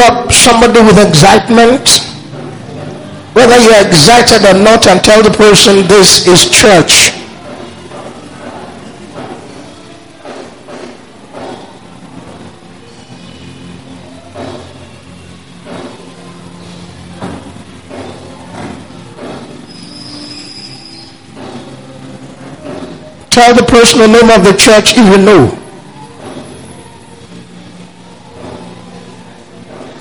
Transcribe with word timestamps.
up 0.00 0.32
somebody 0.32 0.80
with 0.80 0.98
excitement, 0.98 2.00
whether 3.34 3.58
you're 3.58 3.86
excited 3.86 4.44
or 4.44 4.58
not, 4.62 4.86
and 4.86 5.02
tell 5.04 5.22
the 5.22 5.30
person 5.30 5.86
this 5.88 6.26
is 6.26 6.48
church. 6.50 7.12
Tell 23.30 23.54
the 23.54 23.62
person 23.62 24.00
the 24.00 24.08
name 24.08 24.28
of 24.28 24.44
the 24.44 24.52
church 24.52 24.92
if 24.96 25.06
you 25.06 25.24
know. 25.24 25.56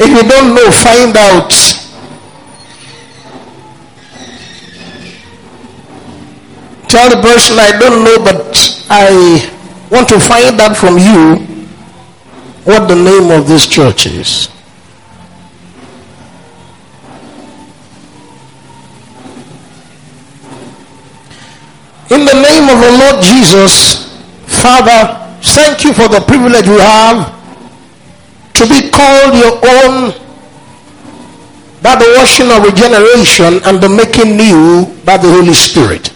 If 0.02 0.10
you 0.10 0.30
don't 0.30 0.49
find 0.72 1.16
out. 1.16 1.50
Tell 6.90 7.10
the 7.10 7.22
person 7.22 7.60
I 7.60 7.78
don't 7.80 8.04
know, 8.04 8.18
but 8.24 8.86
I 8.90 9.48
want 9.92 10.10
to 10.10 10.20
find 10.20 10.60
out 10.60 10.76
from 10.76 10.98
you 10.98 11.46
what 12.66 12.88
the 12.88 12.96
name 12.96 13.32
of 13.32 13.48
this 13.48 13.68
church 13.68 14.08
is. 14.08 14.50
In 22.12 22.26
the 22.26 22.34
name 22.34 22.70
of 22.70 22.82
the 22.82 22.98
Lord 22.98 23.24
Jesus, 23.24 24.10
Father, 24.62 25.38
thank 25.42 25.84
you 25.84 25.94
for 25.94 26.08
the 26.08 26.22
privilege 26.22 26.68
we 26.68 26.80
have 26.80 27.40
to 28.56 28.68
be 28.68 28.90
called 28.90 29.36
your 29.36 29.60
own 29.64 30.29
by 31.82 31.96
the 31.96 32.14
washing 32.18 32.52
of 32.52 32.64
regeneration 32.64 33.62
and 33.66 33.82
the 33.82 33.90
making 33.90 34.36
new 34.36 34.86
by 35.06 35.18
the 35.18 35.30
Holy 35.30 35.54
Spirit. 35.54 36.14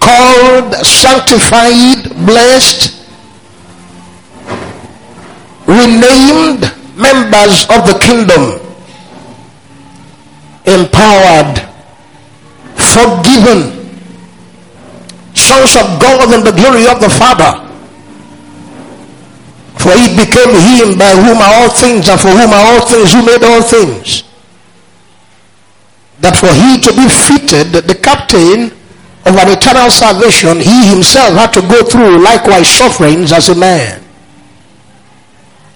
Called, 0.00 0.74
sanctified, 0.86 2.08
blessed, 2.24 3.04
renamed 5.66 6.62
members 6.96 7.66
of 7.68 7.84
the 7.84 7.98
kingdom, 8.00 8.60
empowered 10.64 11.60
forgiven, 12.76 13.76
sons 15.34 15.76
of 15.76 16.00
God 16.00 16.32
in 16.32 16.44
the 16.44 16.52
glory 16.52 16.86
of 16.86 17.00
the 17.00 17.10
Father. 17.10 17.65
For 19.86 19.94
it 19.94 20.18
became 20.18 20.50
him 20.50 20.98
by 20.98 21.14
whom 21.14 21.38
are 21.38 21.62
all 21.62 21.70
things 21.70 22.08
and 22.08 22.18
for 22.18 22.34
whom 22.34 22.50
are 22.50 22.74
all 22.74 22.82
things 22.90 23.12
who 23.14 23.22
made 23.24 23.38
all 23.46 23.62
things. 23.62 24.24
That 26.18 26.34
for 26.34 26.50
he 26.50 26.82
to 26.82 26.90
be 26.90 27.06
fitted 27.06 27.70
the 27.86 27.94
captain 27.94 28.74
of 29.22 29.34
an 29.38 29.46
eternal 29.54 29.86
salvation, 29.94 30.58
he 30.58 30.90
himself 30.90 31.38
had 31.38 31.52
to 31.54 31.62
go 31.62 31.84
through 31.86 32.18
likewise 32.18 32.68
sufferings 32.68 33.30
as 33.30 33.48
a 33.48 33.54
man. 33.54 34.02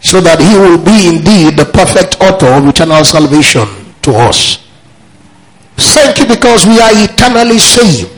So 0.02 0.20
that 0.22 0.41
he 0.42 0.58
will 0.58 0.83
be 0.83 1.06
indeed 1.06 1.55
the 1.55 1.70
perfect 1.70 2.19
author 2.20 2.50
of 2.50 2.67
eternal 2.67 3.05
salvation 3.05 3.62
to 4.02 4.11
us. 4.11 4.58
Thank 5.77 6.19
you 6.19 6.27
because 6.27 6.67
we 6.67 6.80
are 6.80 6.91
eternally 6.98 7.61
saved 7.61 8.11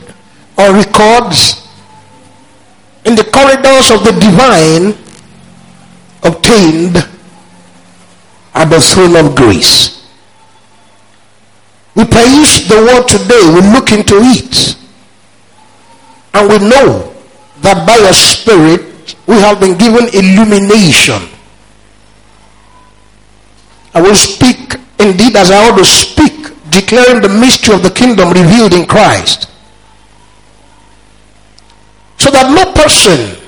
on 0.57 0.73
records 0.73 1.69
in 3.05 3.13
the 3.13 3.25
corridors 3.29 3.91
of 3.91 4.01
the 4.03 4.17
divine 4.17 5.02
obtained 6.23 6.97
at 8.53 8.65
the 8.65 8.79
throne 8.79 9.15
of 9.15 9.35
grace. 9.35 10.07
We 11.95 12.05
praise 12.05 12.67
the 12.67 12.75
word 12.75 13.07
today, 13.07 13.41
we 13.53 13.61
look 13.71 13.91
into 13.91 14.15
it, 14.17 14.77
and 16.33 16.49
we 16.49 16.57
know 16.69 17.13
that 17.61 17.85
by 17.85 17.97
your 17.97 18.13
spirit 18.13 19.15
we 19.27 19.35
have 19.35 19.59
been 19.59 19.77
given 19.77 20.07
illumination. 20.13 21.29
I 23.93 24.01
will 24.01 24.15
speak 24.15 24.75
indeed 24.99 25.35
as 25.35 25.51
I 25.51 25.69
ought 25.69 25.77
to 25.77 25.85
speak 25.85 26.49
declaring 26.71 27.21
the 27.21 27.29
mystery 27.29 27.75
of 27.75 27.83
the 27.83 27.91
kingdom 27.91 28.29
revealed 28.29 28.73
in 28.73 28.85
Christ. 28.85 29.49
So 32.17 32.31
that 32.31 32.49
no 32.49 32.71
person 32.73 33.42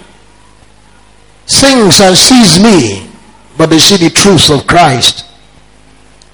thinks 1.48 2.02
and 2.02 2.18
sees 2.18 2.60
me, 2.62 3.10
but 3.58 3.70
they 3.70 3.80
see 3.80 3.98
the 3.98 4.10
truth 4.10 4.50
of 4.50 4.68
Christ. 4.68 5.26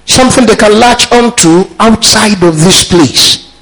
Something 0.06 0.46
they 0.46 0.56
can 0.56 0.78
latch 0.80 1.10
onto 1.12 1.64
outside 1.78 2.42
of 2.42 2.58
this 2.60 2.84
place. 2.84 3.52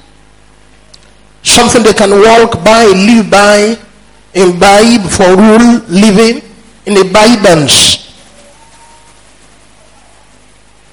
Something 1.43 1.83
they 1.83 1.93
can 1.93 2.11
walk 2.11 2.63
by, 2.63 2.85
live 2.85 3.29
by, 3.29 3.77
imbibe 4.33 5.09
for 5.09 5.35
rule, 5.35 5.81
living 5.87 6.41
in 6.85 6.97
abundance. 6.97 8.07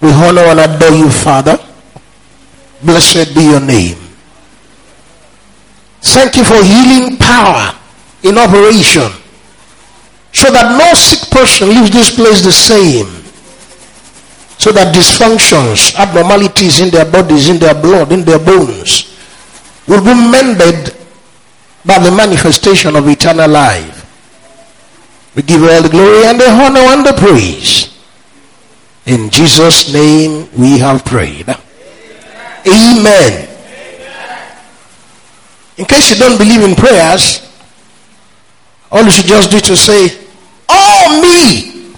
We 0.00 0.10
honor 0.12 0.42
and 0.42 0.60
adore 0.60 0.96
you, 0.96 1.10
Father. 1.10 1.58
Blessed 2.82 3.34
be 3.34 3.42
your 3.42 3.60
name. 3.60 3.98
Thank 6.00 6.36
you 6.36 6.44
for 6.44 6.62
healing 6.62 7.16
power 7.16 7.75
in 8.22 8.38
operation 8.38 9.10
so 10.38 10.53
that 10.53 10.78
no 10.78 10.94
sick 10.94 11.31
person 11.34 11.69
leaves 11.69 11.91
this 11.91 12.15
place 12.15 12.43
the 12.47 12.53
same. 12.54 13.10
So 14.59 14.71
that 14.71 14.94
dysfunctions, 14.94 15.99
abnormalities 15.99 16.78
in 16.78 16.91
their 16.91 17.04
bodies, 17.04 17.49
in 17.49 17.59
their 17.59 17.75
blood, 17.75 18.12
in 18.12 18.22
their 18.22 18.38
bones 18.38 19.19
will 19.88 20.03
be 20.03 20.15
mended 20.15 20.94
by 21.84 21.99
the 21.99 22.10
manifestation 22.15 22.94
of 22.94 23.09
eternal 23.09 23.50
life. 23.50 23.99
We 25.34 25.43
give 25.43 25.62
all 25.62 25.82
the 25.82 25.88
glory 25.88 26.26
and 26.26 26.38
the 26.38 26.50
honor 26.50 26.87
and 26.94 27.06
the 27.06 27.15
praise. 27.15 27.99
In 29.06 29.31
Jesus' 29.31 29.93
name 29.93 30.49
we 30.56 30.78
have 30.78 31.05
prayed. 31.05 31.49
Amen. 32.66 33.49
In 35.78 35.84
case 35.84 36.10
you 36.10 36.16
don't 36.16 36.38
believe 36.38 36.62
in 36.62 36.75
prayers, 36.75 37.49
all 38.91 39.03
you 39.05 39.10
should 39.10 39.26
just 39.26 39.50
do 39.50 39.60
to 39.60 39.76
say, 39.76 40.18
me. 41.38 41.94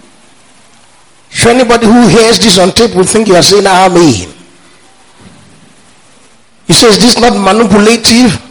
So 1.30 1.50
anybody 1.50 1.86
who 1.86 2.08
hears 2.08 2.38
this 2.38 2.58
on 2.58 2.70
tape 2.72 2.94
will 2.94 3.04
think 3.04 3.28
you 3.28 3.36
are 3.36 3.42
saying, 3.42 3.64
Ah, 3.66 3.88
me. 3.88 4.26
He 6.66 6.72
says, 6.72 6.98
This 6.98 7.18
not 7.18 7.32
manipulative? 7.32 8.46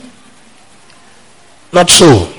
Not 1.72 1.90
so. 1.90 2.34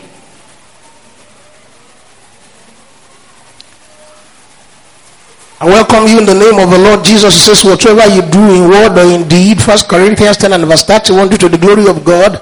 I 5.60 5.66
welcome 5.66 6.06
you 6.08 6.18
in 6.18 6.24
the 6.24 6.32
name 6.32 6.58
of 6.58 6.70
the 6.70 6.78
Lord 6.78 7.04
Jesus. 7.04 7.34
He 7.34 7.40
says, 7.40 7.62
whatever 7.62 8.08
you 8.08 8.22
do 8.22 8.40
in 8.40 8.70
word 8.70 8.96
or 8.96 9.04
in 9.04 9.28
deed, 9.28 9.60
First 9.60 9.90
Corinthians 9.90 10.38
10 10.38 10.54
and 10.54 10.64
verse 10.64 10.84
31, 10.84 11.28
do 11.28 11.36
to 11.36 11.48
the 11.50 11.58
glory 11.58 11.86
of 11.86 12.02
God. 12.02 12.40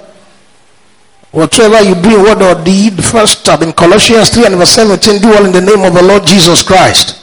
Whatever 1.31 1.83
you 1.83 1.95
do 1.95 2.23
word 2.23 2.43
or 2.43 2.65
deed, 2.65 3.05
first 3.05 3.47
in 3.49 3.73
Colossians 3.73 4.31
3 4.31 4.47
and 4.47 4.55
verse 4.57 4.71
17, 4.71 5.21
do 5.21 5.35
all 5.35 5.45
in 5.45 5.53
the 5.53 5.61
name 5.61 5.85
of 5.85 5.95
the 5.95 6.03
Lord 6.03 6.27
Jesus 6.27 6.63
Christ. 6.63 7.23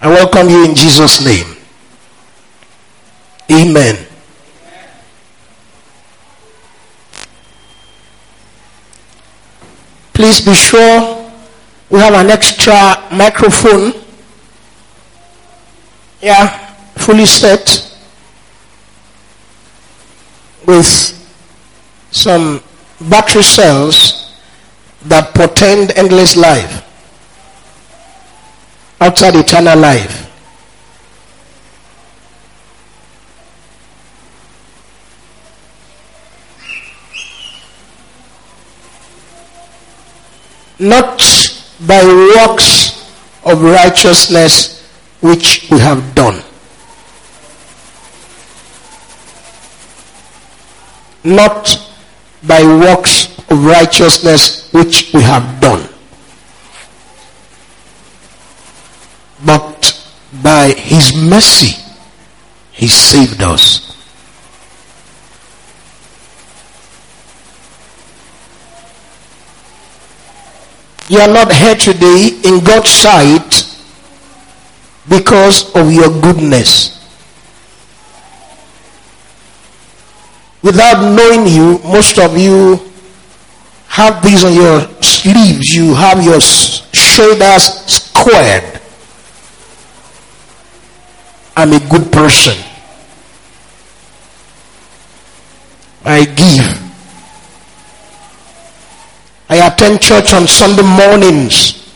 I 0.00 0.08
welcome 0.08 0.48
you 0.48 0.64
in 0.64 0.74
Jesus' 0.74 1.24
name. 1.24 1.56
Amen. 3.50 4.06
Please 10.12 10.40
be 10.40 10.54
sure 10.54 11.30
we 11.90 11.98
have 11.98 12.14
an 12.14 12.30
extra 12.30 13.06
microphone 13.12 13.92
yeah, 16.20 16.74
fully 16.96 17.26
set 17.26 17.94
with 20.66 21.15
some 22.10 22.62
battery 23.00 23.42
cells 23.42 24.34
that 25.04 25.34
portend 25.34 25.92
endless 25.96 26.36
life 26.36 26.82
outside 29.00 29.36
eternal 29.36 29.78
life. 29.78 30.22
Not 40.78 41.22
by 41.86 42.04
works 42.04 43.10
of 43.44 43.62
righteousness 43.62 44.86
which 45.20 45.68
we 45.70 45.78
have 45.78 46.14
done. 46.14 46.42
Not 51.24 51.85
by 52.42 52.62
works 52.62 53.38
of 53.50 53.64
righteousness 53.64 54.72
which 54.72 55.12
we 55.12 55.22
have 55.22 55.60
done, 55.60 55.88
but 59.44 59.76
by 60.42 60.72
his 60.72 61.14
mercy 61.16 61.82
he 62.72 62.88
saved 62.88 63.42
us. 63.42 63.86
You 71.08 71.20
are 71.20 71.28
not 71.28 71.52
here 71.52 71.76
today 71.76 72.30
in 72.42 72.64
God's 72.64 72.90
sight 72.90 73.78
because 75.08 75.72
of 75.76 75.92
your 75.92 76.10
goodness. 76.20 76.95
Without 80.62 81.14
knowing 81.14 81.46
you, 81.46 81.78
most 81.84 82.18
of 82.18 82.36
you 82.36 82.80
have 83.88 84.22
these 84.22 84.44
on 84.44 84.52
your 84.52 84.80
sleeves. 85.02 85.74
You 85.74 85.94
have 85.94 86.22
your 86.22 86.40
shoulders 86.40 87.62
squared. 87.86 88.80
I'm 91.56 91.72
a 91.72 91.80
good 91.88 92.12
person. 92.12 92.56
I 96.04 96.24
give. 96.24 96.82
I 99.48 99.66
attend 99.66 100.02
church 100.02 100.34
on 100.34 100.46
Sunday 100.46 100.82
mornings. 100.82 101.90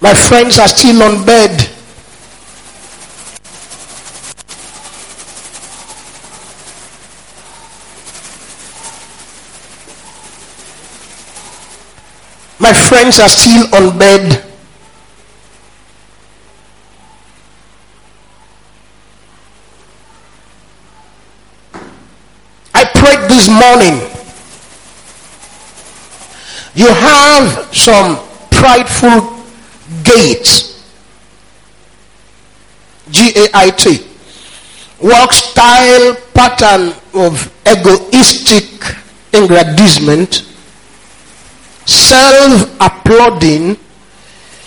My 0.00 0.14
friends 0.14 0.58
are 0.58 0.68
still 0.68 1.02
on 1.02 1.24
bed. 1.26 1.75
My 12.66 12.72
friends 12.72 13.20
are 13.20 13.28
still 13.28 13.72
on 13.76 13.96
bed. 13.96 14.44
I 22.74 22.84
prayed 22.86 23.30
this 23.30 23.46
morning. 23.48 24.00
You 26.74 26.88
have 26.88 27.72
some 27.72 28.18
prideful 28.50 29.38
gaits. 30.02 30.82
G 33.12 33.30
A 33.36 33.48
I 33.54 33.70
T. 33.70 34.04
Work 35.00 35.32
style 35.32 36.16
pattern 36.34 36.94
of 37.14 37.48
egoistic 37.64 38.96
aggrandizement 39.32 40.42
self 41.86 42.76
applauding, 42.80 43.76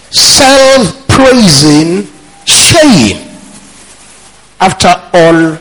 self 0.10 1.07
praising, 1.07 2.07
saying, 2.45 3.27
after 4.60 4.89
all, 5.13 5.57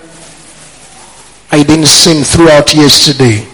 I 1.50 1.62
didn't 1.62 1.86
sin 1.86 2.24
throughout 2.24 2.74
yesterday. 2.74 3.46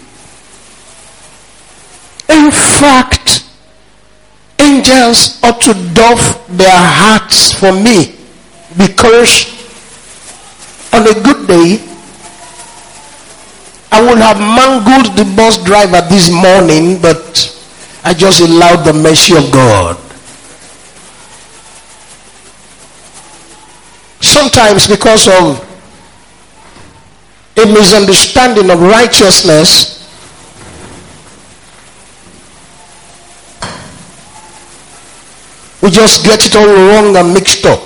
In 2.29 2.51
fact, 2.51 3.45
angels 4.59 5.39
ought 5.43 5.61
to 5.61 5.73
doff 5.93 6.47
their 6.47 6.69
hearts 6.71 7.53
for 7.53 7.71
me 7.71 8.15
because 8.77 9.53
on 10.91 11.03
a 11.07 11.13
good 11.21 11.47
day, 11.47 11.79
I 13.91 14.01
would 14.01 14.17
have 14.17 14.39
mangled 14.39 15.15
the 15.15 15.23
bus 15.35 15.63
driver 15.63 16.01
this 16.09 16.29
morning, 16.31 17.01
but 17.01 17.54
I 18.07 18.13
just 18.13 18.39
allowed 18.39 18.83
the 18.83 18.93
mercy 18.93 19.35
of 19.35 19.51
God. 19.51 19.97
Sometimes, 24.21 24.87
because 24.87 25.27
of 25.27 25.57
a 27.57 27.65
misunderstanding 27.65 28.69
of 28.69 28.79
righteousness, 28.79 30.05
we 35.81 35.89
just 35.89 36.23
get 36.23 36.45
it 36.45 36.55
all 36.55 36.67
wrong 36.67 37.15
and 37.15 37.33
mixed 37.33 37.65
up. 37.65 37.79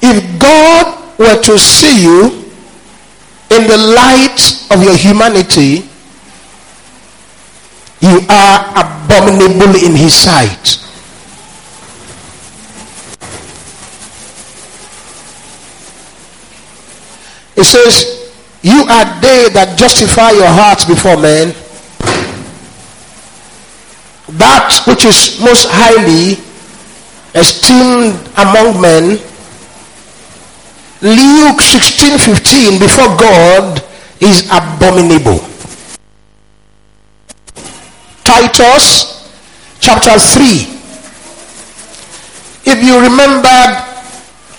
If 0.00 0.38
God 0.38 1.18
were 1.18 1.42
to 1.42 1.58
see 1.58 2.04
you 2.04 2.26
in 3.50 3.66
the 3.66 3.76
light 3.76 4.68
of 4.70 4.84
your 4.84 4.96
humanity, 4.96 5.89
you 8.00 8.20
are 8.28 8.58
abominable 8.72 9.76
in 9.76 9.94
his 9.94 10.14
sight. 10.14 10.78
It 17.56 17.64
says, 17.64 18.32
You 18.62 18.88
are 18.88 19.04
they 19.20 19.52
that 19.52 19.76
justify 19.76 20.30
your 20.30 20.48
hearts 20.48 20.86
before 20.86 21.20
men. 21.20 21.52
That 24.38 24.72
which 24.86 25.04
is 25.04 25.36
most 25.44 25.68
highly 25.68 26.40
esteemed 27.34 28.16
among 28.40 28.80
men. 28.80 29.20
Luke 31.02 31.60
16 31.60 32.16
15 32.18 32.78
before 32.80 33.12
God 33.20 33.84
is 34.20 34.48
abominable. 34.48 35.49
Titus 38.30 39.26
chapter 39.80 40.14
3. 40.14 40.46
If 42.62 42.78
you 42.78 42.94
remembered 43.02 43.74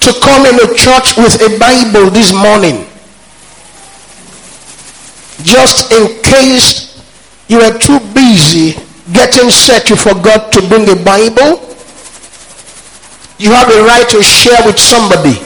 to 0.04 0.12
come 0.20 0.46
into 0.46 0.76
church 0.76 1.16
with 1.16 1.40
a 1.40 1.58
Bible 1.58 2.12
this 2.12 2.34
morning, 2.34 2.84
just 5.48 5.90
in 5.94 6.22
case 6.22 7.00
you 7.48 7.60
were 7.60 7.80
too 7.80 8.00
busy 8.14 8.76
getting 9.14 9.50
set, 9.50 9.90
you 9.90 9.96
forgot 9.96 10.52
to 10.52 10.68
bring 10.68 10.90
a 10.90 11.02
Bible, 11.06 11.64
you 13.40 13.52
have 13.52 13.70
a 13.72 13.84
right 13.88 14.08
to 14.10 14.22
share 14.22 14.60
with 14.66 14.80
somebody. 14.80 15.40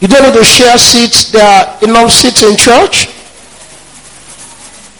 You 0.00 0.08
don't 0.08 0.24
need 0.26 0.38
to 0.38 0.44
share 0.44 0.76
seats. 0.76 1.30
There 1.30 1.46
are 1.46 1.78
enough 1.84 2.10
seats 2.10 2.42
in 2.42 2.56
church. 2.56 3.14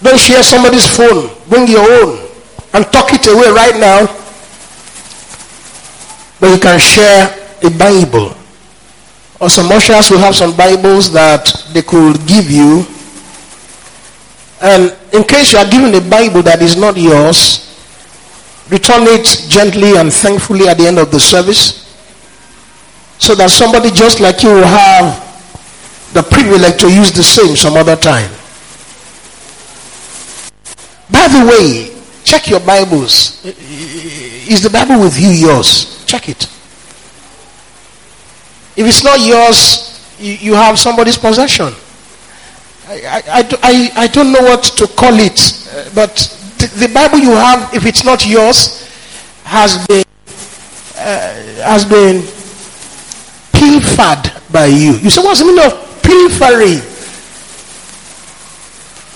Don't 0.03 0.19
share 0.19 0.43
somebody's 0.43 0.87
phone. 0.87 1.31
Bring 1.49 1.67
your 1.69 1.83
own 1.83 2.29
and 2.75 2.85
tuck 2.93 3.13
it 3.13 3.27
away 3.27 3.51
right 3.51 3.79
now. 3.79 4.07
But 6.41 6.55
you 6.55 6.61
can 6.61 6.79
share 6.79 7.35
a 7.63 7.71
Bible. 7.71 8.35
Or 9.41 9.49
some 9.49 9.71
ushers 9.71 10.11
will 10.11 10.19
have 10.19 10.35
some 10.35 10.57
Bibles 10.57 11.13
that 11.13 11.51
they 11.73 11.83
could 11.83 12.19
give 12.27 12.51
you. 12.51 12.87
And 14.61 14.97
in 15.13 15.25
case 15.25 15.53
you 15.53 15.59
are 15.59 15.69
given 15.71 15.95
a 15.95 16.01
Bible 16.01 16.43
that 16.43 16.63
is 16.63 16.77
not 16.77 16.97
yours, 16.97 17.65
return 18.71 19.03
it 19.07 19.27
gently 19.49 19.97
and 19.97 20.13
thankfully 20.13 20.69
at 20.69 20.77
the 20.79 20.87
end 20.87 20.99
of 20.99 21.11
the 21.11 21.21
service 21.21 21.87
so 23.19 23.35
that 23.35 23.51
somebody 23.51 23.91
just 23.91 24.21
like 24.21 24.43
you 24.43 24.51
will 24.51 24.67
have 24.67 25.27
the 26.15 26.23
privilege 26.23 26.81
to 26.81 26.89
use 26.91 27.13
the 27.13 27.23
same 27.23 27.57
some 27.57 27.77
other 27.77 27.97
time. 27.97 28.31
By 31.19 31.27
the 31.27 31.45
way, 31.51 31.91
check 32.23 32.47
your 32.49 32.61
Bibles. 32.61 33.45
Is 33.45 34.63
the 34.63 34.71
Bible 34.71 35.01
with 35.01 35.19
you 35.19 35.31
yours? 35.31 36.05
Check 36.07 36.29
it. 36.29 36.45
If 38.77 38.87
it's 38.87 39.03
not 39.03 39.19
yours, 39.19 40.15
you, 40.21 40.55
have 40.55 40.79
somebody's 40.79 41.19
possession. 41.19 41.75
I, 42.87 43.23
I, 43.27 43.59
I, 43.65 43.91
I, 44.05 44.07
don't 44.07 44.31
know 44.33 44.43
what 44.43 44.63
to 44.63 44.87
call 44.87 45.19
it, 45.19 45.35
but 45.93 46.15
the, 46.59 46.87
the 46.87 46.95
Bible 46.95 47.19
you 47.19 47.33
have, 47.33 47.75
if 47.75 47.85
it's 47.85 48.05
not 48.05 48.25
yours, 48.25 48.89
has 49.43 49.85
been 49.89 50.05
uh, 50.99 51.35
has 51.67 51.85
been 51.85 52.23
pilfered 53.53 54.53
by 54.53 54.67
you. 54.67 54.93
You 55.03 55.11
say, 55.11 55.21
what's 55.21 55.41
the 55.41 55.47
meaning 55.47 55.65
of 55.67 55.73
pilfering? 56.01 56.79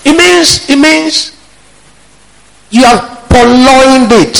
It 0.03 0.17
means 0.17 0.69
it 0.69 0.77
means 0.77 1.33
you 2.73 2.81
have 2.83 3.29
purloined 3.29 4.09
it. 4.09 4.33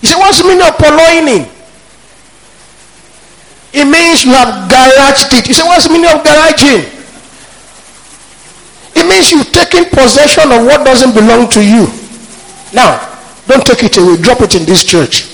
You 0.00 0.06
say, 0.06 0.14
what's 0.14 0.38
the 0.38 0.46
meaning 0.46 0.62
of 0.62 0.78
purloining? 0.78 1.50
It 3.74 3.86
means 3.90 4.22
you 4.22 4.30
have 4.38 4.70
garaged 4.70 5.34
it. 5.34 5.48
You 5.48 5.54
say, 5.54 5.66
what's 5.66 5.88
the 5.88 5.92
meaning 5.92 6.06
of 6.06 6.22
garaging? 6.22 6.86
It 8.94 9.08
means 9.08 9.32
you've 9.32 9.50
taken 9.50 9.90
possession 9.90 10.52
of 10.52 10.62
what 10.62 10.86
doesn't 10.86 11.12
belong 11.14 11.50
to 11.50 11.60
you. 11.64 11.90
Now, 12.72 13.02
don't 13.48 13.66
take 13.66 13.82
it 13.82 13.96
away. 13.98 14.16
Drop 14.22 14.40
it 14.42 14.54
in 14.54 14.64
this 14.64 14.84
church. 14.84 15.26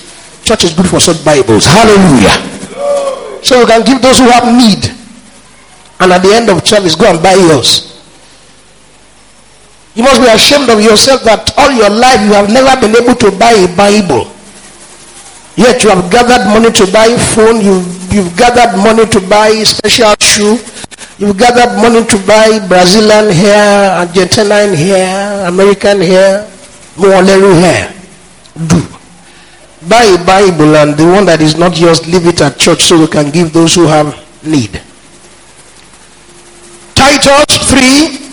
Church 0.43 0.63
is 0.63 0.73
good 0.73 0.89
for 0.89 0.99
such 0.99 1.23
Bibles. 1.23 1.65
Hallelujah. 1.65 2.33
So 3.43 3.61
you 3.61 3.67
can 3.67 3.85
give 3.85 4.01
those 4.01 4.17
who 4.17 4.29
have 4.29 4.45
need. 4.49 4.89
And 5.99 6.11
at 6.13 6.23
the 6.23 6.33
end 6.33 6.49
of 6.49 6.65
service, 6.65 6.95
go 6.95 7.11
and 7.11 7.21
buy 7.21 7.33
yours. 7.35 7.98
You 9.99 10.05
must 10.05 10.21
be 10.23 10.27
ashamed 10.31 10.69
of 10.71 10.79
yourself 10.79 11.27
that 11.27 11.51
all 11.59 11.75
your 11.75 11.89
life 11.91 12.23
you 12.23 12.31
have 12.31 12.47
never 12.47 12.71
been 12.79 12.95
able 12.95 13.19
to 13.19 13.35
buy 13.35 13.51
a 13.51 13.67
Bible. 13.75 14.31
Yet 15.59 15.83
you 15.83 15.91
have 15.91 16.07
gathered 16.09 16.47
money 16.47 16.71
to 16.71 16.87
buy 16.87 17.11
phone, 17.35 17.59
you, 17.59 17.83
you've 18.07 18.31
gathered 18.39 18.79
money 18.79 19.03
to 19.11 19.19
buy 19.27 19.51
special 19.67 20.15
shoe, 20.23 20.55
you've 21.19 21.35
gathered 21.37 21.75
money 21.83 22.07
to 22.07 22.15
buy 22.23 22.63
Brazilian 22.65 23.27
hair, 23.35 23.99
Argentinian 23.99 24.71
hair, 24.73 25.45
American 25.51 25.99
hair, 25.99 26.47
Moaleru 26.95 27.59
hair. 27.59 27.91
Do. 28.55 28.79
Buy 29.83 30.15
a 30.15 30.23
Bible 30.23 30.77
and 30.79 30.95
the 30.95 31.03
one 31.11 31.25
that 31.25 31.41
is 31.41 31.57
not 31.57 31.77
yours, 31.77 32.07
leave 32.07 32.25
it 32.25 32.39
at 32.39 32.57
church 32.57 32.83
so 32.83 32.97
we 32.97 33.07
can 33.07 33.31
give 33.31 33.51
those 33.51 33.75
who 33.75 33.83
have 33.83 34.15
need. 34.47 34.79
Titus 36.95 37.43
3 37.67 38.28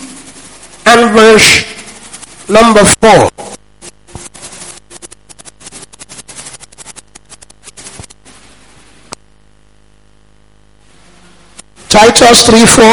and 0.87 1.11
verse 1.11 1.67
number 2.47 2.83
4. 2.83 3.29
Titus 11.89 12.45
3 12.47 12.65
4. 12.65 12.83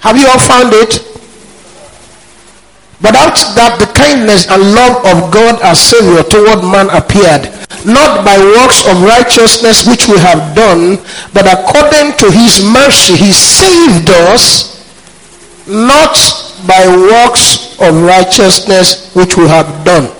Have 0.00 0.16
you 0.18 0.26
all 0.26 0.38
found 0.40 0.72
it? 0.74 0.98
But 3.02 3.14
after 3.14 3.54
that, 3.58 3.78
the 3.82 3.90
kindness 3.98 4.46
and 4.46 4.74
love 4.74 5.02
of 5.06 5.30
God 5.34 5.62
our 5.62 5.74
Savior 5.74 6.22
toward 6.22 6.62
man 6.62 6.86
appeared, 6.90 7.50
not 7.86 8.22
by 8.22 8.38
works 8.38 8.86
of 8.86 9.02
righteousness 9.02 9.86
which 9.86 10.06
we 10.06 10.18
have 10.18 10.54
done, 10.54 11.02
but 11.34 11.46
according 11.50 12.14
to 12.18 12.30
his 12.30 12.62
mercy, 12.62 13.18
he 13.18 13.34
saved 13.34 14.10
us, 14.30 14.81
not 15.66 16.16
by 16.66 16.86
works 16.86 17.78
of 17.80 18.02
righteousness 18.02 19.14
which 19.14 19.36
we 19.36 19.46
have 19.48 19.84
done. 19.84 20.10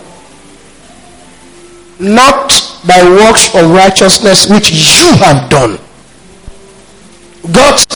Not 1.98 2.50
by 2.86 3.02
works 3.04 3.54
of 3.54 3.70
righteousness 3.70 4.48
which 4.50 4.70
you 4.70 5.14
have 5.18 5.48
done. 5.50 5.78
God's 7.52 7.86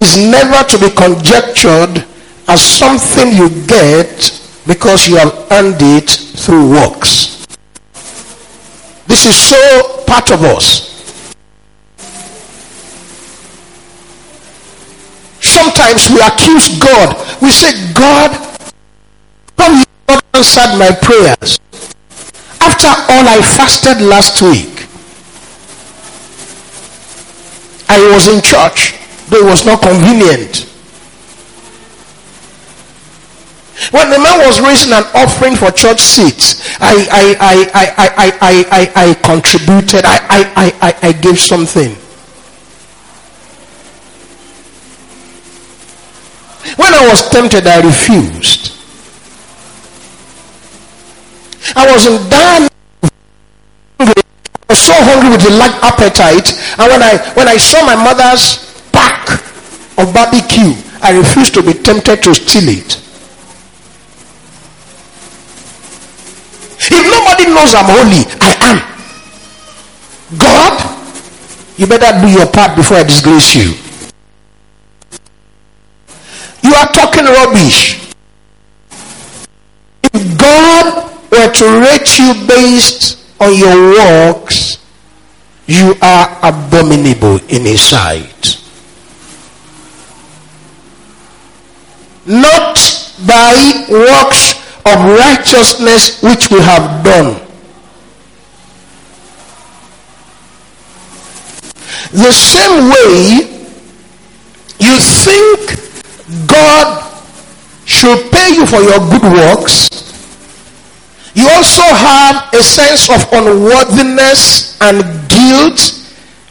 is 0.00 0.16
never 0.16 0.62
to 0.68 0.78
be 0.78 0.90
conjectured 0.94 2.04
as 2.48 2.62
something 2.62 3.32
you 3.32 3.48
get 3.66 4.30
because 4.66 5.08
you 5.08 5.16
have 5.16 5.32
earned 5.50 5.76
it 5.80 6.10
through 6.10 6.70
works. 6.70 7.46
This 9.06 9.26
is 9.26 9.36
so 9.36 10.04
part 10.06 10.30
of 10.30 10.42
us. 10.42 10.95
sometimes 15.56 16.10
we 16.12 16.20
accuse 16.20 16.68
God. 16.78 17.16
We 17.40 17.50
say, 17.50 17.72
God, 17.94 18.30
come 19.56 19.80
you 19.80 19.86
not 20.08 20.24
answered 20.34 20.76
my 20.76 20.92
prayers. 21.00 21.58
After 22.60 22.92
all, 23.12 23.24
I 23.24 23.40
fasted 23.40 24.04
last 24.04 24.42
week. 24.42 24.84
I 27.88 27.98
was 28.12 28.28
in 28.28 28.42
church, 28.42 28.94
though 29.28 29.46
it 29.46 29.48
was 29.48 29.64
not 29.64 29.80
convenient. 29.80 30.68
When 33.92 34.10
the 34.10 34.18
man 34.18 34.40
was 34.46 34.60
raising 34.60 34.92
an 34.92 35.04
offering 35.14 35.54
for 35.54 35.70
church 35.70 36.00
seats, 36.00 36.76
I 36.80 36.96
I 37.12 37.24
I 37.40 37.56
I 37.72 37.86
I 37.96 38.28
I 38.40 38.56
I, 38.70 38.82
I, 39.04 39.14
contributed, 39.14 40.04
I 40.04 40.18
I 40.28 40.40
I 40.82 41.08
I 41.08 41.12
gave 41.12 41.38
something. 41.38 41.94
When 46.76 46.92
I 46.92 47.08
was 47.08 47.28
tempted, 47.30 47.66
I 47.66 47.80
refused. 47.80 48.72
I 51.74 51.90
was 51.90 52.06
in 52.06 52.30
dire 52.30 52.68
I 53.98 54.72
was 54.72 54.80
so 54.82 54.92
hungry 54.94 55.30
with 55.30 55.42
the 55.42 55.50
lack 55.56 55.72
appetite, 55.82 56.52
and 56.78 56.86
when 56.90 57.02
I 57.02 57.18
when 57.34 57.48
I 57.48 57.56
saw 57.56 57.84
my 57.86 57.96
mother's 57.96 58.60
pack 58.92 59.40
of 59.98 60.12
barbecue, 60.12 60.74
I 61.02 61.16
refused 61.16 61.54
to 61.54 61.62
be 61.62 61.72
tempted 61.72 62.22
to 62.22 62.34
steal 62.34 62.68
it. 62.68 63.00
If 66.88 67.04
nobody 67.10 67.46
knows 67.50 67.74
I'm 67.74 67.88
holy, 67.88 68.22
I 68.40 68.52
am. 68.70 68.78
God, 70.38 70.74
you 71.78 71.86
better 71.86 72.20
do 72.20 72.28
your 72.32 72.46
part 72.46 72.76
before 72.76 72.98
I 72.98 73.02
disgrace 73.02 73.54
you. 73.54 73.85
Are 76.76 76.92
talking 76.92 77.24
rubbish. 77.24 78.12
If 80.12 80.38
God 80.38 81.10
were 81.30 81.50
to 81.50 81.80
rate 81.80 82.18
you 82.18 82.46
based 82.46 83.16
on 83.40 83.56
your 83.56 83.92
works, 83.94 84.76
you 85.66 85.94
are 86.02 86.38
abominable 86.42 87.38
in 87.48 87.64
his 87.64 87.80
sight. 87.80 88.60
Not 92.26 92.76
by 93.26 93.86
works 93.88 94.52
of 94.84 94.98
righteousness 95.16 96.22
which 96.22 96.50
we 96.50 96.60
have 96.60 97.02
done. 97.02 97.40
The 102.12 102.32
same 102.32 102.90
way 102.90 103.64
you 104.78 104.98
think 105.00 105.85
God 106.46 107.06
should 107.84 108.30
pay 108.32 108.54
you 108.54 108.66
for 108.66 108.80
your 108.82 108.98
good 109.10 109.22
works, 109.22 109.88
you 111.34 111.46
also 111.48 111.82
have 111.82 112.52
a 112.54 112.62
sense 112.62 113.10
of 113.10 113.20
unworthiness 113.32 114.80
and 114.80 115.02
guilt 115.28 115.96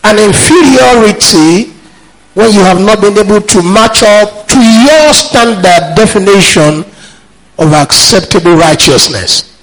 and 0.04 0.20
inferiority 0.20 1.74
when 2.36 2.54
you 2.54 2.60
have 2.60 2.80
not 2.80 3.02
been 3.02 3.18
able 3.18 3.42
to 3.42 3.64
match 3.64 4.04
up 4.04 4.48
to 4.48 4.60
your 4.60 5.14
standard 5.14 5.96
definition 5.96 6.86
of 7.58 7.74
acceptable 7.74 8.56
righteousness. 8.56 9.58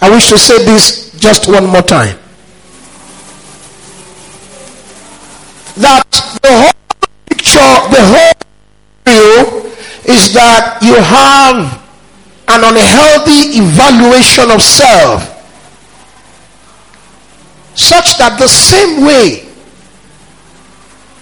I 0.00 0.10
wish 0.10 0.28
to 0.30 0.38
say 0.38 0.64
this 0.64 1.12
just 1.18 1.48
one 1.48 1.66
more 1.66 1.82
time. 1.82 2.16
That 5.76 6.04
the 6.42 6.48
whole 6.48 6.72
picture, 7.26 7.58
the 7.90 8.02
whole 8.02 8.37
is 10.08 10.32
that 10.32 10.80
you 10.80 10.96
have 10.96 11.68
an 12.48 12.64
unhealthy 12.64 13.60
evaluation 13.60 14.48
of 14.50 14.64
self 14.64 15.20
such 17.76 18.16
that 18.16 18.40
the 18.40 18.48
same 18.48 19.04
way 19.04 19.44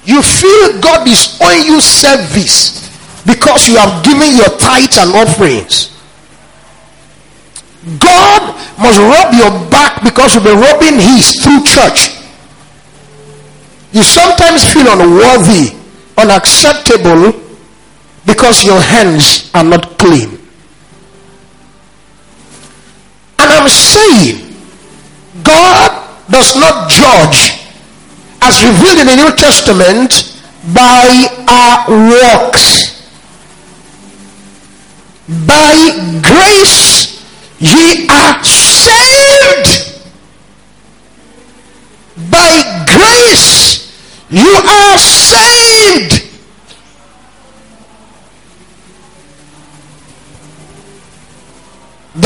you 0.07 0.23
feel 0.23 0.78
God 0.81 1.02
is 1.11 1.35
owing 1.43 1.66
you 1.66 1.81
service 1.83 2.87
because 3.26 3.66
you 3.66 3.75
have 3.76 4.07
given 4.07 4.38
your 4.38 4.55
tithes 4.57 4.97
and 5.02 5.11
offerings. 5.11 5.90
God 7.99 8.55
must 8.78 8.99
rub 9.02 9.35
your 9.35 9.50
back 9.69 10.02
because 10.07 10.35
you've 10.35 10.45
been 10.47 10.59
rubbing 10.62 10.95
his 10.95 11.43
through 11.43 11.66
church. 11.66 12.23
You 13.90 14.02
sometimes 14.07 14.62
feel 14.73 14.87
unworthy, 14.87 15.75
unacceptable 16.16 17.46
because 18.26 18.64
your 18.64 18.80
hands 18.80 19.50
are 19.54 19.64
not 19.64 19.99
clean. 19.99 20.38
And 23.38 23.52
I'm 23.52 23.68
saying, 23.68 24.54
God 25.42 25.90
does 26.28 26.56
not 26.56 26.90
judge 26.90 27.62
as 28.42 28.62
revealed 28.64 28.99
in 28.99 29.06
the 29.06 29.16
New 29.16 29.30
Testament 29.37 30.37
by 30.75 31.28
our 31.49 31.90
works. 32.11 32.97
By 35.47 35.75
grace 36.23 37.23
ye 37.59 38.09
are 38.09 38.42
saved. 38.45 40.02
By 42.30 42.85
grace 42.87 43.92
you 44.30 44.52
are 44.54 44.99
saved. 44.99 46.16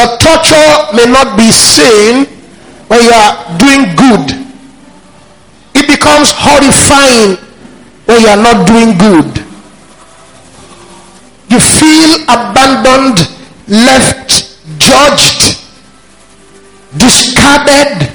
The 0.01 0.17
torture 0.17 0.97
may 0.97 1.13
not 1.13 1.37
be 1.37 1.53
seen 1.53 2.25
when 2.89 3.05
you 3.05 3.13
are 3.13 3.59
doing 3.59 3.85
good. 4.01 4.33
It 5.77 5.87
becomes 5.87 6.33
horrifying 6.33 7.37
when 8.07 8.23
you 8.23 8.29
are 8.29 8.41
not 8.41 8.67
doing 8.67 8.97
good. 8.97 9.45
You 11.53 11.61
feel 11.61 12.23
abandoned, 12.33 13.29
left, 13.69 14.57
judged, 14.79 15.61
discarded, 16.97 18.09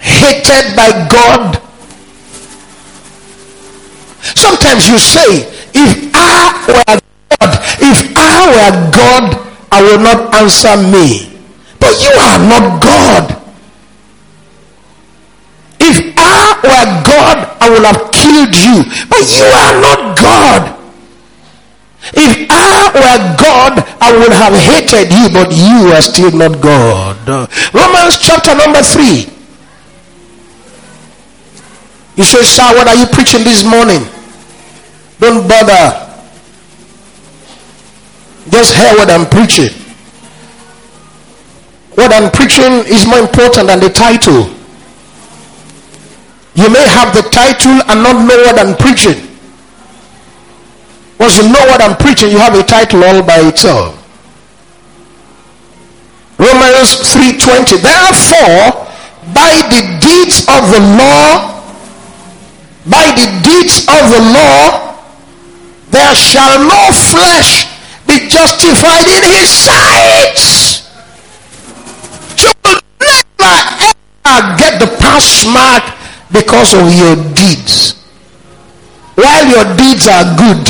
hated 0.00 0.74
by 0.74 1.06
God. 1.06 1.62
Sometimes 4.34 4.88
you 4.88 4.98
say, 4.98 5.46
if 5.72 6.10
I 6.12 6.66
were 6.66 7.00
God, 7.38 7.58
if 7.78 8.16
I 8.16 8.46
were 8.50 8.90
God, 8.90 9.51
I 9.72 9.80
will 9.80 9.98
not 10.04 10.34
answer 10.36 10.76
me. 10.76 11.32
But 11.80 11.96
you 12.04 12.12
are 12.12 12.38
not 12.44 12.82
God. 12.84 13.24
If 15.80 16.14
I 16.14 16.60
were 16.62 16.88
God, 17.08 17.38
I 17.58 17.66
would 17.72 17.82
have 17.88 18.12
killed 18.12 18.52
you. 18.54 18.84
But 19.08 19.24
you 19.32 19.48
are 19.48 19.74
not 19.80 20.00
God. 20.20 20.78
If 22.14 22.46
I 22.50 22.92
were 22.92 23.20
God, 23.40 23.72
I 24.00 24.12
would 24.12 24.32
have 24.32 24.52
hated 24.52 25.08
you, 25.10 25.32
but 25.32 25.48
you 25.50 25.90
are 25.94 26.02
still 26.02 26.30
not 26.36 26.60
God. 26.60 27.16
Romans 27.72 28.18
chapter 28.20 28.54
number 28.54 28.82
3. 28.82 29.26
You 32.16 32.24
say, 32.24 32.42
Sir, 32.42 32.68
what 32.76 32.86
are 32.88 32.94
you 32.94 33.06
preaching 33.06 33.42
this 33.42 33.64
morning? 33.64 34.04
Don't 35.18 35.48
bother. 35.48 36.11
Just 38.50 38.74
hear 38.74 38.92
what 38.96 39.10
I'm 39.10 39.28
preaching. 39.28 39.70
What 41.94 42.12
I'm 42.12 42.30
preaching 42.30 42.84
is 42.90 43.06
more 43.06 43.18
important 43.18 43.68
than 43.68 43.80
the 43.80 43.90
title. 43.90 44.50
You 46.54 46.68
may 46.68 46.84
have 46.86 47.14
the 47.14 47.22
title 47.30 47.80
and 47.88 48.02
not 48.02 48.26
know 48.26 48.36
what 48.42 48.58
I'm 48.58 48.76
preaching. 48.76 49.28
Once 51.18 51.38
you 51.38 51.44
know 51.44 51.64
what 51.70 51.80
I'm 51.80 51.96
preaching, 51.96 52.30
you 52.30 52.38
have 52.38 52.54
a 52.58 52.62
title 52.62 53.04
all 53.04 53.22
by 53.22 53.38
itself. 53.40 53.96
Romans 56.38 56.96
3:20. 57.14 57.76
Therefore, 57.76 58.88
by 59.32 59.52
the 59.70 59.82
deeds 60.00 60.42
of 60.48 60.70
the 60.72 60.80
law, 60.98 61.62
by 62.86 63.06
the 63.14 63.28
deeds 63.46 63.86
of 63.86 64.02
the 64.10 64.20
law, 64.34 64.98
there 65.90 66.14
shall 66.16 66.58
no 66.58 66.92
flesh 66.92 67.71
be 68.12 68.28
justified 68.28 69.08
in 69.08 69.22
his 69.24 69.48
sight. 69.48 70.36
You 72.36 72.52
will 72.64 72.80
never 73.00 73.56
ever 73.80 74.56
get 74.60 74.72
the 74.84 74.90
pass 75.00 75.46
mark 75.48 75.84
because 76.30 76.74
of 76.76 76.92
your 76.92 77.16
deeds. 77.32 77.96
While 79.14 79.48
your 79.48 79.64
deeds 79.76 80.08
are 80.08 80.28
good, 80.36 80.64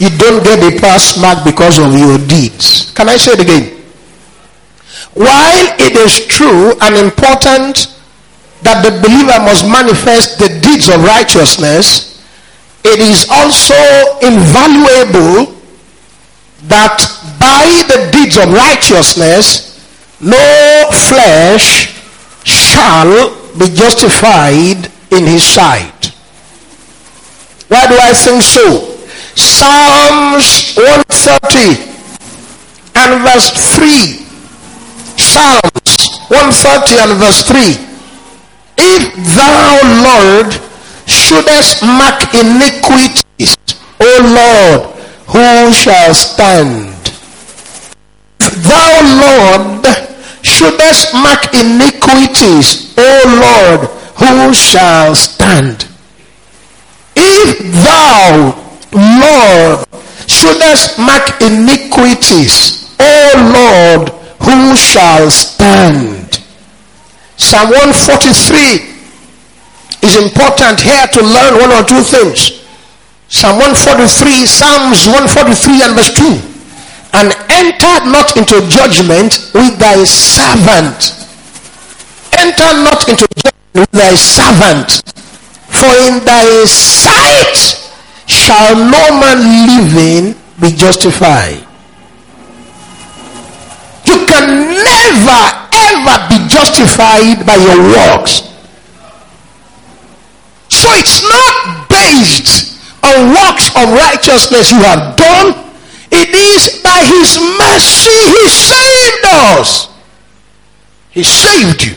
you 0.00 0.10
don't 0.20 0.44
get 0.44 0.60
a 0.60 0.78
pass 0.80 1.16
mark 1.20 1.44
because 1.44 1.78
of 1.78 1.96
your 1.96 2.18
deeds. 2.28 2.92
Can 2.92 3.08
I 3.08 3.16
say 3.16 3.32
it 3.32 3.40
again? 3.40 3.80
While 5.14 5.66
it 5.80 5.96
is 5.96 6.26
true 6.26 6.72
and 6.80 6.96
important 6.96 7.88
that 8.62 8.84
the 8.84 9.00
believer 9.00 9.40
must 9.44 9.64
manifest 9.64 10.38
the 10.38 10.60
deeds 10.60 10.88
of 10.88 11.02
righteousness, 11.04 12.20
it 12.84 13.00
is 13.00 13.26
also 13.30 13.76
invaluable 14.20 15.59
that 16.68 17.00
by 17.40 17.82
the 17.88 18.10
deeds 18.12 18.36
of 18.36 18.52
righteousness, 18.52 19.70
no 20.20 20.90
flesh 21.08 21.96
shall 22.44 23.32
be 23.58 23.72
justified 23.74 24.90
in 25.10 25.26
his 25.26 25.44
sight. 25.44 26.12
Why 27.68 27.86
do 27.88 27.96
I 27.96 28.12
think 28.12 28.42
so? 28.42 28.96
Psalms 29.34 30.74
130 30.76 31.90
and 32.96 33.22
verse 33.22 33.50
3. 33.76 34.26
Psalms 35.16 36.20
130 36.28 36.98
and 36.98 37.12
verse 37.18 37.42
3. 37.46 37.90
If 38.76 39.14
thou, 39.36 39.80
Lord, 40.02 40.52
shouldest 41.06 41.82
mark 41.82 42.34
iniquities, 42.34 43.56
O 44.00 44.10
Lord, 44.34 44.89
who 45.32 45.72
shall 45.72 46.12
stand? 46.12 46.90
If 48.40 48.54
thou, 48.66 49.00
Lord, 49.22 49.86
shouldest 50.42 51.14
mark 51.14 51.54
iniquities, 51.54 52.94
O 52.98 53.10
Lord, 53.38 53.88
who 54.18 54.52
shall 54.52 55.14
stand? 55.14 55.86
If 57.14 57.58
thou, 57.84 58.58
Lord, 58.92 59.86
shouldest 60.26 60.98
mark 60.98 61.40
iniquities, 61.40 62.96
O 62.98 63.14
Lord, 63.54 64.08
who 64.42 64.76
shall 64.76 65.30
stand? 65.30 66.40
Psalm 67.36 67.70
143 67.70 68.90
is 70.02 70.16
important 70.16 70.80
here 70.80 71.06
to 71.06 71.22
learn 71.22 71.54
one 71.60 71.70
or 71.72 71.86
two 71.86 72.02
things. 72.02 72.59
Psalm 73.30 73.62
143, 73.62 74.44
Psalms 74.44 75.06
143 75.06 75.86
and 75.86 75.94
verse 75.94 76.10
2. 76.18 76.34
And 77.14 77.30
enter 77.54 78.10
not 78.10 78.36
into 78.36 78.58
judgment 78.66 79.54
with 79.54 79.78
thy 79.78 80.02
servant. 80.02 81.14
Enter 82.42 82.70
not 82.82 83.06
into 83.08 83.26
judgment 83.38 83.54
with 83.74 83.90
thy 83.92 84.14
servant. 84.18 85.06
For 85.70 85.94
in 86.10 86.24
thy 86.26 86.66
sight 86.66 87.54
shall 88.26 88.74
no 88.74 89.02
man 89.22 89.38
living 89.78 90.34
be 90.60 90.74
justified. 90.74 91.62
You 94.06 94.26
can 94.26 94.74
never 94.74 95.42
ever 95.70 96.16
be 96.28 96.48
justified 96.50 97.46
by 97.46 97.54
your 97.54 97.78
works. 97.94 98.42
So 100.68 100.88
it's 100.98 101.22
not 101.22 101.88
based 101.88 102.69
on 103.16 103.34
works 103.34 103.68
of 103.74 103.90
righteousness 103.90 104.70
you 104.70 104.80
have 104.82 105.16
done. 105.16 105.54
It 106.12 106.30
is 106.34 106.82
by 106.82 106.98
his 107.06 107.38
mercy 107.58 108.18
he 108.34 108.48
saved 108.48 109.24
us. 109.54 109.88
He 111.10 111.22
saved 111.22 111.84
you. 111.84 111.94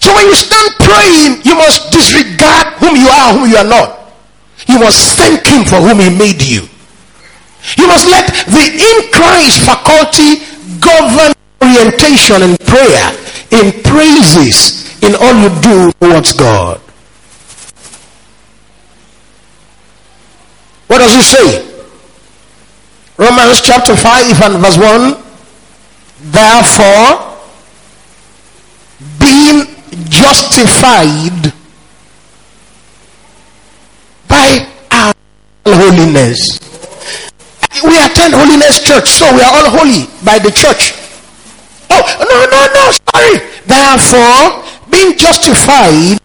So 0.00 0.12
when 0.14 0.26
you 0.26 0.34
stand 0.34 0.74
praying, 0.80 1.42
you 1.44 1.54
must 1.54 1.92
disregard 1.92 2.74
whom 2.82 2.96
you 2.96 3.08
are, 3.08 3.32
whom 3.32 3.48
you 3.48 3.56
are 3.56 3.64
not. 3.68 4.02
You 4.68 4.78
must 4.78 5.16
thank 5.16 5.46
Him 5.46 5.64
for 5.64 5.76
whom 5.76 6.00
He 6.00 6.10
made 6.10 6.42
you. 6.42 6.66
You 7.78 7.86
must 7.86 8.06
let 8.06 8.26
the 8.50 8.64
in 8.66 9.12
Christ 9.12 9.64
faculty 9.64 10.42
govern 10.80 11.32
orientation 11.62 12.42
and 12.42 12.58
prayer, 12.66 13.08
in 13.54 13.72
praises, 13.82 14.98
in 15.02 15.14
all 15.14 15.34
you 15.38 15.50
do 15.62 15.92
towards 16.00 16.32
God. 16.32 16.80
What 20.92 20.98
does 20.98 21.14
he 21.14 21.22
say? 21.22 21.72
Romans 23.16 23.62
chapter 23.62 23.96
5 23.96 24.42
and 24.42 24.60
verse 24.60 24.76
1. 24.76 25.16
Therefore, 26.36 27.32
being 29.18 29.64
justified 30.10 31.54
by 34.28 34.68
our 34.90 35.14
holiness. 35.64 36.60
We 37.82 37.96
attend 37.96 38.34
holiness 38.34 38.84
church, 38.84 39.08
so 39.08 39.34
we 39.34 39.40
are 39.40 39.48
all 39.50 39.70
holy 39.70 40.04
by 40.22 40.38
the 40.38 40.50
church. 40.50 40.92
Oh, 41.88 42.04
no, 42.20 42.44
no, 42.52 42.60
no, 42.68 42.92
sorry. 43.08 43.40
Therefore, 43.64 44.62
being 44.90 45.16
justified 45.16 46.18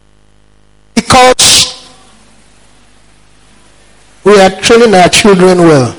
because 0.93 1.46
we 4.23 4.39
are 4.39 4.49
training 4.61 4.93
our 4.93 5.09
children 5.09 5.59
well. 5.59 5.95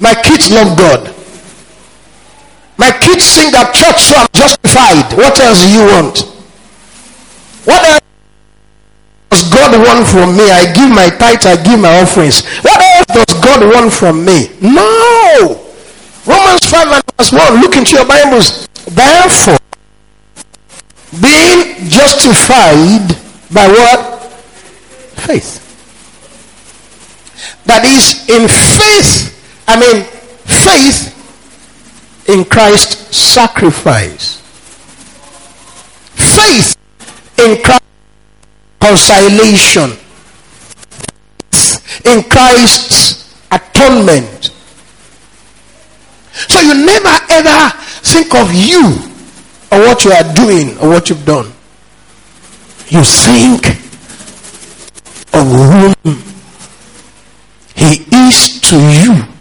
My 0.00 0.14
kids 0.14 0.50
love 0.50 0.78
God. 0.78 1.14
My 2.78 2.92
kids 2.92 3.24
sing 3.24 3.52
at 3.54 3.74
church, 3.74 3.98
so 3.98 4.14
I'm 4.16 4.28
justified. 4.32 5.12
What 5.18 5.38
else 5.40 5.62
do 5.64 5.70
you 5.72 5.84
want? 5.86 6.18
What 7.64 7.82
else 7.84 8.00
does 9.30 9.50
God 9.52 9.74
want 9.76 10.06
from 10.06 10.36
me? 10.36 10.48
I 10.48 10.72
give 10.72 10.88
my 10.88 11.10
tithe, 11.10 11.44
I 11.44 11.62
give 11.62 11.80
my 11.80 12.00
offerings. 12.00 12.46
What 12.62 12.80
else 12.80 13.06
does 13.26 13.40
God 13.42 13.74
want 13.74 13.92
from 13.92 14.24
me? 14.24 14.48
No. 14.62 15.60
Romans 16.24 16.64
5 16.70 16.86
and 16.88 17.02
verse 17.18 17.32
1. 17.32 17.60
Look 17.60 17.76
into 17.76 17.96
your 17.96 18.06
Bibles. 18.06 18.68
Therefore, 18.86 19.58
being 21.20 21.88
justified 21.90 23.16
by 23.52 23.66
what? 23.66 24.22
Faith. 25.26 25.67
That 27.66 27.84
is, 27.84 28.28
in 28.28 28.48
faith, 28.48 29.34
I 29.66 29.78
mean, 29.78 30.04
faith 30.44 31.14
in 32.28 32.44
Christ's 32.44 33.16
sacrifice. 33.16 34.38
Faith 36.14 36.76
in 37.38 37.62
Christ's 37.62 37.78
reconciliation 38.88 39.90
in 42.04 42.22
Christ's 42.24 43.34
atonement. 43.50 44.50
So 46.32 46.60
you 46.60 46.86
never 46.86 47.16
ever 47.30 47.70
think 48.02 48.34
of 48.34 48.52
you 48.54 48.96
or 49.72 49.80
what 49.80 50.04
you 50.04 50.12
are 50.12 50.34
doing 50.34 50.78
or 50.78 50.88
what 50.90 51.10
you've 51.10 51.24
done. 51.24 51.46
You 52.88 53.02
think 53.04 53.66
of 55.34 55.46
whom 55.46 55.94
he 57.78 58.04
is 58.12 58.60
to 58.60 58.76
you. 58.76 59.38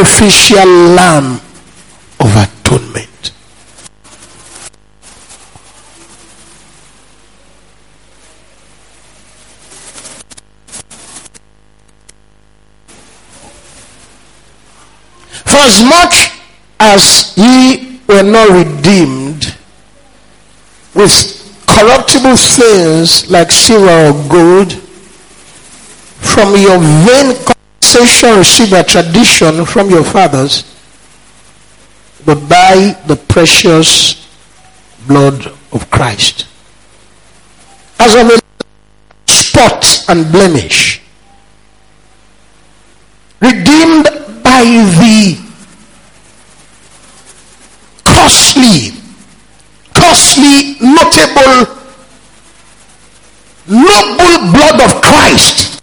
sacrificial 0.00 0.66
lamb 0.94 1.40
of 2.20 2.36
atonement. 2.36 3.32
For 15.44 15.58
as 15.58 15.82
much 15.82 16.30
as 16.78 17.34
ye 17.36 18.00
were 18.06 18.22
not 18.22 18.48
redeemed 18.50 19.54
with 20.94 21.14
corruptible 21.66 22.36
things 22.36 23.30
like 23.30 23.50
silver 23.52 24.10
or 24.10 24.28
gold 24.28 24.89
from 26.20 26.56
your 26.56 26.78
vain 26.78 27.34
conversation 27.44 28.38
received 28.38 28.70
by 28.70 28.82
tradition 28.82 29.64
from 29.64 29.90
your 29.90 30.04
fathers, 30.04 30.64
but 32.24 32.36
by 32.48 32.96
the 33.06 33.16
precious 33.16 34.28
blood 35.06 35.46
of 35.72 35.90
Christ. 35.90 36.46
As 37.98 38.14
of 38.14 38.30
a 38.30 38.40
spot 39.30 40.04
and 40.08 40.30
blemish, 40.30 41.02
redeemed 43.40 44.04
by 44.42 44.62
the 45.00 45.38
costly, 48.04 48.92
costly, 49.94 50.76
notable, 50.80 51.76
noble 53.66 54.52
blood 54.52 54.80
of 54.80 55.02
Christ. 55.02 55.82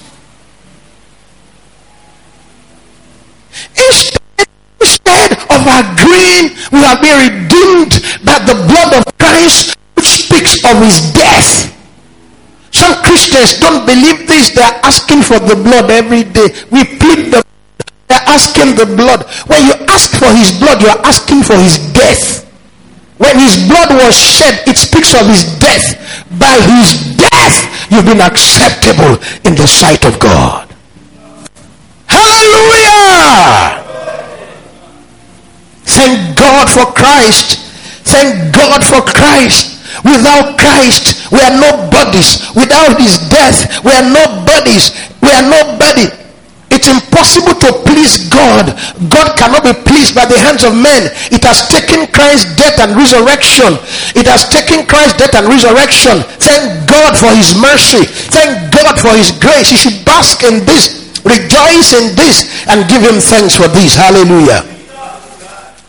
Instead 4.80 5.32
of 5.50 5.57
agreeing, 5.70 6.56
we 6.72 6.80
have 6.84 7.02
been 7.02 7.18
redeemed 7.20 8.00
by 8.24 8.40
the 8.44 8.56
blood 8.68 8.92
of 9.00 9.04
Christ, 9.18 9.78
which 9.96 10.08
speaks 10.08 10.64
of 10.64 10.78
his 10.82 11.00
death. 11.14 11.74
Some 12.72 13.02
Christians 13.04 13.60
don't 13.60 13.86
believe 13.86 14.28
this. 14.28 14.52
They 14.52 14.62
are 14.62 14.80
asking 14.84 15.24
for 15.24 15.40
the 15.40 15.56
blood 15.56 15.90
every 15.90 16.24
day. 16.24 16.50
We 16.72 16.84
plead 16.86 17.34
the 17.34 17.44
they're 18.08 18.24
asking 18.24 18.76
the 18.76 18.86
blood. 18.96 19.28
When 19.48 19.68
you 19.68 19.74
ask 19.88 20.16
for 20.16 20.32
his 20.32 20.52
blood, 20.60 20.82
you 20.82 20.88
are 20.88 21.04
asking 21.04 21.44
for 21.44 21.56
his 21.56 21.78
death. 21.92 22.48
When 23.18 23.38
his 23.38 23.68
blood 23.68 23.90
was 23.92 24.16
shed, 24.16 24.64
it 24.68 24.78
speaks 24.78 25.14
of 25.14 25.28
his 25.28 25.44
death. 25.60 25.98
By 26.40 26.56
his 26.56 27.18
death, 27.18 27.92
you've 27.92 28.06
been 28.06 28.22
acceptable 28.22 29.20
in 29.44 29.56
the 29.56 29.68
sight 29.68 30.06
of 30.06 30.20
God. 30.20 30.74
Hallelujah! 32.08 33.87
Thank 35.98 36.38
God 36.38 36.70
for 36.70 36.86
Christ. 36.94 37.58
Thank 38.06 38.54
God 38.54 38.86
for 38.86 39.02
Christ. 39.02 39.82
Without 40.06 40.54
Christ, 40.62 41.26
we 41.34 41.42
are 41.42 41.58
nobodies. 41.58 42.46
Without 42.54 43.02
his 43.02 43.18
death, 43.34 43.82
we 43.82 43.90
are 43.90 44.06
nobodies. 44.06 44.94
We 45.26 45.34
are 45.34 45.42
nobody. 45.42 46.06
It's 46.70 46.86
impossible 46.86 47.58
to 47.66 47.82
please 47.82 48.30
God. 48.30 48.78
God 49.10 49.34
cannot 49.42 49.66
be 49.66 49.74
pleased 49.90 50.14
by 50.14 50.30
the 50.30 50.38
hands 50.38 50.62
of 50.62 50.78
men. 50.78 51.10
It 51.34 51.42
has 51.42 51.66
taken 51.66 52.06
Christ's 52.14 52.54
death 52.54 52.78
and 52.78 52.94
resurrection. 52.94 53.82
It 54.14 54.30
has 54.30 54.46
taken 54.46 54.86
Christ's 54.86 55.18
death 55.18 55.34
and 55.34 55.50
resurrection. 55.50 56.22
Thank 56.38 56.86
God 56.86 57.18
for 57.18 57.34
his 57.34 57.58
mercy. 57.58 58.06
Thank 58.06 58.70
God 58.70 59.02
for 59.02 59.18
his 59.18 59.34
grace. 59.42 59.74
You 59.74 59.82
should 59.82 60.06
bask 60.06 60.46
in 60.46 60.62
this, 60.62 61.10
rejoice 61.26 61.98
in 61.98 62.14
this, 62.14 62.46
and 62.70 62.86
give 62.86 63.02
him 63.02 63.18
thanks 63.18 63.58
for 63.58 63.66
this. 63.66 63.98
Hallelujah. 63.98 64.77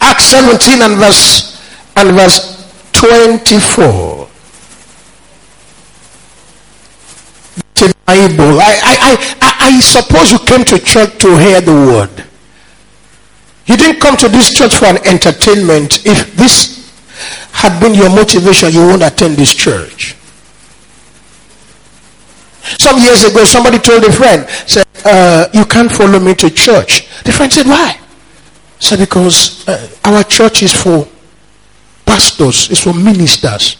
Acts 0.08 0.24
17 0.24 0.80
and 0.82 0.96
verse 0.96 1.60
and 1.96 2.16
verse 2.16 2.64
24. 2.92 4.28
Bible. 8.08 8.58
I, 8.58 8.72
I, 8.82 9.36
I, 9.42 9.52
I 9.68 9.80
suppose 9.80 10.32
you 10.32 10.38
came 10.38 10.64
to 10.64 10.78
church 10.78 11.18
to 11.18 11.36
hear 11.36 11.60
the 11.60 11.72
word. 11.72 12.24
You 13.66 13.76
didn't 13.76 14.00
come 14.00 14.16
to 14.16 14.28
this 14.28 14.54
church 14.54 14.76
for 14.76 14.86
an 14.86 14.96
entertainment. 15.06 16.06
If 16.06 16.34
this 16.34 16.90
had 17.52 17.78
been 17.80 17.92
your 17.92 18.08
motivation, 18.08 18.72
you 18.72 18.80
won't 18.80 19.02
attend 19.02 19.36
this 19.36 19.54
church. 19.54 20.16
Some 22.62 22.98
years 22.98 23.24
ago, 23.24 23.44
somebody 23.44 23.78
told 23.78 24.02
a 24.04 24.12
friend, 24.12 24.48
said, 24.48 24.86
uh, 25.04 25.48
you 25.52 25.66
can't 25.66 25.92
follow 25.92 26.18
me 26.18 26.34
to 26.36 26.48
church. 26.48 27.06
The 27.24 27.32
friend 27.32 27.52
said, 27.52 27.66
why? 27.66 28.00
Said, 28.78 29.00
because 29.00 29.66
uh, 29.68 29.88
our 30.04 30.22
church 30.24 30.62
is 30.62 30.72
for 30.72 31.06
pastors, 32.06 32.70
it's 32.70 32.82
for 32.84 32.94
ministers. 32.94 33.76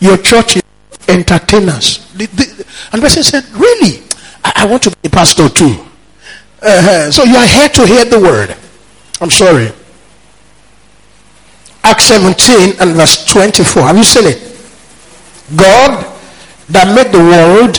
Your 0.00 0.16
church 0.18 0.56
is 0.56 0.62
entertainers. 1.08 2.10
The, 2.14 2.26
the, 2.26 2.66
and 2.92 3.02
person 3.02 3.22
said, 3.22 3.44
Really? 3.50 4.02
I, 4.44 4.52
I, 4.56 4.66
want 4.66 4.82
to 4.84 4.90
be 4.90 4.96
a 5.04 5.10
pastor 5.10 5.48
too. 5.48 5.84
Uh-huh. 6.62 7.10
So 7.10 7.24
you 7.24 7.36
are 7.36 7.46
here 7.46 7.68
to 7.68 7.86
hear 7.86 8.04
the 8.04 8.20
word. 8.20 8.56
I'm 9.20 9.30
sorry. 9.30 9.70
Acts 11.82 12.06
17 12.06 12.80
and 12.80 12.96
verse 12.96 13.24
24. 13.26 13.82
Have 13.82 13.96
you 13.96 14.04
seen 14.04 14.24
it? 14.26 14.42
God 15.54 16.02
that 16.68 16.90
made 16.94 17.12
the 17.12 17.22
world 17.22 17.78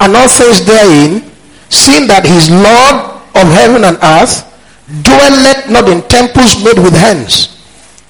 and 0.00 0.16
all 0.16 0.28
things 0.28 0.64
therein, 0.66 1.22
seeing 1.70 2.06
that 2.08 2.26
he 2.26 2.34
is 2.34 2.50
Lord 2.50 3.22
of 3.34 3.46
heaven 3.54 3.84
and 3.84 3.98
earth, 4.02 4.42
dwelleth 4.86 5.68
not 5.68 5.88
in 5.88 6.02
temples 6.02 6.62
made 6.64 6.78
with 6.78 6.94
hands. 6.94 7.56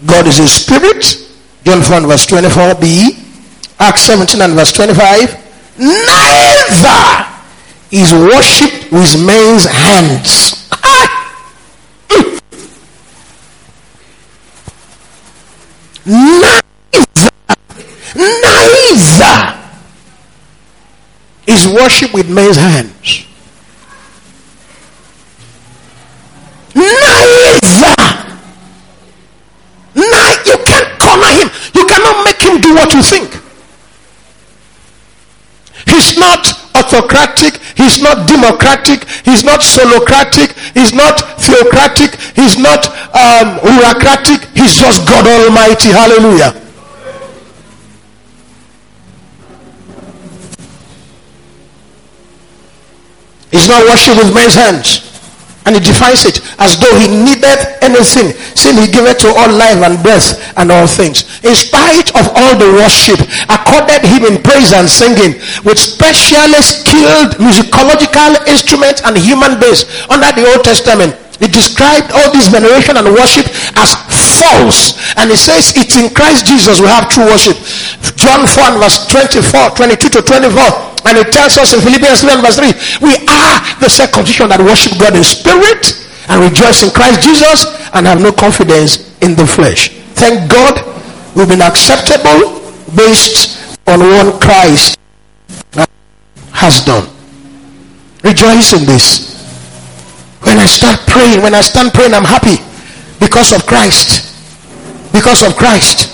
God 0.04 0.26
is 0.26 0.38
a 0.38 0.48
spirit. 0.48 1.24
John 1.64 1.82
4 1.82 2.00
verse 2.02 2.26
24b. 2.26 3.24
Acts 3.78 4.02
17 4.02 4.40
and 4.40 4.52
verse 4.54 4.72
25. 4.72 5.78
Neither 5.78 7.26
is 7.90 8.12
worshipped 8.12 8.92
with 8.92 9.24
men's 9.24 9.64
hands. 9.64 10.56
Neither, 16.06 16.62
neither 18.14 19.58
is 21.46 21.66
worship 21.66 22.14
with 22.14 22.30
men's 22.30 22.56
hands. 22.56 23.26
Neither. 26.76 27.56
Neither. 29.96 30.50
You 30.50 30.58
can't 30.68 31.00
corner 31.00 31.32
him. 31.40 31.48
You 31.74 31.86
cannot 31.86 32.24
make 32.24 32.40
him 32.42 32.60
do 32.60 32.74
what 32.74 32.92
you 32.92 33.02
think. 33.02 33.32
He's 35.86 36.18
not 36.18 36.52
autocratic. 36.74 37.56
He's 37.76 38.02
not 38.02 38.28
democratic. 38.28 39.08
He's 39.24 39.42
not 39.42 39.60
solocratic. 39.60 40.52
He's 40.74 40.92
not 40.92 41.40
theocratic. 41.40 42.20
He's 42.36 42.58
not 42.58 42.86
um, 43.16 43.58
bureaucratic. 43.62 44.44
He's 44.54 44.76
just 44.76 45.08
God 45.08 45.26
Almighty. 45.26 45.90
Hallelujah. 45.90 46.62
He's 53.50 53.68
not 53.68 53.86
worship 53.86 54.18
with 54.18 54.34
men's 54.34 54.54
hands. 54.54 55.15
And 55.66 55.74
he 55.74 55.82
defines 55.82 56.22
it 56.24 56.38
as 56.62 56.78
though 56.78 56.94
he 56.94 57.10
needed 57.10 57.58
anything. 57.82 58.32
Seeing 58.54 58.78
he 58.78 58.86
gave 58.86 59.10
it 59.10 59.18
to 59.26 59.28
all 59.34 59.50
life 59.50 59.82
and 59.82 59.98
breath 59.98 60.38
and 60.56 60.70
all 60.70 60.86
things. 60.86 61.26
In 61.42 61.58
spite 61.58 62.14
of 62.14 62.30
all 62.38 62.54
the 62.54 62.70
worship, 62.78 63.18
accorded 63.50 64.06
him 64.06 64.22
in 64.30 64.42
praise 64.42 64.70
and 64.72 64.86
singing 64.86 65.42
with 65.66 65.76
specially 65.76 66.62
skilled 66.62 67.34
musicological 67.42 68.38
instruments 68.46 69.02
and 69.02 69.18
human 69.18 69.58
bass 69.58 69.84
under 70.06 70.30
the 70.38 70.46
Old 70.54 70.62
Testament. 70.62 71.18
He 71.42 71.48
described 71.48 72.14
all 72.14 72.32
this 72.32 72.48
veneration 72.48 72.96
and 72.96 73.12
worship 73.12 73.44
as 73.76 73.92
false. 74.38 74.96
And 75.18 75.30
he 75.30 75.36
says 75.36 75.74
it's 75.76 75.96
in 75.98 76.14
Christ 76.14 76.46
Jesus 76.46 76.80
we 76.80 76.86
have 76.88 77.10
true 77.10 77.26
worship. 77.26 77.58
John 78.16 78.46
4 78.46 78.80
verse 78.80 79.06
24, 79.10 79.76
22 79.76 80.08
to 80.10 80.22
24. 80.22 80.95
And 81.06 81.18
it 81.18 81.32
tells 81.32 81.56
us 81.56 81.72
in 81.72 81.80
Philippians 81.80 82.24
11 82.24 82.42
verse 82.42 82.58
3, 82.58 83.06
we 83.06 83.14
are 83.30 83.62
the 83.78 83.86
circumcision 83.86 84.50
that 84.50 84.58
worship 84.58 84.98
God 84.98 85.14
in 85.14 85.22
spirit 85.22 85.94
and 86.26 86.42
rejoice 86.42 86.82
in 86.82 86.90
Christ 86.90 87.22
Jesus 87.22 87.70
and 87.94 88.10
have 88.10 88.18
no 88.18 88.34
confidence 88.34 89.14
in 89.22 89.38
the 89.38 89.46
flesh. 89.46 89.94
Thank 90.18 90.50
God 90.50 90.82
we've 91.38 91.46
been 91.46 91.62
acceptable 91.62 92.58
based 92.98 93.78
on 93.86 94.02
what 94.02 94.42
Christ 94.42 94.98
has 96.50 96.82
done. 96.82 97.06
Rejoice 98.26 98.74
in 98.74 98.82
this. 98.82 99.30
When 100.42 100.58
I 100.58 100.66
start 100.66 100.98
praying, 101.06 101.38
when 101.38 101.54
I 101.54 101.62
stand 101.62 101.94
praying, 101.94 102.14
I'm 102.14 102.26
happy 102.26 102.58
because 103.22 103.54
of 103.54 103.62
Christ. 103.62 104.26
Because 105.14 105.46
of 105.46 105.54
Christ. 105.54 106.10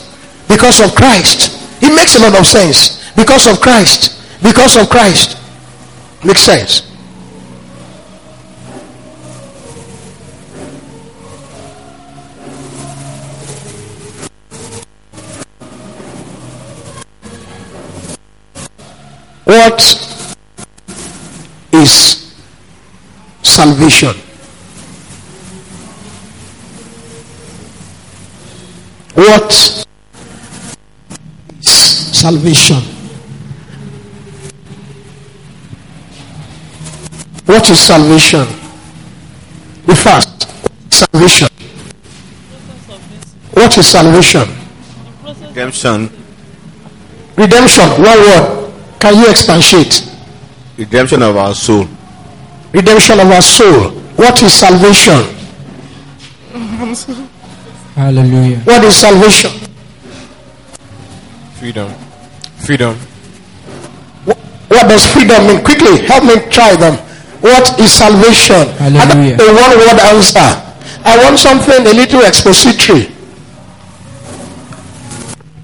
Because 0.48 0.84
of 0.84 0.92
Christ. 0.94 1.48
It 1.80 1.96
makes 1.96 2.20
a 2.20 2.20
lot 2.20 2.36
of 2.38 2.44
sense. 2.44 3.00
Because 3.16 3.48
of 3.48 3.56
Christ 3.60 4.21
because 4.42 4.76
of 4.76 4.88
Christ. 4.90 5.38
Makes 6.24 6.42
sense. 6.42 6.88
What 19.44 19.82
is 21.72 22.34
salvation? 23.42 24.14
What 29.14 29.84
is 31.60 31.68
salvation? 32.18 33.01
What 37.46 37.68
is 37.70 37.80
salvation? 37.80 38.46
The 39.86 39.96
first 39.96 40.48
salvation. 40.92 41.48
What 43.52 43.76
is 43.76 43.86
salvation? 43.86 44.48
Redemption. 45.48 46.10
Redemption. 47.36 47.88
One 48.02 48.18
word. 48.18 48.72
Can 49.00 49.16
you 49.18 49.28
expatiate? 49.28 50.08
Redemption 50.78 51.22
of 51.22 51.36
our 51.36 51.54
soul. 51.54 51.86
Redemption 52.72 53.20
of 53.20 53.26
our 53.30 53.42
soul. 53.42 53.90
What 54.16 54.40
is 54.42 54.52
salvation? 54.52 55.18
Hallelujah. 57.94 58.58
What 58.60 58.84
is 58.84 58.96
salvation? 58.96 59.50
Freedom. 61.58 61.90
Freedom. 62.64 62.94
Wh- 64.26 64.70
What 64.70 64.88
does 64.88 65.06
freedom 65.12 65.46
mean? 65.46 65.62
Quickly, 65.64 66.06
help 66.06 66.24
me 66.24 66.36
try 66.50 66.74
them. 66.76 66.96
What 67.42 67.78
is 67.80 67.90
salvation? 67.92 68.70
I 68.78 68.88
don't 68.88 69.18
Hallelujah. 69.18 69.36
a 69.42 69.46
one 69.50 69.74
word 69.78 69.98
answer. 70.14 70.50
I 71.04 71.18
want 71.22 71.38
something 71.38 71.82
a 71.86 71.92
little 71.92 72.22
expository. 72.22 73.10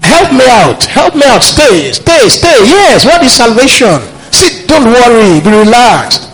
Help 0.03 0.33
me 0.33 0.43
out. 0.45 0.83
Help 0.85 1.15
me 1.15 1.23
out. 1.23 1.41
Stay, 1.43 1.91
stay, 1.93 2.27
stay. 2.27 2.57
Yes, 2.67 3.05
what 3.05 3.23
is 3.23 3.31
salvation? 3.33 3.99
Sit, 4.31 4.67
don't 4.67 4.85
worry. 4.91 5.39
Be 5.39 5.49
relaxed. 5.49 6.27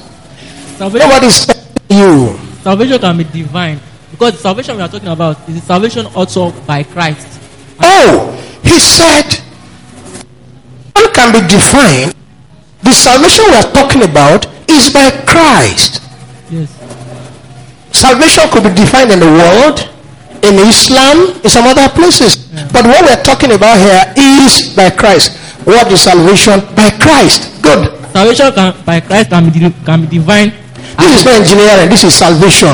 Salvation, 0.77 1.07
Nobody's 1.07 1.45
telling 1.45 1.63
you. 1.89 2.37
salvation 2.63 2.99
can 2.99 3.17
be 3.17 3.23
divine 3.25 3.79
because 4.11 4.33
the 4.33 4.39
salvation 4.39 4.75
we 4.77 4.81
are 4.81 4.87
talking 4.89 5.07
about 5.09 5.37
is 5.47 5.55
the 5.55 5.61
salvation 5.61 6.05
also 6.15 6.51
by 6.65 6.83
Christ. 6.83 7.39
Oh, 7.81 8.31
he 8.63 8.79
said, 8.79 9.29
one 10.95 11.13
can 11.13 11.31
be 11.31 11.41
defined. 11.47 12.15
The 12.81 12.91
salvation 12.93 13.45
we 13.49 13.55
are 13.55 13.71
talking 13.71 14.03
about 14.03 14.47
is 14.69 14.89
by 14.93 15.11
Christ. 15.25 16.01
Yes. 16.49 16.69
Salvation 17.91 18.49
could 18.51 18.63
be 18.63 18.73
defined 18.75 19.11
in 19.11 19.19
the 19.19 19.31
world, 19.31 19.79
in 20.43 20.55
Islam, 20.67 21.31
in 21.43 21.49
some 21.49 21.65
other 21.65 21.87
places. 21.95 22.51
But 22.71 22.85
what 22.85 23.01
we're 23.03 23.23
talking 23.23 23.51
about 23.53 23.77
here 23.79 24.03
is 24.17 24.75
by 24.75 24.89
Christ. 24.91 25.37
What 25.65 25.91
is 25.91 26.01
salvation? 26.01 26.59
By 26.75 26.91
Christ. 27.01 27.61
Good. 27.63 27.89
Salvation 28.11 28.51
can, 28.53 28.71
by 28.85 28.99
Christ 29.01 29.29
can 29.29 29.49
be 29.49 29.59
can 29.83 30.01
be 30.05 30.07
divine. 30.07 30.53
This 30.99 31.19
is 31.19 31.25
not 31.25 31.35
engineering, 31.41 31.89
this 31.89 32.03
is 32.03 32.13
salvation. 32.15 32.71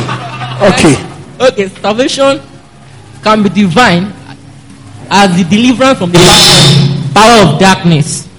Okay. 0.62 0.94
Okay, 1.42 1.68
salvation 1.82 2.38
can 3.24 3.42
be 3.42 3.50
divine 3.50 4.14
as 5.10 5.34
the 5.36 5.44
deliverance 5.50 5.98
from 6.00 6.12
the 6.12 6.22
power 7.14 7.50
of 7.50 7.60
darkness, 7.60 8.30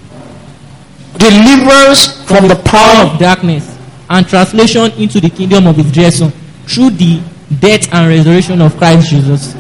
Deliverance 1.23 2.27
from 2.27 2.49
the 2.49 2.57
power 2.65 2.83
power 2.83 3.13
of 3.13 3.19
darkness, 3.19 3.79
and 4.09 4.27
translation 4.27 4.91
into 4.93 5.21
the 5.21 5.31
kingdom 5.31 5.67
of 5.67 5.77
His 5.77 5.93
dear 5.93 6.11
Son 6.11 6.31
through 6.67 6.91
the 6.91 7.21
death 7.61 7.93
and 7.93 8.09
resurrection 8.09 8.61
of 8.63 8.77
Christ 8.77 9.11
Jesus. 9.11 9.53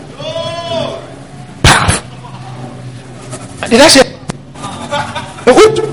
Did 3.68 3.81
I 3.81 3.88
say? 3.88 4.05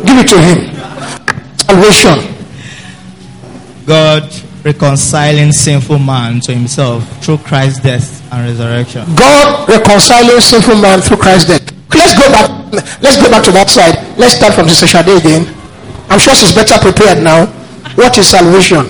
Give 0.05 0.17
it 0.17 0.27
to 0.27 0.39
him. 0.41 0.59
Salvation. 1.57 2.35
God 3.85 4.23
reconciling 4.63 5.51
sinful 5.51 5.99
man 5.99 6.39
to 6.41 6.53
himself 6.53 7.23
through 7.23 7.37
Christ's 7.37 7.79
death 7.81 8.33
and 8.33 8.47
resurrection. 8.47 9.05
God 9.15 9.69
reconciling 9.69 10.41
sinful 10.41 10.75
man 10.75 11.01
through 11.01 11.17
Christ's 11.17 11.49
death. 11.49 11.95
Let's 11.95 12.13
go 12.17 12.31
back. 12.31 12.73
Let's 13.01 13.21
go 13.21 13.29
back 13.29 13.43
to 13.45 13.51
that 13.51 13.69
side. 13.69 14.17
Let's 14.17 14.35
start 14.35 14.53
from 14.53 14.67
Sister 14.67 14.87
Shade 14.87 15.17
again. 15.17 15.58
I'm 16.09 16.19
sure 16.19 16.33
she's 16.35 16.53
better 16.53 16.77
prepared 16.79 17.23
now. 17.23 17.45
What 17.95 18.17
is 18.17 18.27
salvation? 18.27 18.85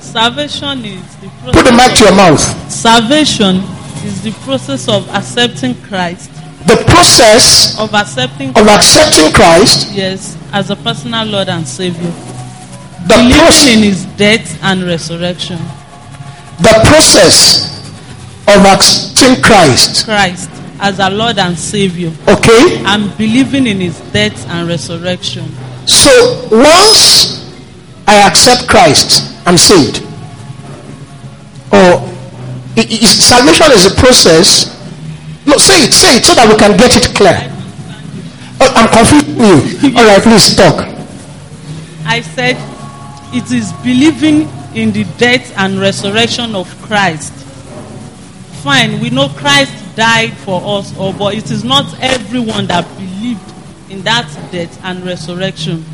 Salvation 0.00 0.84
is 0.84 1.16
the 1.16 1.28
Put 1.52 1.64
the 1.64 1.72
mic 1.72 1.96
to 1.98 2.04
your 2.04 2.14
mouth. 2.14 2.40
salvation 2.70 3.56
is 4.04 4.22
the 4.22 4.32
process 4.44 4.88
of 4.88 5.08
accepting 5.10 5.74
Christ, 5.82 6.30
The 6.66 6.76
process 6.88 7.78
of 7.78 7.94
accepting 7.94 8.50
of 8.50 8.66
accepting 8.68 9.32
Christ, 9.32 9.92
yes 9.92 10.36
as 10.52 10.70
a 10.70 10.76
personal 10.76 11.24
Lord 11.26 11.48
and 11.48 11.66
Savior, 11.66 12.10
the, 13.06 13.14
believing 13.16 13.78
in 13.78 13.82
His 13.84 14.04
death 14.16 14.58
and 14.62 14.82
resurrection. 14.84 15.58
the 16.58 16.74
process 16.86 17.78
of 18.48 18.64
accepting 18.66 19.42
Christ. 19.42 20.04
Christ 20.04 20.50
as 20.80 20.98
a 20.98 21.10
Lord 21.10 21.38
and 21.38 21.56
Savior, 21.58 22.12
Okay? 22.28 22.82
and 22.84 23.16
believing 23.16 23.66
in 23.66 23.80
His 23.80 23.98
death 24.12 24.46
and 24.48 24.68
resurrection. 24.68 25.44
So 25.86 26.48
once 26.50 27.52
I 28.06 28.26
accept 28.26 28.68
Christ, 28.68 29.32
I'm 29.46 29.56
saved. 29.58 30.02
Or 31.72 32.02
i- 32.76 32.86
i- 32.90 33.04
salvation 33.06 33.72
is 33.72 33.86
a 33.86 33.90
process. 33.94 34.70
No, 35.46 35.56
say 35.58 35.84
it, 35.84 35.92
say 35.94 36.16
it 36.16 36.24
so 36.24 36.34
that 36.34 36.48
we 36.48 36.56
can 36.56 36.76
get 36.76 36.94
it 36.96 37.14
clear. 37.14 37.50
Oh, 38.60 38.72
I'm 38.76 38.88
confusing 38.88 39.36
you. 39.40 39.96
All 39.98 40.04
right, 40.04 40.22
please 40.22 40.54
talk. 40.54 40.86
I 42.06 42.20
said 42.22 42.56
it 43.32 43.50
is 43.52 43.72
believing 43.84 44.48
in 44.74 44.92
the 44.92 45.04
death 45.18 45.52
and 45.56 45.80
resurrection 45.80 46.54
of 46.54 46.68
Christ. 46.82 47.32
Fine, 48.62 49.00
we 49.00 49.10
know 49.10 49.28
Christ 49.28 49.72
died 49.96 50.32
for 50.44 50.60
us, 50.78 50.92
or 50.98 51.12
but 51.14 51.34
it 51.34 51.50
is 51.50 51.64
not 51.64 51.86
everyone 52.00 52.66
that 52.66 52.84
believed 52.98 53.40
in 53.90 54.02
that 54.02 54.26
death 54.50 54.78
and 54.84 55.04
resurrection. 55.04 55.84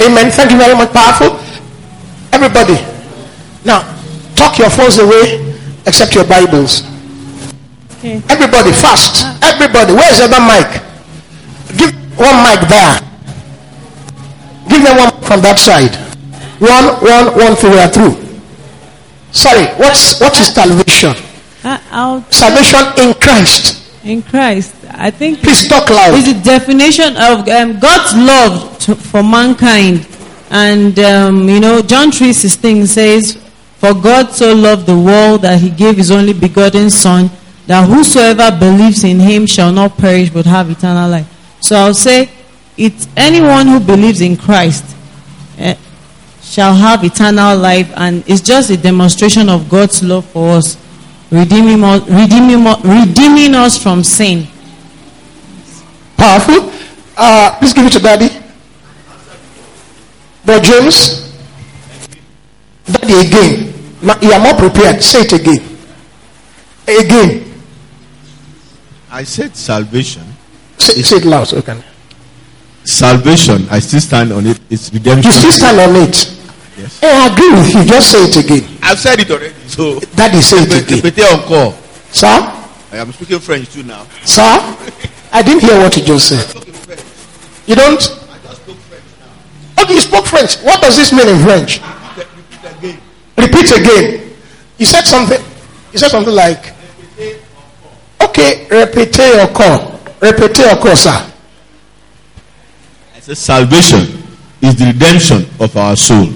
Amen. 0.00 0.30
Thank 0.30 0.52
you 0.52 0.58
very 0.58 0.74
much. 0.74 0.92
Powerful. 0.92 1.36
Everybody. 2.32 2.78
Now, 3.64 3.82
talk 4.34 4.56
your 4.58 4.70
phones 4.70 4.98
away 4.98 5.54
except 5.86 6.14
your 6.14 6.24
Bibles. 6.24 6.82
Okay. 7.98 8.22
Everybody, 8.30 8.72
fast. 8.72 9.26
Everybody. 9.44 9.92
Where's 9.92 10.18
the 10.18 10.30
other 10.30 10.40
mic? 10.40 10.80
Give 11.76 11.92
one 12.16 12.40
mic 12.46 12.64
there. 12.70 12.96
Give 14.70 14.82
them 14.82 14.96
one 14.96 15.12
from 15.22 15.42
that 15.42 15.58
side. 15.58 15.92
One, 16.60 16.96
one, 17.04 17.36
one 17.36 17.56
through. 17.56 17.70
We 17.70 17.78
are 17.78 17.88
through. 17.88 18.16
Sorry. 19.32 19.66
What's 19.76 20.18
what 20.20 20.38
is 20.38 20.54
salvation? 20.54 21.12
Uh, 21.62 22.22
Salvation 22.30 22.80
in 23.04 23.14
Christ. 23.20 23.79
In 24.04 24.22
Christ. 24.22 24.74
I 24.90 25.10
think 25.10 25.40
Please 25.40 25.68
talk 25.68 25.88
loud. 25.90 26.14
is 26.14 26.26
the 26.34 26.40
definition 26.42 27.16
of 27.16 27.48
um, 27.48 27.78
God's 27.78 28.14
love 28.16 28.78
to, 28.80 28.94
for 28.94 29.22
mankind, 29.22 30.06
and 30.50 30.98
um, 30.98 31.48
you 31.48 31.60
know 31.60 31.82
John 31.82 32.10
three 32.10 32.32
sixteen 32.32 32.86
says, 32.86 33.36
"For 33.78 33.94
God 33.94 34.30
so 34.32 34.54
loved 34.54 34.86
the 34.86 34.98
world 34.98 35.42
that 35.42 35.60
He 35.60 35.70
gave 35.70 35.96
His 35.96 36.10
only 36.10 36.32
begotten 36.32 36.90
Son, 36.90 37.30
that 37.66 37.88
whosoever 37.88 38.56
believes 38.58 39.04
in 39.04 39.20
Him 39.20 39.46
shall 39.46 39.72
not 39.72 39.96
perish 39.96 40.30
but 40.30 40.46
have 40.46 40.70
eternal 40.70 41.08
life." 41.10 41.26
So 41.60 41.76
I'll 41.76 41.94
say, 41.94 42.30
it's 42.78 43.06
anyone 43.16 43.66
who 43.66 43.78
believes 43.80 44.22
in 44.22 44.36
Christ 44.38 44.96
eh, 45.58 45.76
shall 46.40 46.74
have 46.74 47.04
eternal 47.04 47.58
life, 47.58 47.92
and 47.96 48.24
it's 48.26 48.40
just 48.40 48.70
a 48.70 48.76
demonstration 48.78 49.50
of 49.50 49.68
God's 49.68 50.02
love 50.02 50.24
for 50.24 50.56
us, 50.56 50.76
redeeming 51.30 51.82
us, 51.84 52.02
redeeming, 52.08 52.66
us- 52.66 52.84
redeeming 52.84 53.54
us 53.54 53.78
from 53.82 54.02
sin. 54.04 54.46
Powerful. 56.16 56.70
Uh, 57.16 57.56
please 57.58 57.72
give 57.72 57.86
it 57.86 57.92
to 57.92 57.98
Daddy. 57.98 58.28
Brother 60.44 60.64
James. 60.64 61.32
Daddy 62.86 63.26
again. 63.26 63.72
You 64.22 64.32
are 64.32 64.40
more 64.40 64.54
prepared. 64.54 65.02
Say 65.02 65.20
it 65.20 65.32
again. 65.32 65.62
Again. 66.88 67.52
I 69.10 69.24
said 69.24 69.54
salvation. 69.56 70.22
Say, 70.78 71.02
say 71.02 71.16
it 71.16 71.24
loud 71.24 71.44
so 71.48 71.56
you 71.56 71.62
can. 71.62 71.82
Salvation, 72.84 73.66
I 73.70 73.78
still 73.80 74.00
stand 74.00 74.32
on 74.32 74.46
it. 74.46 74.58
It's 74.70 74.90
redemption. 74.92 75.30
You 75.30 75.36
redemption. 75.36 75.52
still 75.52 75.52
stand 75.52 75.80
on 75.80 75.96
it. 76.02 76.16
Yes. 76.78 77.02
I 77.02 77.26
agree 77.32 77.50
with 77.52 77.74
you. 77.74 77.84
Just 77.84 78.10
say 78.10 78.24
it 78.24 78.36
again. 78.44 78.59
I've 78.90 78.98
said 78.98 79.20
it 79.20 79.30
already. 79.30 79.54
So, 79.68 80.00
Daddy, 80.16 80.40
say 80.40 80.56
it 80.66 80.82
again. 80.82 80.98
Répétez 80.98 81.32
encore. 81.32 81.74
Sir? 82.10 82.26
I 82.90 82.96
am 82.96 83.12
speaking 83.12 83.38
French 83.38 83.72
too 83.72 83.84
now. 83.84 84.04
Sir? 84.24 84.42
I 85.32 85.42
didn't 85.42 85.62
hear 85.62 85.78
what 85.78 85.96
you 85.96 86.02
just 86.02 86.28
said. 86.28 86.42
You 87.68 87.76
don't? 87.76 88.02
I 88.02 88.38
just 88.42 88.56
spoke 88.62 88.76
French 88.90 89.04
now. 89.20 89.84
Okay, 89.84 89.94
you 89.94 90.00
spoke 90.00 90.26
French. 90.26 90.56
What 90.64 90.80
does 90.80 90.96
this 90.96 91.12
mean 91.12 91.28
in 91.28 91.38
French? 91.44 91.80
Repeat 92.18 92.64
again. 92.64 92.98
Repeat 93.38 93.70
again. 93.78 94.32
You 94.76 94.86
said 94.86 95.02
something. 95.06 95.40
You 95.92 95.98
said 96.00 96.08
something 96.08 96.34
like. 96.34 96.74
Okay, 98.20 98.66
répétez 98.70 99.38
encore. 99.40 100.00
Répétez 100.20 100.66
encore, 100.68 100.96
sir. 100.96 101.10
I 103.14 103.18
I 103.18 103.20
said 103.20 103.36
salvation 103.36 104.00
is 104.60 104.74
the 104.74 104.86
redemption 104.86 105.46
of 105.60 105.76
our 105.76 105.94
soul. 105.94 106.26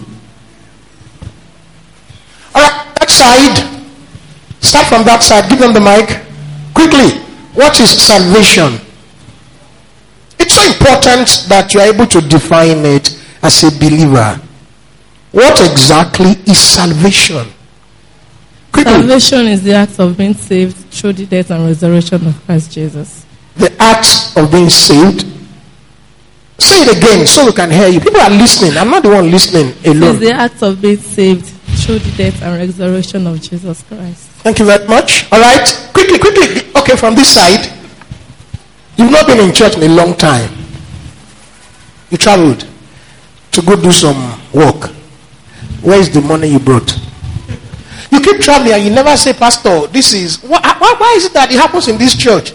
That 3.05 3.13
side. 3.13 4.65
Start 4.65 4.87
from 4.87 5.05
that 5.05 5.23
side. 5.23 5.51
Give 5.51 5.59
them 5.59 5.75
the 5.75 5.81
mic. 5.81 6.25
Quickly. 6.73 7.21
What 7.53 7.79
is 7.79 7.91
salvation? 7.91 8.81
It's 10.41 10.55
so 10.55 10.65
important 10.65 11.45
that 11.53 11.75
you 11.75 11.81
are 11.81 11.93
able 11.93 12.07
to 12.07 12.23
define 12.23 12.81
it 12.87 13.13
as 13.43 13.63
a 13.63 13.71
believer. 13.79 14.41
What 15.33 15.61
exactly 15.71 16.33
is 16.49 16.59
salvation? 16.59 17.45
Quickly. 18.73 18.93
Salvation 18.93 19.47
is 19.49 19.63
the 19.63 19.75
act 19.75 20.01
of 20.01 20.17
being 20.17 20.33
saved 20.33 20.75
through 20.91 21.13
the 21.13 21.27
death 21.27 21.51
and 21.51 21.67
resurrection 21.67 22.27
of 22.27 22.43
Christ 22.47 22.73
Jesus. 22.73 23.27
The 23.57 23.71
act 23.79 24.33
of 24.39 24.51
being 24.51 24.71
saved. 24.71 25.27
Say 26.59 26.89
it 26.89 26.97
again 26.97 27.27
so 27.27 27.45
we 27.45 27.53
can 27.53 27.71
hear 27.71 27.89
you. 27.89 28.01
People 28.01 28.23
are 28.23 28.31
listening. 28.31 28.79
I'm 28.79 28.89
not 28.89 29.03
the 29.03 29.11
one 29.11 29.31
listening 29.31 29.75
alone. 29.85 30.19
the 30.19 30.33
act 30.33 30.63
of 30.63 30.81
being 30.81 30.97
saved 30.97 31.51
through 31.85 31.99
the 31.99 32.17
death 32.17 32.43
and 32.43 32.57
resurrection 32.57 33.27
of 33.27 33.41
Jesus 33.43 33.83
Christ. 33.83 34.29
Thank 34.41 34.59
you 34.59 34.65
very 34.65 34.87
much. 34.89 35.31
All 35.31 35.41
right. 35.41 35.91
Quickly, 35.93 36.19
quickly. 36.19 36.71
Okay, 36.77 36.97
from 36.97 37.15
this 37.15 37.35
side. 37.35 37.71
You've 38.97 39.11
not 39.11 39.27
been 39.27 39.41
in 39.41 39.53
church 39.53 39.77
in 39.77 39.83
a 39.83 39.89
long 39.95 40.15
time. 40.15 40.51
You 42.11 42.17
traveled 42.17 42.67
to 43.53 43.63
go 43.63 43.77
do 43.77 43.93
some 43.93 44.41
work. 44.53 44.91
Where 45.83 46.01
is 46.01 46.13
the 46.13 46.23
money 46.23 46.49
you 46.49 46.59
brought? 46.59 46.97
You 48.11 48.21
keep 48.21 48.41
traveling 48.41 48.73
and 48.73 48.85
you 48.85 48.91
never 48.91 49.17
say, 49.17 49.35
Pastor, 49.35 49.87
this 49.89 50.15
is. 50.15 50.43
Why, 50.43 50.61
why, 50.79 50.95
why 50.97 51.15
is 51.17 51.27
it 51.27 51.33
that 51.35 51.51
it 51.53 51.59
happens 51.59 51.89
in 51.89 51.99
this 51.99 52.17
church? 52.17 52.53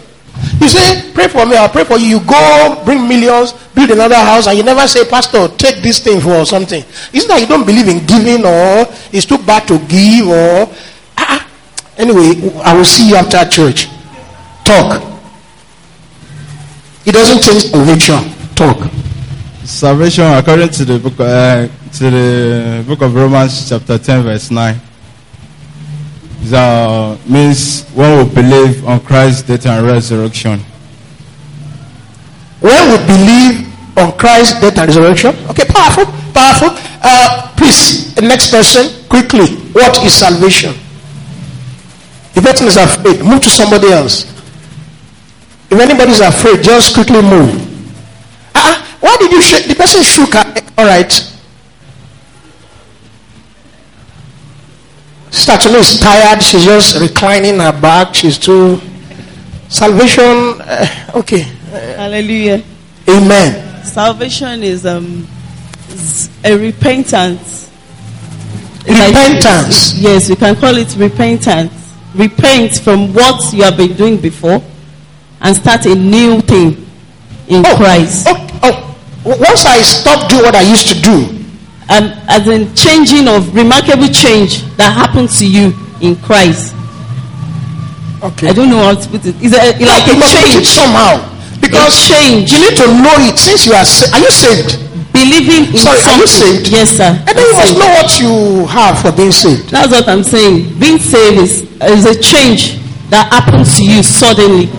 You 0.60 0.68
say, 0.68 1.10
Pray 1.14 1.28
for 1.28 1.46
me, 1.46 1.56
I'll 1.56 1.68
pray 1.68 1.84
for 1.84 1.98
you. 1.98 2.18
You 2.18 2.20
go, 2.20 2.82
bring 2.84 3.08
millions, 3.08 3.52
build 3.74 3.90
another 3.90 4.16
house, 4.16 4.46
and 4.46 4.56
you 4.58 4.62
never 4.62 4.86
say, 4.86 5.08
Pastor, 5.08 5.48
take 5.48 5.82
this 5.82 6.00
thing 6.00 6.20
for 6.20 6.44
something. 6.44 6.82
Is 7.12 7.24
it 7.24 7.28
that 7.28 7.40
you 7.40 7.46
don't 7.46 7.64
believe 7.64 7.88
in 7.88 8.04
giving 8.06 8.44
or 8.44 8.86
it's 9.12 9.24
too 9.24 9.38
bad 9.38 9.66
to 9.68 9.78
give 9.88 10.28
or. 10.28 10.68
Ah, 11.16 11.40
ah. 11.40 11.50
Anyway, 11.96 12.52
I 12.62 12.74
will 12.76 12.84
see 12.84 13.08
you 13.08 13.16
after 13.16 13.42
church. 13.48 13.88
Talk. 14.64 15.02
It 17.06 17.12
doesn't 17.12 17.42
change 17.42 17.72
salvation. 17.72 18.20
Talk. 18.54 18.90
Salvation, 19.64 20.24
according 20.24 20.68
to 20.70 20.84
the 20.84 20.98
book, 20.98 21.18
uh, 21.20 21.68
to 21.92 22.10
the 22.10 22.84
book 22.86 23.00
of 23.02 23.14
Romans, 23.14 23.68
chapter 23.68 23.98
ten, 23.98 24.22
verse 24.22 24.50
nine, 24.50 24.80
uh, 26.52 27.16
means 27.28 27.84
one 27.90 28.16
will 28.16 28.34
believe 28.34 28.86
on 28.86 29.00
Christ's 29.00 29.42
death 29.42 29.66
and 29.66 29.86
resurrection. 29.86 30.60
When 32.60 32.90
we 32.90 32.96
believe 33.06 33.66
on 33.96 34.16
Christ's 34.18 34.60
death 34.60 34.78
and 34.78 34.88
resurrection, 34.88 35.34
okay, 35.48 35.64
powerful, 35.68 36.06
powerful. 36.32 36.70
Uh, 37.02 37.52
please, 37.56 38.16
next 38.20 38.50
person, 38.50 39.06
quickly. 39.08 39.56
What 39.72 40.04
is 40.04 40.14
salvation? 40.14 40.74
If 42.34 42.44
person 42.44 42.66
is 42.68 42.76
afraid. 42.76 43.24
Move 43.24 43.42
to 43.42 43.50
somebody 43.50 43.88
else. 43.88 44.24
If 45.70 45.78
anybody 45.78 46.10
is 46.12 46.20
afraid, 46.20 46.62
just 46.62 46.94
quickly 46.94 47.22
move. 47.22 47.52
Uh-uh. 48.54 48.86
Why 49.00 49.16
did 49.18 49.32
you 49.32 49.42
shake? 49.42 49.66
The 49.66 49.74
person 49.74 50.02
shook 50.02 50.34
All 50.78 50.86
right. 50.86 51.29
Sister 55.30 55.56
Tolu 55.56 55.78
is 55.78 56.00
tired. 56.00 56.42
She's 56.42 56.64
just 56.64 57.00
reclining 57.00 57.58
her 57.60 57.72
back. 57.80 58.14
She's 58.14 58.38
too. 58.38 58.80
Salvation. 59.68 60.60
Uh, 60.60 61.12
okay. 61.14 61.40
Hallelujah. 61.70 62.62
Amen. 63.08 63.84
Salvation 63.84 64.62
is 64.62 64.84
um 64.86 65.26
a 66.44 66.56
repentance. 66.56 67.70
Repentance. 68.86 69.94
Yes, 69.98 70.28
we 70.28 70.36
can 70.36 70.56
call 70.56 70.76
it 70.76 70.94
repentance. 70.96 71.72
Repent 72.14 72.78
from 72.80 73.12
what 73.14 73.52
you 73.52 73.62
have 73.62 73.76
been 73.76 73.94
doing 73.94 74.16
before 74.20 74.60
and 75.40 75.56
start 75.56 75.86
a 75.86 75.94
new 75.94 76.40
thing 76.40 76.86
in 77.48 77.62
Christ. 77.62 78.26
Oh, 78.28 78.60
oh, 78.62 79.36
once 79.38 79.64
I 79.64 79.80
stop 79.82 80.28
doing 80.28 80.42
what 80.42 80.54
I 80.54 80.62
used 80.62 80.88
to 80.88 81.00
do, 81.00 81.39
Um, 81.90 82.14
as 82.30 82.46
in 82.46 82.72
changing 82.76 83.26
of 83.26 83.52
remarkable 83.54 84.06
change 84.06 84.62
that 84.78 84.94
happened 84.94 85.28
to 85.42 85.44
you 85.46 85.74
in 86.00 86.14
Christ. 86.22 86.70
okay. 88.22 88.48
I 88.48 88.52
don't 88.52 88.70
know 88.70 88.78
how 88.78 88.94
to 88.94 89.08
put 89.10 89.26
it. 89.26 89.34
It's 89.42 89.50
a, 89.58 89.74
like 89.74 90.06
a 90.06 90.14
it 90.14 90.22
change. 90.22 90.66
somehow 90.70 91.18
because 91.60 91.90
A 91.90 92.08
change. 92.14 92.52
you 92.52 92.60
need 92.62 92.76
to 92.78 92.86
know 92.94 93.16
it 93.26 93.36
since 93.36 93.66
you 93.66 93.72
are. 93.74 93.84
Sa- 93.84 94.06
are 94.14 94.22
you 94.22 94.30
saved? 94.30 94.78
Believing 95.12 95.74
in 95.74 95.82
Sorry, 95.82 95.98
are 96.00 96.16
you 96.16 96.26
saved? 96.30 96.68
Yes, 96.70 96.94
sir. 96.96 97.10
And 97.26 97.34
then 97.34 97.42
you 97.44 97.52
must 97.58 97.74
know 97.74 97.90
what 97.98 98.10
you 98.22 98.66
have 98.70 99.02
for 99.02 99.10
being 99.10 99.32
saved. 99.34 99.68
That's 99.70 99.90
what 99.90 100.08
I'm 100.08 100.22
saying. 100.22 100.78
Being 100.78 100.98
saved 101.02 101.38
is, 101.42 101.66
is 101.82 102.06
a 102.06 102.14
change 102.22 102.78
that 103.10 103.26
happens 103.34 103.76
to 103.76 103.84
you 103.84 104.02
suddenly. 104.04 104.70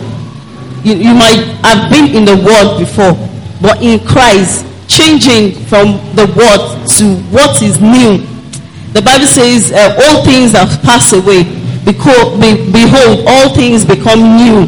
You, 0.88 0.95
you 0.95 1.13
might 1.13 1.43
have 1.67 1.91
been 1.91 2.15
in 2.15 2.24
the 2.24 2.39
world 2.39 2.80
before, 2.80 3.13
but 3.62 3.84
in 3.84 4.00
Christ, 4.08 4.65
changing 4.91 5.56
from 5.65 5.95
the 6.15 6.27
what 6.36 6.88
to 6.99 7.15
what 7.32 7.62
is 7.62 7.80
new. 7.82 8.27
The 8.93 9.01
Bible 9.01 9.25
says, 9.25 9.71
uh, 9.71 9.95
all 10.04 10.25
things 10.25 10.51
have 10.51 10.82
passed 10.84 11.13
away. 11.13 11.43
Beco- 11.88 12.36
be- 12.41 12.71
behold, 12.71 13.25
all 13.25 13.56
things 13.56 13.86
become 13.86 14.19
new. 14.36 14.67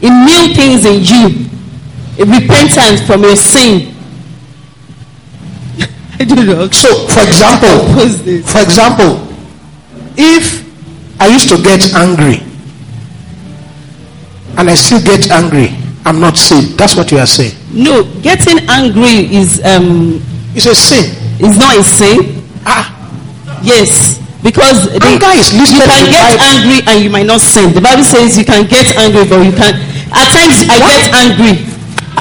In 0.00 0.24
new 0.24 0.54
things 0.54 0.84
in 0.86 1.02
you. 1.02 1.50
A 2.18 2.24
repentance 2.24 3.04
from 3.04 3.22
your 3.22 3.34
sin. 3.34 3.92
I 6.20 6.24
don't 6.24 6.46
know. 6.46 6.70
So, 6.70 7.06
for 7.08 7.26
example, 7.26 7.82
this? 8.24 8.50
for 8.52 8.60
example, 8.62 9.26
if 10.16 10.62
I 11.20 11.26
used 11.26 11.48
to 11.48 11.60
get 11.60 11.92
angry 11.94 12.38
and 14.56 14.70
I 14.70 14.74
still 14.74 15.02
get 15.02 15.30
angry, 15.32 15.76
I'm 16.04 16.20
not 16.20 16.36
saved. 16.36 16.78
That's 16.78 16.94
what 16.96 17.10
you 17.10 17.18
are 17.18 17.26
saying. 17.26 17.56
No, 17.74 18.04
getting 18.22 18.62
angry 18.70 19.26
is 19.34 19.58
um 19.64 20.22
It's 20.54 20.66
a 20.66 20.74
sin. 20.74 21.10
is 21.42 21.58
not 21.58 21.74
a 21.76 21.82
sin. 21.82 22.42
Ah, 22.64 22.86
Yes, 23.62 24.20
because 24.44 24.92
the, 24.92 25.00
Anger 25.02 25.32
is 25.34 25.50
listed 25.56 25.82
you 25.82 25.88
can 25.88 26.04
get 26.12 26.36
angry 26.38 26.78
and 26.86 26.96
you 27.02 27.10
might 27.10 27.26
not 27.26 27.40
sin. 27.40 27.72
The 27.74 27.80
Bible 27.80 28.04
says 28.04 28.36
you 28.38 28.44
can 28.44 28.68
get 28.68 28.94
angry, 28.96 29.24
but 29.26 29.40
you 29.42 29.52
can. 29.52 29.74
At 30.14 30.28
times 30.30 30.68
I 30.70 30.78
What? 30.78 30.92
get 30.94 31.04
angry. 31.16 31.52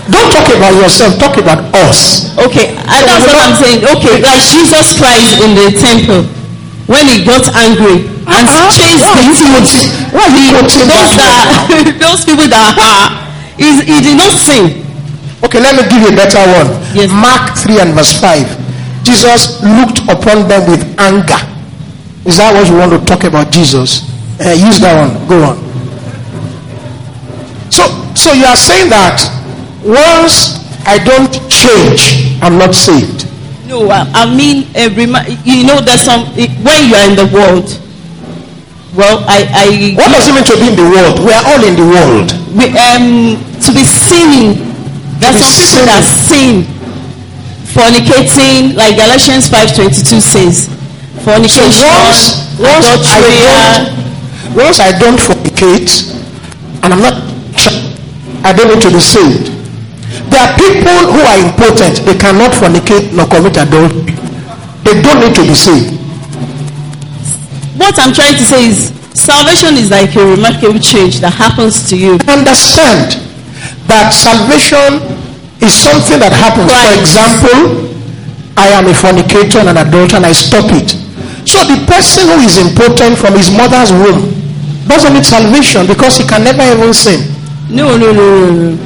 don't 0.09 0.31
talk 0.33 0.47
about 0.55 0.73
yourself. 0.73 1.19
Talk 1.21 1.37
about 1.37 1.69
us. 1.85 2.31
Okay, 2.39 2.73
and 2.73 3.01
that's 3.05 3.27
what 3.29 3.37
I'm 3.37 3.55
saying. 3.59 3.85
Okay, 3.85 4.19
like 4.25 4.41
Jesus 4.41 4.97
Christ 4.97 5.37
in 5.43 5.53
the 5.53 5.69
temple 5.77 6.23
when 6.89 7.05
he 7.07 7.23
got 7.23 7.45
angry 7.55 8.07
and 8.25 8.43
Uh-huh. 8.47 8.71
chased 8.73 8.99
Why 9.03 9.13
are 9.13 9.19
the 9.19 9.23
you 9.27 9.35
quoting? 9.53 9.87
Why 10.15 10.23
are 10.25 10.33
you 10.33 10.51
quoting 10.57 10.87
those 10.89 11.13
that? 11.21 11.95
those 12.03 12.21
people 12.25 12.47
that 12.49 12.71
are 12.79 13.05
is 13.59 13.83
he 13.85 13.99
did 14.01 14.17
not 14.17 14.31
sin. 14.39 14.82
Okay, 15.43 15.59
let 15.59 15.75
me 15.75 15.83
give 15.91 16.01
you 16.01 16.11
a 16.13 16.15
better 16.15 16.39
one. 16.39 16.71
Yes. 16.95 17.11
Mark 17.11 17.57
3 17.59 17.79
and 17.83 17.91
verse 17.93 18.15
5. 18.19 19.03
Jesus 19.03 19.59
looked 19.61 19.99
upon 20.07 20.47
them 20.47 20.63
with 20.71 20.81
anger. 20.97 21.39
Is 22.25 22.37
that 22.39 22.55
what 22.55 22.63
you 22.71 22.77
want 22.79 22.95
to 22.95 23.03
talk 23.03 23.25
about 23.27 23.51
Jesus? 23.51 24.07
Uh, 24.39 24.55
use 24.55 24.79
that 24.79 24.95
one. 24.95 25.11
Go 25.27 25.43
on. 25.43 25.55
So, 27.69 27.83
so 28.15 28.31
you 28.31 28.45
are 28.47 28.55
saying 28.55 28.89
that 28.89 29.19
once 29.83 30.63
I 30.87 31.03
don't 31.03 31.31
change, 31.51 32.39
I'm 32.41 32.57
not 32.57 32.73
saved. 32.73 33.27
No, 33.67 33.89
I, 33.91 34.07
I 34.15 34.23
mean, 34.31 34.71
rema- 34.95 35.27
you 35.43 35.67
know, 35.67 35.81
there's 35.83 36.01
some 36.07 36.23
when 36.63 36.79
you 36.87 36.95
are 36.95 37.07
in 37.09 37.15
the 37.19 37.27
world. 37.33 37.67
Well, 38.95 39.25
I, 39.27 39.43
I 39.51 39.65
What 39.97 40.11
does 40.13 40.27
it 40.29 40.33
mean 40.37 40.45
to 40.47 40.55
be 40.55 40.69
in 40.71 40.75
the 40.79 40.87
world? 40.87 41.19
We 41.19 41.33
are 41.33 41.43
all 41.43 41.61
in 41.65 41.75
the 41.75 41.87
world. 41.87 42.29
we, 42.55 42.69
um, 42.79 43.35
to 43.59 43.69
be 43.73 43.83
sinning. 43.83 44.72
There's 45.23 45.39
be 45.39 45.47
some 45.47 45.55
people 45.55 45.87
that 45.87 46.03
sin, 46.03 46.67
fornicating, 47.71 48.75
like 48.75 48.99
Galatians 48.99 49.47
five 49.47 49.71
twenty 49.71 50.03
two 50.03 50.19
says, 50.19 50.67
fornication, 51.23 51.71
once, 51.79 52.43
once 52.59 53.07
I 53.07 53.23
don't, 53.23 53.87
once 54.51 54.83
I 54.83 54.91
don't 54.99 55.15
fornicate, 55.15 56.11
and 56.83 56.91
I'm 56.91 56.99
not, 56.99 57.15
I 58.43 58.51
don't 58.51 58.67
need 58.67 58.83
to 58.83 58.91
be 58.91 58.99
saved. 58.99 59.47
There 60.27 60.43
are 60.43 60.51
people 60.59 61.15
who 61.15 61.23
are 61.23 61.39
impotent; 61.39 62.03
they 62.03 62.19
cannot 62.19 62.51
fornicate 62.51 63.15
nor 63.15 63.23
commit 63.31 63.55
adultery. 63.55 64.19
They 64.83 64.99
don't 64.99 65.23
need 65.23 65.35
to 65.39 65.47
be 65.47 65.55
saved. 65.55 65.95
What 67.79 67.95
I'm 67.97 68.11
trying 68.11 68.35
to 68.35 68.43
say 68.43 68.67
is, 68.67 68.91
salvation 69.15 69.79
is 69.79 69.89
like 69.89 70.15
a 70.19 70.25
remarkable 70.35 70.83
change 70.83 71.21
that 71.21 71.31
happens 71.31 71.87
to 71.89 71.95
you. 71.97 72.19
Understand 72.27 73.23
that 73.93 74.09
salvation 74.09 75.05
is 75.61 75.69
something 75.69 76.17
that 76.17 76.33
happens. 76.33 76.65
For 76.65 76.93
example, 76.97 77.93
I 78.57 78.73
am 78.73 78.89
a 78.89 78.95
fornicator 78.97 79.61
and 79.61 79.69
an 79.69 79.77
adulterer, 79.77 80.17
and 80.17 80.25
I 80.25 80.33
stop 80.33 80.65
it. 80.73 80.97
So 81.45 81.61
the 81.61 81.77
person 81.85 82.25
who 82.25 82.41
is 82.41 82.57
impotent 82.57 83.21
from 83.21 83.37
his 83.37 83.53
mother's 83.53 83.93
womb 83.93 84.33
doesn't 84.89 85.13
need 85.13 85.25
salvation 85.25 85.85
because 85.85 86.17
he 86.17 86.25
can 86.25 86.41
never 86.43 86.65
even 86.65 86.93
sin. 86.93 87.21
No, 87.69 87.95
no, 87.95 88.11
no, 88.11 88.25
no, 88.49 88.75
no. 88.75 88.77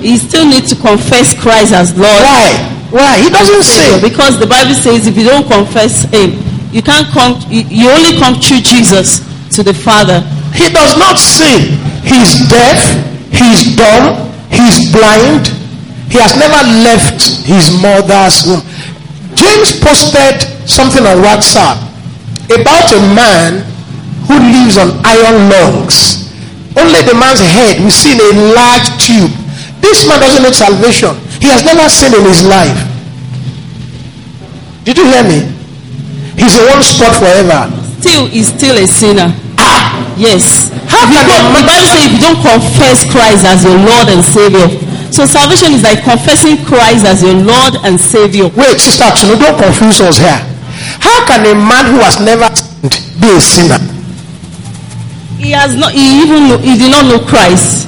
he 0.00 0.16
still 0.16 0.48
needs 0.48 0.72
to 0.72 0.76
confess 0.80 1.36
Christ 1.36 1.76
as 1.76 1.92
Lord. 1.92 2.08
Why? 2.24 2.48
Why? 2.90 3.20
He 3.20 3.28
doesn't 3.28 3.64
sin. 3.64 4.00
Because 4.00 4.40
the 4.40 4.46
Bible 4.48 4.74
says 4.74 5.06
if 5.06 5.16
you 5.16 5.24
don't 5.24 5.46
confess 5.46 6.08
Him, 6.08 6.40
you 6.72 6.82
can't 6.82 7.06
come. 7.12 7.36
You, 7.52 7.62
you 7.68 7.86
only 7.90 8.16
come 8.16 8.40
through 8.40 8.64
Jesus 8.64 9.20
to 9.56 9.62
the 9.62 9.74
Father. 9.74 10.20
He 10.56 10.72
does 10.72 10.96
not 10.96 11.18
sin. 11.18 11.76
He's 12.00 12.48
deaf. 12.48 12.80
He's 13.32 13.76
dumb. 13.76 14.28
He's 14.50 14.90
blind. 14.92 15.48
He 16.08 16.16
has 16.18 16.36
never 16.36 16.60
left 16.84 17.20
his 17.44 17.68
mother's 17.80 18.44
womb. 18.48 18.64
James 19.36 19.76
posted 19.78 20.40
something 20.68 21.04
on 21.04 21.20
WhatsApp 21.20 21.78
about 22.48 22.88
a 22.92 23.00
man 23.12 23.64
who 24.26 24.36
lives 24.40 24.76
on 24.80 25.00
iron 25.04 25.48
lungs. 25.52 26.28
Only 26.76 27.02
the 27.02 27.14
man's 27.14 27.40
head 27.40 27.80
we 27.84 27.90
see 27.90 28.16
in 28.16 28.20
a 28.20 28.30
large 28.54 28.88
tube. 29.00 29.32
This 29.80 30.08
man 30.08 30.20
doesn't 30.20 30.42
need 30.42 30.54
salvation. 30.54 31.14
He 31.40 31.48
has 31.48 31.64
never 31.64 31.88
sinned 31.88 32.14
in 32.14 32.24
his 32.24 32.44
life. 32.46 32.76
Did 34.84 34.96
you 34.96 35.04
hear 35.04 35.22
me? 35.22 35.44
He's 36.40 36.56
in 36.56 36.64
one 36.66 36.82
spot 36.82 37.18
forever. 37.18 37.68
Still, 38.00 38.26
he's 38.26 38.48
still 38.48 38.76
a 38.76 38.86
sinner. 38.86 39.28
Yes. 40.18 40.74
How 40.90 41.06
If 41.06 41.14
you 41.14 41.22
can 41.30 41.42
the 41.54 41.62
Bible 41.62 41.86
says 41.94 42.02
if 42.10 42.12
you 42.18 42.22
don't 42.26 42.40
confess 42.42 43.06
Christ 43.06 43.46
as 43.46 43.62
your 43.62 43.78
Lord 43.78 44.10
and 44.10 44.18
Savior, 44.26 44.66
so 45.14 45.24
salvation 45.30 45.72
is 45.72 45.82
like 45.86 46.02
confessing 46.02 46.58
Christ 46.66 47.06
as 47.06 47.22
your 47.22 47.38
Lord 47.38 47.78
and 47.86 47.94
Savior. 48.00 48.50
Wait, 48.58 48.76
Sister 48.82 49.06
Tunu, 49.14 49.38
don't 49.38 49.54
confuse 49.56 50.00
us 50.02 50.18
here. 50.18 50.42
How 50.98 51.22
can 51.26 51.46
a 51.46 51.54
man 51.54 51.86
who 51.94 51.98
has 52.02 52.18
never 52.18 52.50
sinned 52.50 52.98
be 53.22 53.30
a 53.30 53.40
sinner? 53.40 53.78
He 55.38 55.54
has 55.54 55.74
not. 55.78 55.92
He 55.94 56.22
even 56.26 56.50
know, 56.50 56.58
he 56.58 56.74
did 56.76 56.90
not 56.90 57.06
know 57.06 57.22
Christ. 57.22 57.86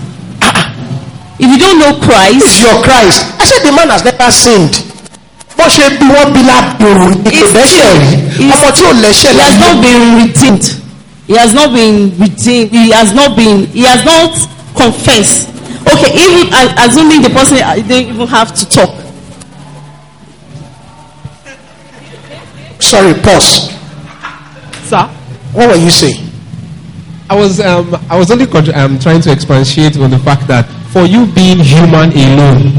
If 1.42 1.48
you 1.50 1.58
don't 1.58 1.78
know 1.82 1.96
It's 1.98 2.06
Christ, 2.06 2.62
your 2.62 2.78
Christ. 2.84 3.26
I 3.40 3.44
said 3.48 3.66
the 3.66 3.74
man 3.74 3.88
has 3.90 4.04
never 4.04 4.30
sinned. 4.30 4.86
Bó 5.58 5.66
ṣe 5.68 5.88
bí 5.98 6.06
wọ́n 6.08 6.32
bí 6.32 6.40
lábẹ́rù 6.46 7.08
ní 7.24 7.30
kò 7.36 7.46
lẹ́ṣẹ̀ 7.52 7.90
rí. 8.38 8.48
Ọmọ 8.54 8.68
tí 8.76 8.82
ò 8.86 8.92
lẹ́ṣẹ̀ 9.02 9.32
he 9.34 9.40
has 9.40 9.56
not 9.60 9.82
been 9.82 10.02
redeemed. 10.16 10.79
He 11.30 11.36
has 11.36 11.54
not 11.54 11.70
been 11.72 12.10
redeemed. 12.18 12.72
He 12.72 12.90
has 12.90 13.14
not 13.14 13.36
been. 13.36 13.64
He 13.68 13.82
has 13.86 14.04
not 14.04 14.34
confessed. 14.74 15.46
Okay, 15.86 16.10
even 16.10 16.52
a- 16.52 16.74
assuming 16.82 17.22
the 17.22 17.30
person 17.30 17.58
uh, 17.62 17.76
didn't 17.76 18.14
even 18.18 18.26
have 18.26 18.52
to 18.52 18.68
talk. 18.68 18.90
Sorry, 22.82 23.14
pause. 23.22 23.70
Sir, 24.90 25.06
What 25.54 25.68
were 25.70 25.76
you 25.76 25.90
saying? 25.90 26.18
I 27.30 27.36
was 27.36 27.60
um, 27.60 27.94
I 28.10 28.18
was 28.18 28.32
only 28.32 28.48
con- 28.48 28.74
um, 28.74 28.98
trying 28.98 29.20
to 29.22 29.30
expatiate 29.30 29.96
on 29.98 30.10
the 30.10 30.18
fact 30.18 30.48
that 30.48 30.66
for 30.90 31.06
you 31.06 31.30
being 31.32 31.58
human 31.62 32.10
alone, 32.10 32.74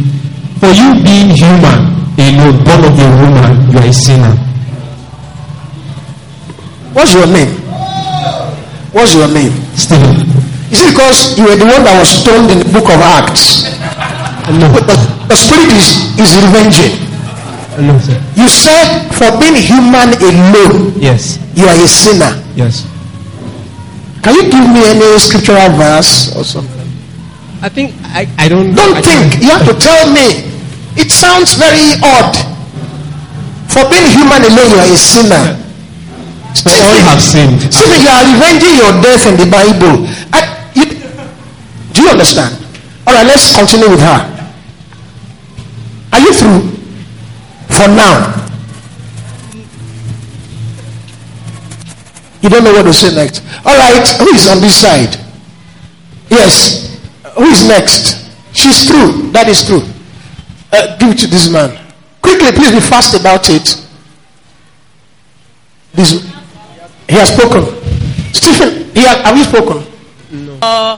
for 0.60 0.76
you 0.76 0.92
being 1.08 1.32
human 1.32 1.88
alone, 2.20 2.60
born 2.68 2.84
of 2.84 3.00
a 3.00 3.08
woman, 3.16 3.72
you 3.72 3.80
are 3.80 3.88
a 3.88 3.94
sinner. 3.94 4.36
What's 6.92 7.14
your 7.14 7.28
name? 7.28 7.61
What's 8.92 9.16
your 9.16 9.28
name? 9.32 9.52
Still, 9.80 10.04
Is 10.72 10.84
it 10.84 10.92
because 10.92 11.38
you 11.40 11.48
were 11.48 11.56
the 11.56 11.68
one 11.68 11.84
that 11.88 11.96
was 12.00 12.12
stoned 12.12 12.52
in 12.52 12.60
the 12.60 12.70
book 12.76 12.88
of 12.92 13.00
Acts? 13.00 13.72
Uh, 14.48 14.52
no, 14.60 14.68
But 14.72 14.84
the, 14.88 14.96
the 15.32 15.36
spirit 15.38 15.72
is, 15.72 16.12
is 16.20 16.32
revenging. 16.44 17.00
Uh, 17.80 17.88
no, 17.88 17.96
sir. 18.04 18.20
You 18.36 18.48
said 18.52 19.08
for 19.16 19.32
being 19.40 19.56
human 19.56 20.12
alone, 20.20 20.92
Yes, 21.00 21.40
you 21.56 21.64
are 21.68 21.76
a 21.78 21.88
sinner. 21.88 22.36
yes. 22.56 22.84
Can 24.22 24.36
you 24.38 24.44
give 24.52 24.68
me 24.70 24.86
any 24.86 25.18
scriptural 25.18 25.72
verse 25.80 26.30
or 26.38 26.44
something? 26.44 26.78
I 27.64 27.70
think 27.70 27.94
I, 28.14 28.30
I 28.38 28.46
don't. 28.50 28.76
Don't 28.76 28.94
I 28.98 29.02
think. 29.02 29.42
You 29.42 29.50
have 29.50 29.66
to 29.66 29.74
tell 29.74 30.06
me. 30.14 30.46
It 30.94 31.10
sounds 31.10 31.54
very 31.58 31.98
odd. 32.06 32.36
For 33.72 33.82
being 33.90 34.06
human 34.14 34.46
alone, 34.46 34.70
you 34.70 34.78
are 34.78 34.92
a 34.94 34.98
sinner. 35.00 35.58
For 36.60 36.70
all 36.70 37.00
have 37.08 37.22
sinned. 37.22 37.62
Stephen, 37.72 38.02
you 38.04 38.10
are 38.12 38.26
revenging 38.28 38.76
your 38.76 38.92
death 39.02 39.24
in 39.26 39.40
the 39.40 39.48
Bible. 39.48 40.04
I, 40.36 40.72
you, 40.76 40.86
do 41.94 42.04
you 42.04 42.10
understand? 42.10 42.54
All 43.08 43.14
right, 43.14 43.26
let's 43.26 43.56
continue 43.56 43.90
with 43.90 44.02
her. 44.02 44.20
Are 46.14 46.20
you 46.20 46.34
through? 46.34 46.70
For 47.72 47.88
now. 47.88 48.38
You 52.42 52.50
don't 52.50 52.64
know 52.64 52.74
what 52.74 52.84
to 52.84 52.94
say 52.94 53.16
next. 53.16 53.44
All 53.66 53.78
right, 53.78 54.06
who 54.18 54.28
is 54.36 54.48
on 54.50 54.60
this 54.60 54.76
side? 54.82 55.16
Yes. 56.30 57.00
Who 57.38 57.44
is 57.46 57.68
next? 57.68 58.30
She's 58.54 58.88
through. 58.88 59.32
That 59.32 59.48
is 59.48 59.64
true. 59.66 59.84
Uh, 60.74 60.98
give 60.98 61.10
it 61.10 61.18
to 61.20 61.28
this 61.28 61.50
man. 61.50 61.78
Quickly, 62.22 62.52
please 62.52 62.72
be 62.72 62.80
fast 62.80 63.20
about 63.20 63.50
it. 63.50 63.78
This, 65.94 66.24
he 67.08 67.16
has 67.16 67.34
spoken. 67.34 67.64
Stephen, 68.34 68.94
he 68.94 69.02
has, 69.04 69.18
have 69.18 69.38
you 69.38 69.44
spoken? 69.44 69.84
Uh, 70.62 70.98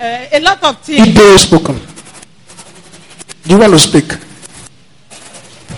uh, 0.00 0.26
a 0.32 0.40
lot 0.40 0.62
of 0.62 0.78
things. 0.80 1.06
Ido 1.08 1.20
has 1.20 1.42
spoken. 1.42 1.76
Do 3.44 3.54
you 3.54 3.58
want 3.58 3.72
to 3.72 3.78
speak? 3.78 4.12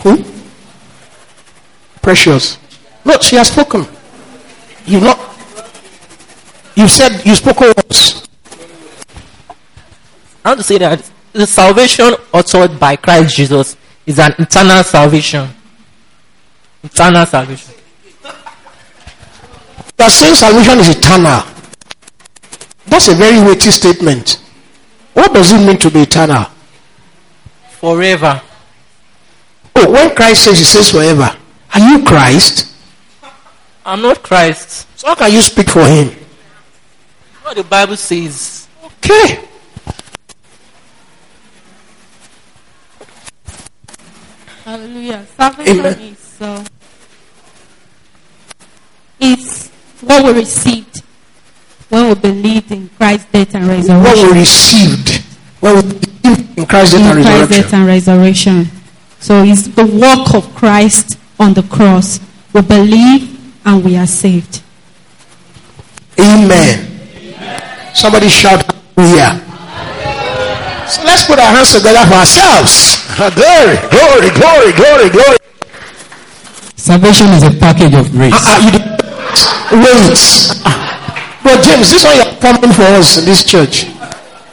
Who? 0.02 0.24
Precious. 2.00 2.58
No, 3.04 3.18
she 3.20 3.36
has 3.36 3.48
spoken. 3.48 3.86
You 4.86 5.00
not. 5.00 5.18
You 6.74 6.88
said 6.88 7.24
you 7.26 7.34
spoke 7.34 7.60
once. 7.60 8.26
I 10.44 10.50
want 10.50 10.60
to 10.60 10.64
say 10.64 10.78
that 10.78 11.10
the 11.32 11.46
salvation 11.46 12.14
uttered 12.32 12.80
by 12.80 12.96
Christ 12.96 13.36
Jesus 13.36 13.76
is 14.06 14.18
an 14.18 14.34
eternal 14.38 14.82
salvation. 14.82 15.48
Eternal 16.82 17.26
salvation. 17.26 17.74
You 19.98 20.04
are 20.04 20.10
saying 20.10 20.34
salvation 20.34 20.78
is 20.78 20.96
eternal. 20.96 21.42
That's 22.86 23.08
a 23.08 23.14
very 23.14 23.44
weighty 23.44 23.70
statement. 23.70 24.40
What 25.12 25.32
does 25.34 25.52
it 25.52 25.66
mean 25.66 25.78
to 25.78 25.90
be 25.90 26.02
eternal? 26.02 26.46
Forever. 27.70 28.40
Oh, 29.76 29.90
when 29.90 30.14
Christ 30.14 30.44
says, 30.44 30.58
He 30.58 30.64
says 30.64 30.90
forever. 30.90 31.36
Are 31.74 31.80
you 31.80 32.04
Christ? 32.04 32.72
I'm 33.84 34.02
not 34.02 34.22
Christ. 34.22 34.86
So 34.98 35.08
how 35.08 35.14
can 35.14 35.32
you 35.32 35.40
speak 35.40 35.68
for 35.70 35.84
Him? 35.84 36.08
What 37.42 37.56
the 37.56 37.64
Bible 37.64 37.96
says. 37.96 38.68
Okay. 38.84 39.48
Hallelujah. 44.64 45.26
Salvation 45.34 45.78
Amen. 45.78 45.98
is 46.00 46.42
uh, 46.42 46.64
is 49.18 49.67
what 50.02 50.24
we 50.24 50.32
received 50.40 51.02
when 51.88 52.08
we 52.08 52.14
believed 52.14 52.70
in 52.72 52.88
Christ's 52.90 53.26
death 53.32 53.54
and 53.54 53.66
resurrection. 53.66 54.02
What 54.02 54.32
we 54.32 54.38
received 54.40 55.24
when 55.60 55.74
we 55.76 55.82
believed 55.82 56.58
in 56.58 56.66
Christ's 56.66 56.94
death 56.94 57.06
and 57.10 57.18
in 57.18 57.24
Christ's 57.24 57.48
death 57.56 57.72
resurrection. 57.72 57.78
and 57.78 57.86
resurrection. 57.86 58.66
So 59.20 59.42
it's 59.42 59.66
the 59.68 59.86
work 59.86 60.34
of 60.34 60.54
Christ 60.54 61.18
on 61.40 61.54
the 61.54 61.62
cross. 61.64 62.20
We 62.52 62.62
believe 62.62 63.36
and 63.66 63.84
we 63.84 63.96
are 63.96 64.06
saved. 64.06 64.62
Amen. 66.20 66.86
Somebody 67.94 68.28
shout 68.28 68.62
hallelujah. 68.96 69.44
So 70.88 71.02
let's 71.04 71.24
put 71.26 71.38
our 71.38 71.52
hands 71.52 71.72
together 71.74 72.06
for 72.08 72.14
ourselves. 72.14 72.96
Glory, 73.16 73.76
glory, 73.90 74.30
glory, 74.30 74.72
glory, 74.72 75.08
glory. 75.10 75.36
Salvation 76.76 77.26
is 77.28 77.42
a 77.42 77.50
package 77.58 77.94
of 77.94 78.10
grace. 78.12 78.32
Uh, 78.32 78.40
uh, 78.46 78.64
you 78.64 78.70
did- 78.78 78.87
Wait. 79.72 80.18
Ah. 80.64 81.40
But 81.42 81.62
James, 81.62 81.90
this 81.90 82.04
one 82.04 82.16
you're 82.16 82.34
coming 82.40 82.72
for 82.72 82.82
us 82.98 83.18
in 83.18 83.24
this 83.24 83.44
church. 83.44 83.86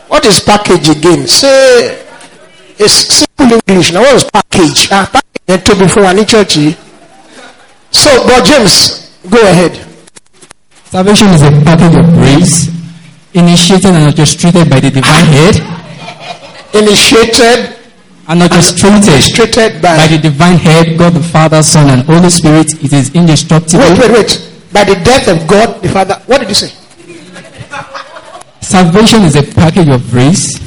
What 0.08 0.26
is 0.26 0.40
package 0.40 0.90
again? 0.90 1.28
Say 1.28 2.06
it's 2.78 2.94
simple 3.26 3.60
English. 3.68 3.92
Now 3.94 4.02
what 4.02 4.16
is 4.16 4.24
package? 4.30 4.88
Ah, 4.92 5.10
package 5.12 5.64
to 5.66 5.76
before 5.76 6.04
any 6.06 6.26
church. 6.26 6.58
eh? 6.58 6.74
So, 7.92 8.10
but 8.28 8.46
James, 8.46 9.18
go 9.30 9.40
ahead. 9.42 9.74
Salvation 10.86 11.28
is 11.30 11.42
a 11.42 11.52
package 11.64 11.96
of 11.98 12.06
grace 12.14 12.70
initiated 13.34 13.92
and 13.92 14.06
orchestrated 14.08 14.70
by 14.70 14.80
the 14.80 14.90
divine 14.92 15.26
head 15.26 15.56
Initiated, 16.74 17.76
and 18.28 18.42
orchestrated 18.42 19.08
illustrated 19.08 19.82
by. 19.82 19.96
by 19.98 20.08
the 20.08 20.18
divine 20.18 20.58
head, 20.58 20.98
God 20.98 21.14
the 21.14 21.24
Father, 21.24 21.62
Son, 21.64 21.90
and 21.90 22.02
Holy 22.04 22.30
Spirit. 22.30 22.74
It 22.84 22.92
is 22.92 23.14
indestructible. 23.16 23.80
Wait, 23.84 24.00
wait, 24.00 24.12
wait. 24.12 24.52
By 24.76 24.84
the 24.84 24.96
death 25.08 25.32
of 25.32 25.48
God 25.48 25.82
the 25.82 25.88
Father. 25.88 26.16
What 26.28 26.40
did 26.44 26.50
you 26.50 26.56
say? 26.56 26.68
Salvation 28.60 29.24
is 29.24 29.38
a 29.38 29.44
package 29.56 29.88
of 29.88 30.04
grace 30.12 30.60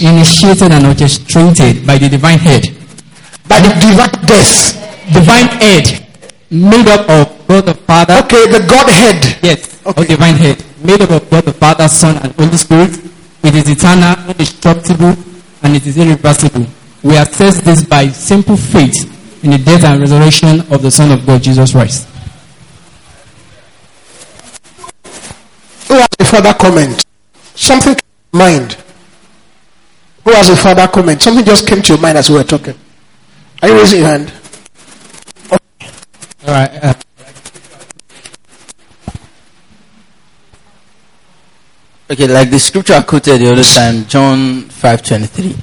initiated 0.00 0.72
and 0.72 0.86
orchestrated 0.86 1.86
by 1.86 1.98
the 1.98 2.08
divine 2.08 2.38
head. 2.38 2.64
By 3.46 3.60
the 3.60 3.68
divine 3.76 4.16
death. 4.24 4.72
Divine 5.12 5.48
head 5.60 5.84
made 6.50 6.88
up 6.88 7.04
of 7.10 7.46
God 7.46 7.66
the 7.66 7.74
Father. 7.74 8.14
Okay, 8.24 8.48
the 8.48 8.64
Godhead. 8.64 9.20
Yes, 9.44 9.68
Okay. 9.84 10.00
of 10.00 10.08
divine 10.08 10.34
head 10.36 10.64
made 10.82 11.02
up 11.02 11.10
of 11.10 11.28
God 11.28 11.44
the 11.44 11.52
Father, 11.52 11.88
Son, 11.88 12.16
and 12.24 12.32
Holy 12.32 12.56
Spirit. 12.56 12.96
It 13.44 13.54
is 13.54 13.68
eternal, 13.68 14.16
indestructible, 14.30 15.14
and 15.62 15.76
it 15.76 15.84
is 15.86 15.98
irreversible. 15.98 16.64
We 17.02 17.18
assess 17.18 17.60
this 17.60 17.84
by 17.84 18.08
simple 18.08 18.56
faith 18.56 18.96
in 19.44 19.50
the 19.50 19.58
death 19.58 19.84
and 19.84 20.00
resurrection 20.00 20.60
of 20.72 20.80
the 20.80 20.90
Son 20.90 21.12
of 21.12 21.26
God, 21.26 21.42
Jesus 21.42 21.72
Christ. 21.72 22.08
A 26.22 26.24
further 26.24 26.54
comment? 26.54 27.04
Something 27.54 27.94
came 27.94 28.00
to 28.32 28.38
mind. 28.38 28.76
Who 30.24 30.32
has 30.32 30.48
a 30.48 30.56
further 30.56 30.86
comment? 30.88 31.20
Something 31.20 31.44
just 31.44 31.66
came 31.68 31.82
to 31.82 31.92
your 31.92 32.00
mind 32.00 32.18
as 32.18 32.30
we 32.30 32.36
were 32.36 32.44
talking. 32.44 32.74
Are 33.62 33.68
you 33.68 33.74
raising 33.74 34.00
your 34.00 34.08
hand? 34.08 34.32
All 35.50 35.58
right. 36.48 36.70
Uh, 36.82 36.94
Okay, 42.10 42.26
like 42.26 42.50
the 42.50 42.58
scripture 42.58 42.92
I 42.92 43.02
quoted 43.02 43.40
the 43.40 43.50
other 43.52 43.62
time, 43.62 44.04
John 44.04 44.68
five 44.68 45.02
twenty 45.02 45.24
three. 45.24 45.56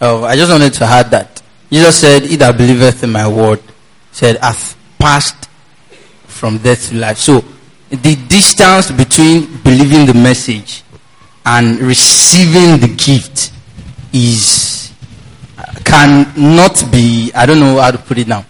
Oh, 0.00 0.24
I 0.24 0.34
just 0.34 0.50
wanted 0.50 0.72
to 0.72 0.84
add 0.84 1.12
that 1.12 1.40
Jesus 1.70 2.00
said, 2.00 2.24
"He 2.24 2.34
that 2.36 2.58
believeth 2.58 3.04
in 3.04 3.12
my 3.12 3.28
word," 3.28 3.62
said, 4.10 4.36
"hath 4.38 4.74
passed 4.98 5.48
from 6.26 6.58
death 6.58 6.88
to 6.88 6.96
life." 6.96 7.18
So, 7.18 7.44
the 7.92 8.16
distance 8.28 8.90
between 8.90 9.46
believing 9.62 10.06
the 10.06 10.14
message 10.14 10.82
and 11.44 11.78
receiving 11.80 12.80
the 12.80 12.88
gift 12.96 13.52
is 14.12 14.92
can 15.84 16.32
not 16.36 16.82
be. 16.90 17.30
I 17.34 17.44
don't 17.46 17.60
know 17.60 17.78
how 17.80 17.90
to 17.90 17.98
put 17.98 18.18
it 18.18 18.28
now. 18.28 18.44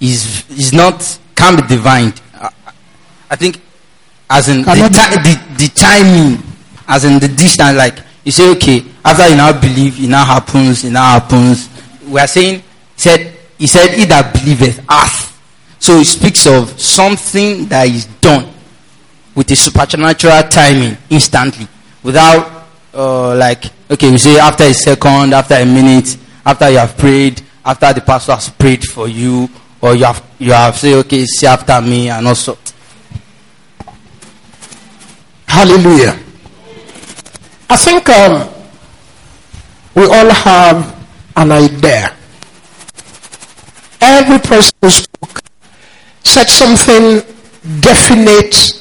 Is 0.00 0.44
is 0.50 0.72
not 0.72 1.18
can 1.34 1.56
be 1.56 1.62
divined. 1.68 2.20
I- 2.34 2.50
I 3.30 3.36
think, 3.36 3.60
as 4.30 4.48
in 4.48 4.62
the, 4.62 4.88
the 5.22 5.34
the 5.58 5.68
timing, 5.74 6.42
as 6.86 7.04
in 7.04 7.18
the 7.18 7.28
distance. 7.28 7.76
Like 7.76 7.98
you 8.24 8.32
say, 8.32 8.48
okay, 8.52 8.84
after 9.04 9.28
you 9.28 9.36
now 9.36 9.52
believe, 9.52 10.02
it 10.02 10.08
now 10.08 10.24
happens. 10.24 10.84
It 10.84 10.90
now 10.92 11.20
happens. 11.20 11.68
We 12.08 12.18
are 12.20 12.26
saying, 12.26 12.62
said 12.96 13.36
he 13.58 13.66
said, 13.66 13.90
"He 13.90 14.06
that 14.06 14.32
believeth 14.32 14.80
us 14.88 15.28
So 15.78 15.98
it 16.00 16.06
speaks 16.06 16.46
of 16.46 16.78
something 16.80 17.66
that 17.68 17.86
is 17.86 18.06
done 18.20 18.48
with 19.38 19.48
a 19.52 19.54
supernatural 19.56 20.42
timing 20.50 20.96
instantly 21.10 21.68
without 22.02 22.66
uh, 22.94 23.36
like 23.36 23.66
okay 23.88 24.10
we 24.10 24.18
say 24.18 24.36
after 24.36 24.64
a 24.64 24.74
second 24.74 25.32
after 25.32 25.54
a 25.54 25.64
minute 25.64 26.16
after 26.44 26.68
you 26.70 26.78
have 26.78 26.98
prayed 26.98 27.40
after 27.64 27.92
the 27.92 28.00
pastor 28.00 28.32
has 28.32 28.48
prayed 28.50 28.82
for 28.84 29.06
you 29.06 29.48
or 29.80 29.94
you 29.94 30.04
have 30.04 30.20
you 30.40 30.50
have 30.50 30.76
say 30.76 30.94
okay 30.96 31.24
say 31.24 31.46
after 31.46 31.80
me 31.80 32.08
and 32.10 32.26
also 32.26 32.58
Hallelujah. 35.46 36.18
I 37.70 37.76
think 37.76 38.08
um, 38.10 38.48
we 39.94 40.04
all 40.04 40.30
have 40.30 41.06
an 41.36 41.52
idea. 41.52 42.14
Every 44.00 44.38
person 44.38 44.72
who 44.82 44.90
spoke 44.90 45.40
said 46.22 46.48
something 46.48 47.22
definite 47.80 48.78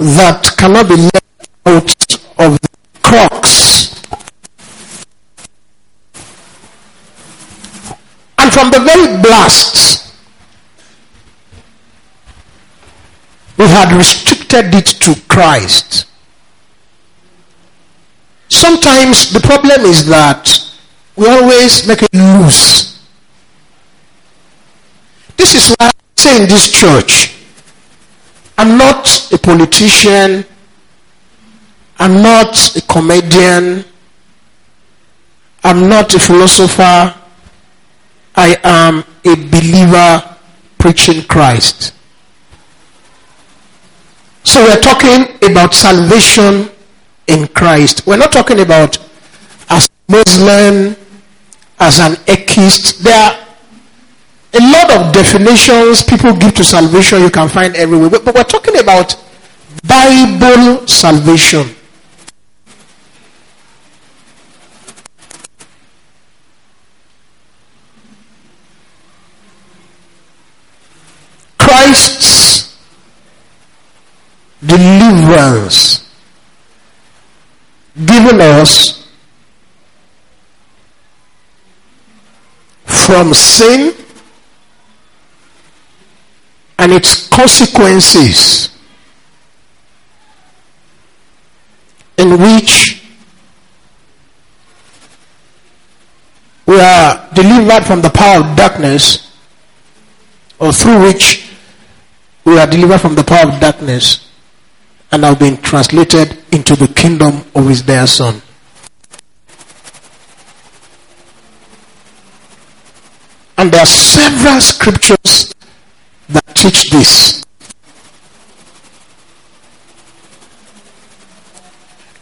that 0.00 0.54
cannot 0.56 0.88
be 0.88 0.96
left 0.96 1.50
out 1.66 2.14
of 2.38 2.58
the 2.58 2.68
crux. 3.02 4.00
And 8.38 8.50
from 8.50 8.70
the 8.70 8.80
very 8.80 9.20
blast, 9.20 10.14
we 13.58 13.66
had 13.66 13.94
restricted 13.94 14.74
it 14.74 14.86
to 14.86 15.14
Christ. 15.28 16.06
Sometimes 18.48 19.34
the 19.34 19.40
problem 19.40 19.82
is 19.82 20.06
that 20.06 20.48
we 21.14 21.28
always 21.28 21.86
make 21.86 22.02
it 22.02 22.14
loose. 22.14 23.04
This 25.36 25.54
is 25.54 25.74
why 25.78 25.88
I 25.88 25.92
say 26.16 26.42
in 26.42 26.48
this 26.48 26.72
church, 26.72 27.29
I'm 28.60 28.76
not 28.76 29.32
a 29.32 29.38
politician, 29.38 30.44
I'm 31.98 32.22
not 32.22 32.76
a 32.76 32.82
comedian, 32.82 33.86
I'm 35.64 35.88
not 35.88 36.14
a 36.14 36.18
philosopher, 36.18 37.14
I 38.36 38.56
am 38.62 39.02
a 39.24 39.34
believer 39.48 40.36
preaching 40.76 41.22
Christ. 41.22 41.94
So 44.44 44.62
we're 44.62 44.82
talking 44.82 45.38
about 45.50 45.72
salvation 45.72 46.68
in 47.28 47.48
Christ. 47.48 48.06
We're 48.06 48.18
not 48.18 48.30
talking 48.30 48.60
about 48.60 48.98
as 49.70 49.88
Muslim, 50.06 50.96
as 51.78 51.98
an 51.98 52.18
atheist. 52.28 53.02
There 53.02 53.14
are 53.16 53.39
a 54.52 54.58
lot 54.60 54.90
of 54.90 55.12
definitions 55.12 56.02
people 56.02 56.34
give 56.36 56.54
to 56.54 56.64
salvation 56.64 57.20
you 57.20 57.30
can 57.30 57.48
find 57.48 57.74
everywhere. 57.76 58.10
But, 58.10 58.34
we're 58.34 58.44
talking 58.44 58.78
about 58.78 59.16
Bible 59.86 60.86
salvation. 60.88 61.76
Christ's 71.58 72.76
deliverance 74.64 76.08
given 78.04 78.40
us 78.40 79.08
from 82.84 83.32
sin 83.32 83.94
and 86.80 86.92
its 86.92 87.28
consequences 87.28 88.70
in 92.16 92.30
which 92.40 93.04
we 96.64 96.80
are 96.80 97.28
delivered 97.34 97.84
from 97.84 98.00
the 98.00 98.08
power 98.08 98.40
of 98.42 98.56
darkness 98.56 99.30
or 100.58 100.72
through 100.72 101.02
which 101.02 101.52
we 102.46 102.58
are 102.58 102.66
delivered 102.66 102.98
from 102.98 103.14
the 103.14 103.24
power 103.24 103.52
of 103.52 103.60
darkness 103.60 104.30
and 105.12 105.22
have 105.22 105.38
been 105.38 105.58
translated 105.58 106.38
into 106.50 106.74
the 106.76 106.88
kingdom 106.88 107.44
of 107.54 107.68
his 107.68 107.82
dear 107.82 108.06
son. 108.06 108.40
And 113.58 113.70
there 113.70 113.82
are 113.82 113.86
several 113.86 114.62
scriptures 114.62 115.52
that 116.32 116.54
teach 116.54 116.90
this. 116.90 117.42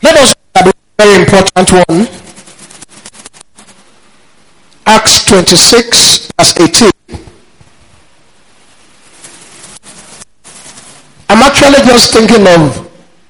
Let 0.03 0.17
us 0.17 0.35
a 0.57 0.73
very 0.99 1.23
important 1.25 1.73
one. 1.73 2.09
Acts 4.87 5.25
26, 5.27 6.33
verse 6.39 6.61
18. 6.61 6.91
I'm 11.29 11.43
actually 11.43 11.85
just 11.87 12.13
thinking 12.13 12.47
of 12.47 12.89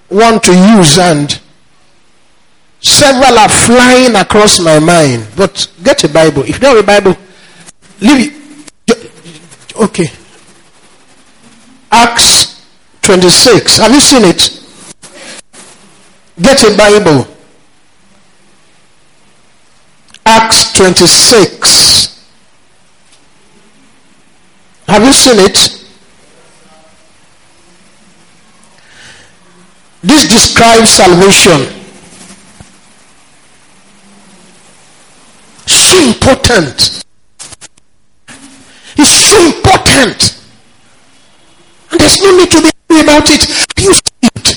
one 0.09 0.41
to 0.41 0.53
use, 0.55 0.99
and 0.99 1.41
several 2.81 3.39
are 3.39 3.49
flying 3.49 4.15
across 4.15 4.61
my 4.61 4.79
mind. 4.79 5.27
But 5.37 5.69
get 5.83 6.05
a 6.05 6.09
Bible. 6.09 6.43
If 6.43 6.51
you 6.51 6.61
don't 6.61 6.77
have 6.77 6.85
a 6.85 6.87
Bible, 6.87 7.17
leave 8.01 8.33
it. 8.89 9.75
Okay. 9.77 10.11
Acts 11.91 12.65
26. 13.03 13.79
Have 13.79 13.93
you 13.93 14.01
seen 14.01 14.25
it? 14.25 14.63
Get 16.41 16.63
a 16.65 16.77
Bible. 16.77 17.27
Acts 20.27 20.73
26. 20.75 22.27
Have 24.87 25.05
you 25.05 25.13
seen 25.13 25.39
it? 25.39 25.79
This 30.03 30.29
describes 30.29 30.91
salvation. 30.91 31.75
So 35.67 35.97
important. 35.99 37.05
It's 38.97 39.11
so 39.11 39.47
important. 39.47 40.38
And 41.91 42.01
there's 42.01 42.21
no 42.23 42.37
need 42.37 42.51
to 42.51 42.61
be 42.61 42.67
happy 42.67 43.01
about 43.03 43.25
it. 43.31 43.43
Are 43.79 43.83
you 43.83 43.93
saved? 43.93 44.49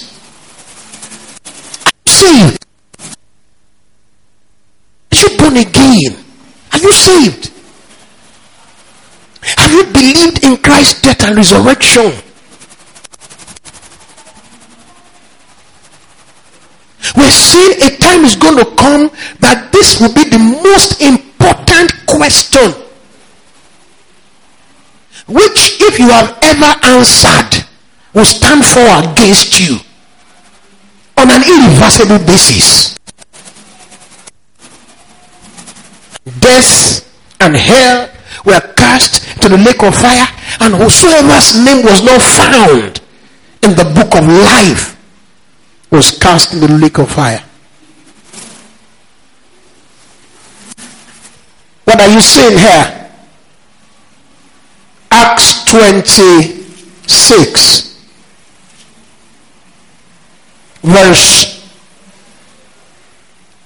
Are 1.86 1.92
you 2.06 2.12
saved? 2.12 2.66
Are 5.12 5.18
you 5.18 5.38
born 5.38 5.58
again? 5.58 6.24
Are 6.74 6.80
you 6.80 6.92
saved? 6.92 7.52
Have 9.58 9.72
you 9.72 9.84
believed 9.94 10.44
in 10.44 10.58
Christ's 10.58 11.02
death 11.02 11.24
and 11.24 11.36
resurrection? 11.38 12.12
We're 17.16 17.30
seeing 17.32 17.82
a 17.84 17.98
time 17.98 18.24
is 18.26 18.36
going 18.36 18.58
to 18.58 18.66
come 18.76 19.10
that 19.40 19.72
this 19.72 20.00
will 20.00 20.14
be 20.14 20.24
the 20.24 20.40
most 20.40 21.02
important 21.02 21.92
question. 22.06 22.72
Which, 25.28 25.82
if 25.82 25.91
you 26.02 26.10
have 26.10 26.38
ever 26.42 26.72
answered, 26.98 27.64
will 28.14 28.26
stand 28.26 28.66
for 28.66 28.82
against 29.06 29.60
you 29.62 29.78
on 31.18 31.30
an 31.30 31.44
irreversible 31.46 32.18
basis. 32.26 32.98
Death 36.40 37.06
and 37.40 37.56
hell 37.56 38.10
were 38.46 38.60
cast 38.76 39.22
to 39.42 39.50
the 39.50 39.58
lake 39.58 39.84
of 39.84 39.94
fire, 39.96 40.28
and 40.60 40.74
whosoever's 40.74 41.54
name 41.64 41.86
was 41.86 42.04
not 42.04 42.22
found 42.22 43.02
in 43.62 43.76
the 43.76 43.86
book 43.94 44.16
of 44.16 44.26
life 44.28 44.98
was 45.92 46.18
cast 46.18 46.54
in 46.54 46.60
the 46.62 46.68
lake 46.68 46.98
of 46.98 47.10
fire. 47.12 47.44
What 51.86 52.00
are 52.02 52.10
you 52.10 52.22
seeing 52.22 52.58
here? 52.58 53.12
Acts 55.12 55.51
26 55.72 57.96
verse 60.84 61.64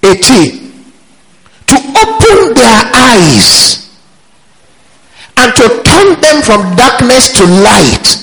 18 0.03 0.85
to 1.65 1.75
open 1.75 2.53
their 2.53 2.91
eyes 2.93 3.89
and 5.37 5.55
to 5.55 5.81
turn 5.81 6.21
them 6.21 6.43
from 6.43 6.75
darkness 6.75 7.29
to 7.33 7.43
light 7.43 8.17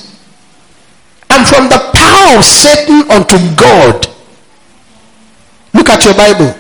and 1.30 1.48
from 1.48 1.68
the 1.68 1.90
power 1.92 2.36
of 2.38 2.44
Satan 2.44 3.02
unto 3.10 3.36
God. 3.56 4.06
Look 5.74 5.88
at 5.88 6.04
your 6.04 6.14
Bible. 6.14 6.54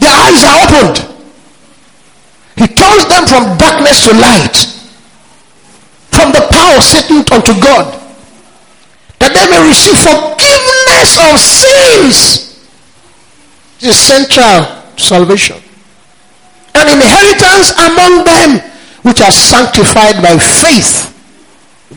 Their 0.00 0.12
eyes 0.12 0.44
are 0.44 0.68
opened. 0.68 0.98
He 2.56 2.66
turns 2.66 3.06
them 3.08 3.26
from 3.26 3.56
darkness 3.56 4.04
to 4.04 4.12
light, 4.20 4.73
from 6.14 6.30
the 6.32 6.46
power 6.50 6.78
of 6.78 6.84
Satan 6.84 7.26
unto 7.30 7.52
God 7.60 8.00
that 9.18 9.32
they 9.34 9.46
may 9.50 9.62
receive 9.68 9.98
forgiveness 9.98 11.16
of 11.18 11.34
sins. 11.40 12.16
This 13.80 13.90
is 13.90 14.00
central 14.00 14.84
salvation. 14.96 15.56
An 16.74 16.86
inheritance 16.88 17.72
among 17.78 18.24
them 18.24 18.70
which 19.02 19.20
are 19.20 19.32
sanctified 19.32 20.22
by 20.22 20.38
faith 20.38 21.12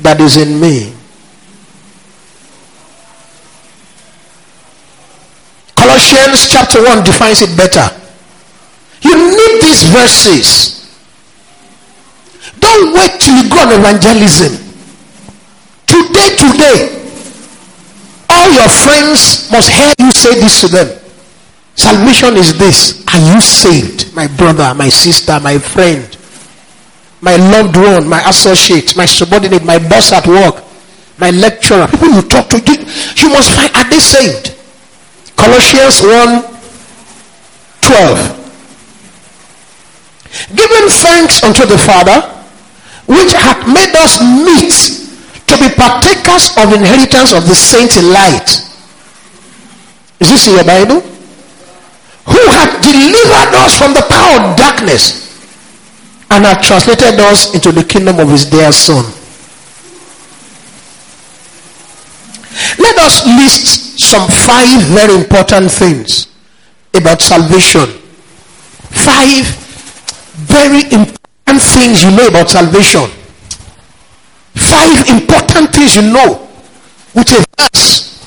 that 0.02 0.20
is 0.20 0.38
in 0.38 0.60
me. 0.60 0.94
Colossians 5.76 6.48
chapter 6.52 6.84
1 6.84 7.04
defines 7.04 7.42
it 7.42 7.56
better. 7.56 7.88
You 9.02 9.16
need 9.16 9.62
these 9.62 9.84
verses. 9.84 10.77
Don't 12.60 12.94
wait 12.94 13.20
till 13.20 13.36
you 13.38 13.50
go 13.50 13.60
on 13.60 13.80
evangelism. 13.80 14.54
Today, 15.86 16.30
today, 16.36 16.98
all 18.30 18.52
your 18.52 18.70
friends 18.70 19.50
must 19.52 19.70
hear 19.70 19.94
you 20.00 20.12
say 20.12 20.36
this 20.40 20.62
to 20.62 20.68
them. 20.68 21.00
Salvation 21.76 22.36
is 22.38 22.58
this. 22.58 23.06
Are 23.14 23.20
you 23.20 23.40
saved? 23.42 24.14
My 24.16 24.28
brother, 24.28 24.74
my 24.76 24.90
sister, 24.90 25.40
my 25.40 25.58
friend, 25.60 26.18
my 27.22 27.36
loved 27.36 27.76
one, 27.78 28.08
my 28.08 28.22
associate, 28.30 28.96
my 28.98 29.06
subordinate, 29.06 29.64
my 29.64 29.78
boss 29.78 30.12
at 30.12 30.26
work, 30.28 30.64
my 31.18 31.30
lecturer, 31.32 31.88
people 31.88 32.10
you 32.10 32.22
talk 32.24 32.50
to, 32.50 32.58
you 32.58 32.78
you 33.18 33.30
must 33.30 33.52
find, 33.56 33.76
are 33.76 33.90
they 33.90 34.00
saved? 34.00 34.56
Colossians 35.36 36.02
1 36.02 36.58
12. 37.82 38.38
Giving 40.56 40.90
thanks 40.90 41.44
unto 41.44 41.66
the 41.66 41.78
Father, 41.78 42.37
which 43.08 43.34
hath 43.34 43.64
made 43.68 43.96
us 43.96 44.20
meet 44.22 44.76
to 45.48 45.56
be 45.58 45.68
partakers 45.76 46.52
of 46.60 46.72
inheritance 46.76 47.32
of 47.34 47.48
the 47.48 47.56
saints 47.56 47.98
in 47.98 48.12
light. 48.12 48.48
Is 50.20 50.30
this 50.30 50.48
in 50.48 50.54
your 50.56 50.68
Bible? 50.68 51.00
Who 52.28 52.42
hath 52.52 52.84
delivered 52.84 53.56
us 53.64 53.78
from 53.80 53.94
the 53.94 54.04
power 54.12 54.52
of 54.52 54.58
darkness 54.58 55.28
and 56.30 56.46
hath 56.46 56.62
translated 56.62 57.20
us 57.20 57.54
into 57.56 57.72
the 57.72 57.84
kingdom 57.84 58.20
of 58.20 58.30
his 58.30 58.46
dear 58.46 58.72
son. 58.72 59.06
Let 62.80 62.98
us 62.98 63.26
list 63.26 64.00
some 64.00 64.28
five 64.28 64.82
very 64.92 65.16
important 65.16 65.72
things 65.72 66.28
about 66.94 67.22
salvation. 67.22 67.86
Five 68.92 69.46
very 70.36 70.84
important 70.92 71.18
things 71.56 72.04
you 72.04 72.12
know 72.12 72.28
about 72.28 72.50
salvation 72.50 73.10
five 74.58 75.08
important 75.08 75.74
things 75.74 75.96
you 75.96 76.02
know 76.02 76.48
with 77.14 77.30
a 77.32 77.42
verse. 77.58 78.26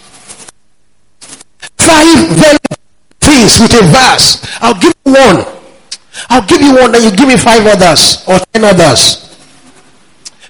Five 1.78 2.18
very 2.34 2.58
things 3.20 3.60
with 3.60 3.72
a 3.74 3.84
verse. 3.86 4.42
I'll 4.60 4.74
give 4.74 4.94
you 5.04 5.12
one. 5.12 5.44
I'll 6.28 6.46
give 6.46 6.60
you 6.60 6.74
one, 6.74 6.92
then 6.92 7.04
you 7.04 7.10
give 7.16 7.28
me 7.28 7.36
five 7.36 7.64
others 7.66 8.24
or 8.26 8.38
ten 8.52 8.64
others. 8.64 9.30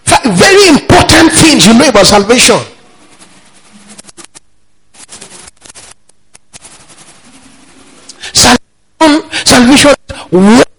Five 0.05 0.25
very 0.37 0.69
important 0.69 1.33
things 1.33 1.67
you 1.67 1.75
know 1.75 1.89
about 1.89 2.07
salvation. 2.07 2.59
Salvation, 8.33 9.31
salvation. 9.45 10.70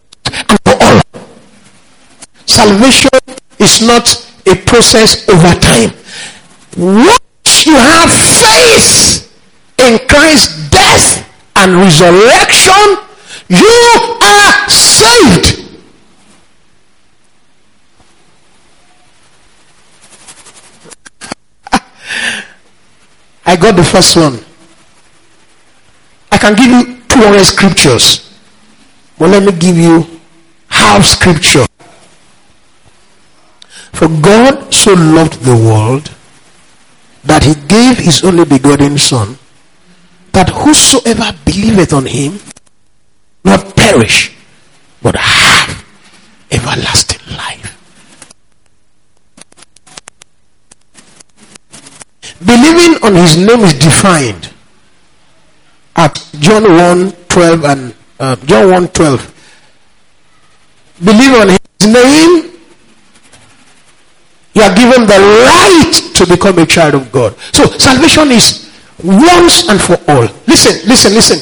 Salvation 2.62 3.09
is 3.57 3.82
not 3.82 4.05
a 4.45 4.55
process 4.55 5.28
over 5.28 5.49
time. 5.59 5.89
Once 6.78 7.66
you 7.66 7.74
have 7.74 8.12
faith 8.38 9.34
in 9.80 9.97
Christ's 10.07 10.70
death 10.70 11.28
and 11.55 11.74
resurrection, 11.74 13.01
you 13.49 13.82
are 14.22 14.70
saved. 14.70 15.74
I 23.43 23.55
got 23.55 23.76
the 23.76 23.84
first 23.84 24.16
one. 24.16 24.38
I 26.32 26.38
can 26.38 26.53
give 26.53 26.68
you 26.68 27.01
two 27.07 27.22
other 27.22 27.43
scriptures. 27.43 28.38
But 29.18 29.32
let 29.32 29.41
me 29.41 29.51
give 29.51 29.80
you 29.80 30.05
half 30.70 31.03
scripture. 31.05 31.66
For 33.93 34.07
God 34.07 34.73
so 34.73 34.93
loved 34.93 35.41
the 35.41 35.55
world 35.55 36.11
that 37.23 37.43
he 37.43 37.53
gave 37.67 37.97
his 37.97 38.23
only 38.23 38.45
begotten 38.45 38.97
Son, 38.97 39.37
that 40.31 40.49
whosoever 40.49 41.37
believeth 41.45 41.93
on 41.93 42.05
him 42.05 42.39
not 43.43 43.75
perish, 43.75 44.33
but 45.01 45.15
have 45.15 45.85
everlasting 46.51 47.21
life. 47.35 47.77
Believing 52.43 53.03
on 53.03 53.13
his 53.15 53.37
name 53.37 53.59
is 53.61 53.73
defined 53.77 54.49
at 55.95 56.17
John 56.39 56.63
1 56.63 57.11
12 57.29 57.65
and 57.65 57.95
uh, 58.19 58.35
John 58.45 58.71
1 58.71 58.87
12. 58.89 59.31
Believe 61.03 61.33
on 61.33 61.49
his 61.49 61.87
name 61.87 62.50
you 64.53 64.61
are 64.61 64.75
given 64.75 65.07
the 65.07 65.19
right 65.47 65.93
to 66.15 66.25
become 66.27 66.59
a 66.59 66.65
child 66.65 66.95
of 66.95 67.11
God. 67.11 67.37
So 67.53 67.65
salvation 67.77 68.31
is 68.31 68.69
once 69.03 69.69
and 69.69 69.79
for 69.79 69.97
all. 70.09 70.27
Listen, 70.45 70.87
listen, 70.87 71.13
listen. 71.13 71.39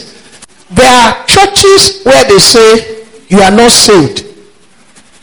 There 0.71 0.85
are 0.87 1.25
churches 1.25 2.03
where 2.03 2.23
they 2.25 2.37
say 2.37 3.05
you 3.29 3.39
are 3.39 3.51
not 3.51 3.71
saved. 3.71 4.25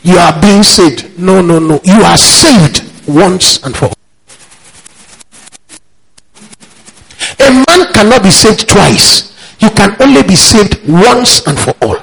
You 0.02 0.16
are 0.18 0.40
being 0.40 0.62
saved. 0.62 1.18
No, 1.18 1.40
no, 1.40 1.58
no. 1.58 1.80
You 1.84 2.02
are 2.02 2.16
saved 2.16 2.90
once 3.06 3.62
and 3.64 3.76
for 3.76 3.86
all. 3.86 3.92
A 7.38 7.50
man 7.50 7.92
cannot 7.92 8.22
be 8.22 8.30
saved 8.30 8.68
twice. 8.68 9.32
You 9.60 9.70
can 9.70 9.96
only 10.00 10.22
be 10.24 10.34
saved 10.36 10.80
once 10.88 11.46
and 11.46 11.58
for 11.58 11.74
all. 11.82 11.98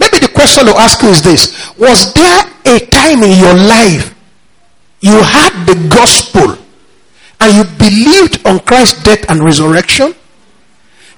Maybe 0.00 0.18
the 0.18 0.32
question 0.34 0.64
to 0.66 0.72
ask 0.76 1.02
you 1.02 1.10
is 1.10 1.22
this 1.22 1.76
Was 1.78 2.12
there 2.14 2.44
a 2.66 2.78
time 2.86 3.22
in 3.22 3.38
your 3.38 3.54
life 3.54 4.13
you 5.04 5.20
had 5.20 5.52
the 5.68 5.76
gospel 5.92 6.56
and 7.38 7.52
you 7.52 7.64
believed 7.76 8.40
on 8.46 8.58
Christ's 8.60 9.02
death 9.02 9.28
and 9.28 9.44
resurrection, 9.44 10.14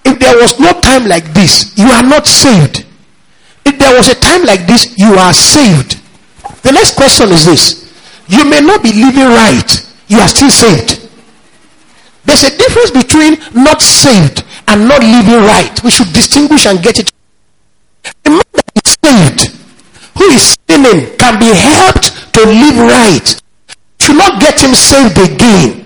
if 0.05 0.19
there 0.19 0.35
was 0.35 0.59
no 0.59 0.73
time 0.81 1.07
like 1.07 1.33
this, 1.33 1.71
you 1.79 1.87
are 1.87 2.03
not 2.03 2.27
saved. 2.27 2.85
If 3.65 3.79
there 3.79 3.95
was 3.97 4.09
a 4.09 4.19
time 4.19 4.43
like 4.43 4.67
this, 4.67 4.99
you 4.99 5.15
are 5.15 5.33
saved. 5.33 6.03
The 6.67 6.73
next 6.73 6.97
question 6.97 7.31
is 7.31 7.47
this 7.47 7.87
you 8.27 8.43
may 8.51 8.59
not 8.61 8.83
be 8.83 8.91
living 8.93 9.31
right, 9.31 9.71
you 10.09 10.19
are 10.19 10.27
still 10.27 10.51
saved. 10.51 11.07
There's 12.25 12.43
a 12.43 12.59
difference 12.59 12.91
between 12.91 13.39
not 13.55 13.81
saved 13.81 14.43
and 14.67 14.89
not 14.89 14.99
living 15.01 15.47
right. 15.47 15.71
We 15.85 15.93
should 15.93 16.13
distinguish 16.13 16.67
and 16.67 16.83
get 16.83 16.99
it. 16.99 17.13
A 18.25 18.31
man 18.31 18.43
that 18.51 18.83
is 18.83 18.97
saved, 18.99 19.55
who 20.19 20.25
is 20.25 20.57
sinning, 20.69 21.17
can 21.19 21.39
be 21.39 21.55
helped 21.55 22.35
to 22.35 22.41
live 22.43 22.79
right. 22.79 23.46
Should 24.07 24.19
not 24.23 24.39
get 24.41 24.63
him 24.63 24.71
saved 24.73 25.19
again. 25.19 25.83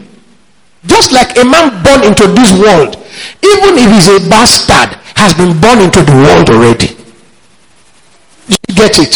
Just 0.85 1.11
like 1.11 1.39
a 1.41 1.45
man 1.45 1.73
born 1.83 2.05
into 2.05 2.29
this 2.29 2.53
world, 2.53 3.01
even 3.41 3.81
if 3.81 3.89
he's 3.89 4.09
a 4.13 4.29
bastard, 4.29 4.93
has 5.17 5.33
been 5.33 5.59
born 5.59 5.81
into 5.81 6.05
the 6.05 6.13
world 6.13 6.51
already. 6.51 6.93
You 8.69 8.75
get 8.77 8.99
it? 8.99 9.15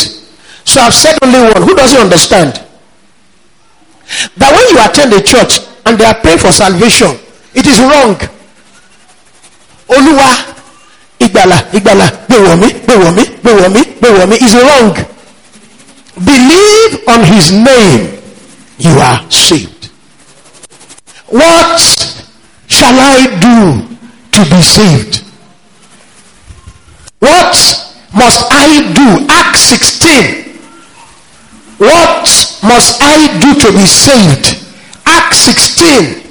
So 0.65 0.81
I've 0.81 0.95
said 0.95 1.19
only 1.23 1.37
one. 1.53 1.69
Who 1.69 1.77
doesn't 1.77 2.01
understand? 2.01 2.65
That 4.41 4.51
when 4.57 4.65
you 4.73 4.81
attend 4.81 5.13
a 5.13 5.21
church 5.21 5.61
and 5.85 6.01
they 6.01 6.07
are 6.07 6.17
praying 6.17 6.39
for 6.39 6.51
salvation, 6.53 7.13
it 7.53 7.67
is 7.69 7.77
wrong. 7.85 8.17
Oluwa, 9.85 10.33
Igbala, 11.21 11.61
Igbala, 11.77 12.09
Bewomi, 12.25 12.73
Bewomi, 12.89 13.25
Bewomi, 13.45 13.83
Bewomi 14.01 14.37
is 14.41 14.55
wrong. 14.57 14.97
Believe 16.25 17.05
on 17.07 17.21
his 17.25 17.53
name, 17.53 18.24
you 18.79 18.91
are 18.91 19.31
saved. 19.31 19.87
What 21.29 21.81
shall 22.66 22.95
I 22.99 23.27
do 23.41 23.97
to 24.33 24.51
be 24.51 24.62
saved? 24.62 25.25
What 27.20 27.55
must 28.14 28.47
I 28.51 28.93
do? 28.95 29.27
Acts 29.31 29.61
16. 29.61 30.45
What 31.79 32.25
must 32.62 33.03
I 33.03 33.39
do 33.41 33.55
to 33.61 33.72
be 33.72 33.87
saved? 33.87 34.61
Acts 35.07 35.39
16. 35.39 36.22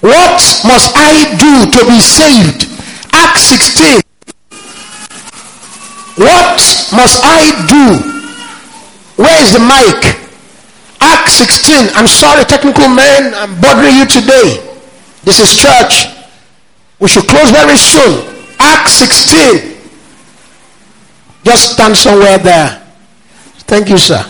What 0.00 0.42
must 0.66 0.92
I 0.96 1.36
do 1.38 1.70
to 1.70 1.86
be 1.86 2.00
saved? 2.00 2.68
Acts 3.12 3.42
16. 3.42 4.02
What 6.16 6.60
must 6.92 7.20
I 7.24 7.66
do? 7.68 8.10
Where 9.22 9.42
is 9.42 9.52
the 9.52 9.60
mic? 9.60 10.23
Acts 11.04 11.34
16. 11.34 11.90
I'm 11.94 12.08
sorry, 12.08 12.44
technical 12.44 12.88
man, 12.88 13.34
I'm 13.34 13.60
bothering 13.60 13.94
you 13.96 14.06
today. 14.06 14.64
This 15.22 15.38
is 15.38 15.52
church. 15.60 16.08
We 16.98 17.08
should 17.08 17.28
close 17.28 17.50
very 17.50 17.76
soon. 17.76 18.24
Acts 18.58 18.92
16. 19.04 19.76
Just 21.44 21.72
stand 21.74 21.94
somewhere 21.96 22.38
there. 22.38 22.80
Thank 23.68 23.90
you, 23.90 23.98
sir. 23.98 24.24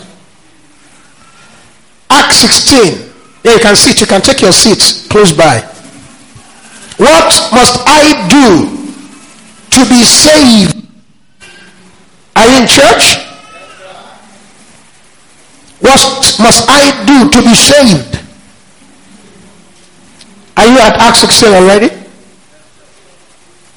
Acts 2.11 2.39
16. 2.39 3.13
Yeah, 3.45 3.53
you 3.55 3.61
can 3.61 3.77
sit. 3.77 4.01
You 4.01 4.07
can 4.07 4.21
take 4.21 4.41
your 4.41 4.53
seat 4.53 5.09
close 5.09 5.33
by. 5.33 5.61
What 6.97 7.31
must 7.53 7.83
I 7.87 8.27
do 8.29 8.67
to 9.71 9.89
be 9.89 10.03
saved? 10.03 10.87
Are 12.35 12.47
you 12.47 12.63
in 12.63 12.67
church? 12.67 13.24
What 15.85 16.41
must 16.41 16.65
I 16.67 17.05
do 17.05 17.29
to 17.29 17.43
be 17.45 17.55
saved? 17.55 18.19
Are 20.57 20.65
you 20.67 20.79
at 20.79 20.97
Acts 20.97 21.21
16 21.21 21.53
already? 21.53 21.91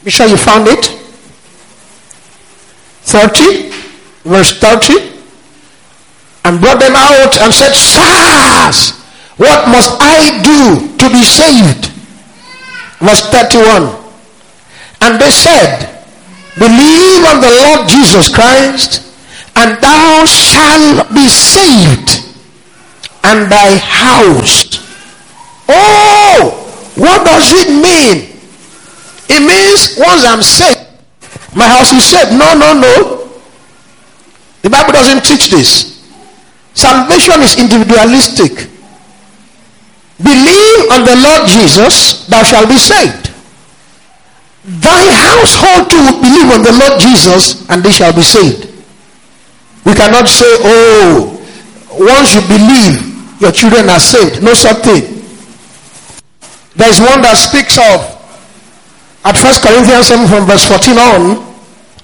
Be 0.05 0.09
sure 0.09 0.25
you 0.25 0.37
found 0.37 0.69
it. 0.69 0.85
30, 3.11 3.71
verse 4.23 4.57
30. 4.57 5.19
And 6.45 6.61
brought 6.61 6.79
them 6.79 6.95
out 6.95 7.41
and 7.41 7.53
said, 7.53 7.73
Sirs, 7.75 8.91
what 9.35 9.67
must 9.67 9.99
I 9.99 10.39
do 10.41 10.87
to 10.97 11.09
be 11.11 11.23
saved? 11.25 11.91
Verse 13.03 13.27
31. 13.31 13.83
And 15.01 15.19
they 15.19 15.29
said, 15.29 16.05
Believe 16.57 17.25
on 17.25 17.41
the 17.41 17.51
Lord 17.67 17.89
Jesus 17.89 18.33
Christ, 18.33 19.06
and 19.57 19.81
thou 19.81 20.25
shalt 20.25 21.09
be 21.13 21.27
saved, 21.27 22.29
and 23.23 23.49
thy 23.51 23.77
house. 23.77 24.77
Oh, 25.67 26.93
what 26.95 27.25
does 27.25 27.51
it 27.53 27.69
mean? 27.73 28.37
It 29.29 29.41
means 29.41 29.97
once 29.97 30.23
I'm 30.23 30.43
saved, 30.43 30.85
my 31.55 31.67
house 31.67 31.91
is 31.91 32.05
saved. 32.05 32.31
No, 32.37 32.53
no, 32.53 32.73
no. 32.73 33.29
The 34.61 34.69
Bible 34.69 34.93
doesn't 34.93 35.25
teach 35.25 35.49
this. 35.49 36.05
Salvation 36.73 37.41
is 37.41 37.57
individualistic. 37.57 38.69
Believe 40.21 40.79
on 40.93 41.03
the 41.03 41.17
Lord 41.17 41.49
Jesus, 41.49 42.27
thou 42.27 42.43
shalt 42.43 42.69
be 42.69 42.77
saved. 42.77 43.33
Thy 44.65 45.01
household 45.13 45.89
too 45.89 45.97
will 45.97 46.21
believe 46.21 46.51
on 46.53 46.61
the 46.61 46.73
Lord 46.77 46.99
Jesus, 47.01 47.67
and 47.69 47.81
they 47.81 47.91
shall 47.91 48.13
be 48.13 48.21
saved. 48.21 48.76
We 49.87 49.95
cannot 49.95 50.27
say, 50.27 50.51
oh, 50.67 51.39
once 51.95 52.35
you 52.35 52.43
believe, 52.43 53.39
your 53.39 53.53
children 53.55 53.87
are 53.87 54.03
saved. 54.03 54.43
No 54.43 54.53
such 54.53 54.83
thing. 54.83 55.15
There 56.75 56.89
is 56.91 56.99
one 56.99 57.23
that 57.23 57.39
speaks 57.39 57.79
of 57.79 58.03
at 59.23 59.39
1 59.39 59.63
Corinthians 59.63 60.07
7 60.11 60.27
from 60.27 60.43
verse 60.45 60.67
14 60.67 60.91
on, 60.99 61.23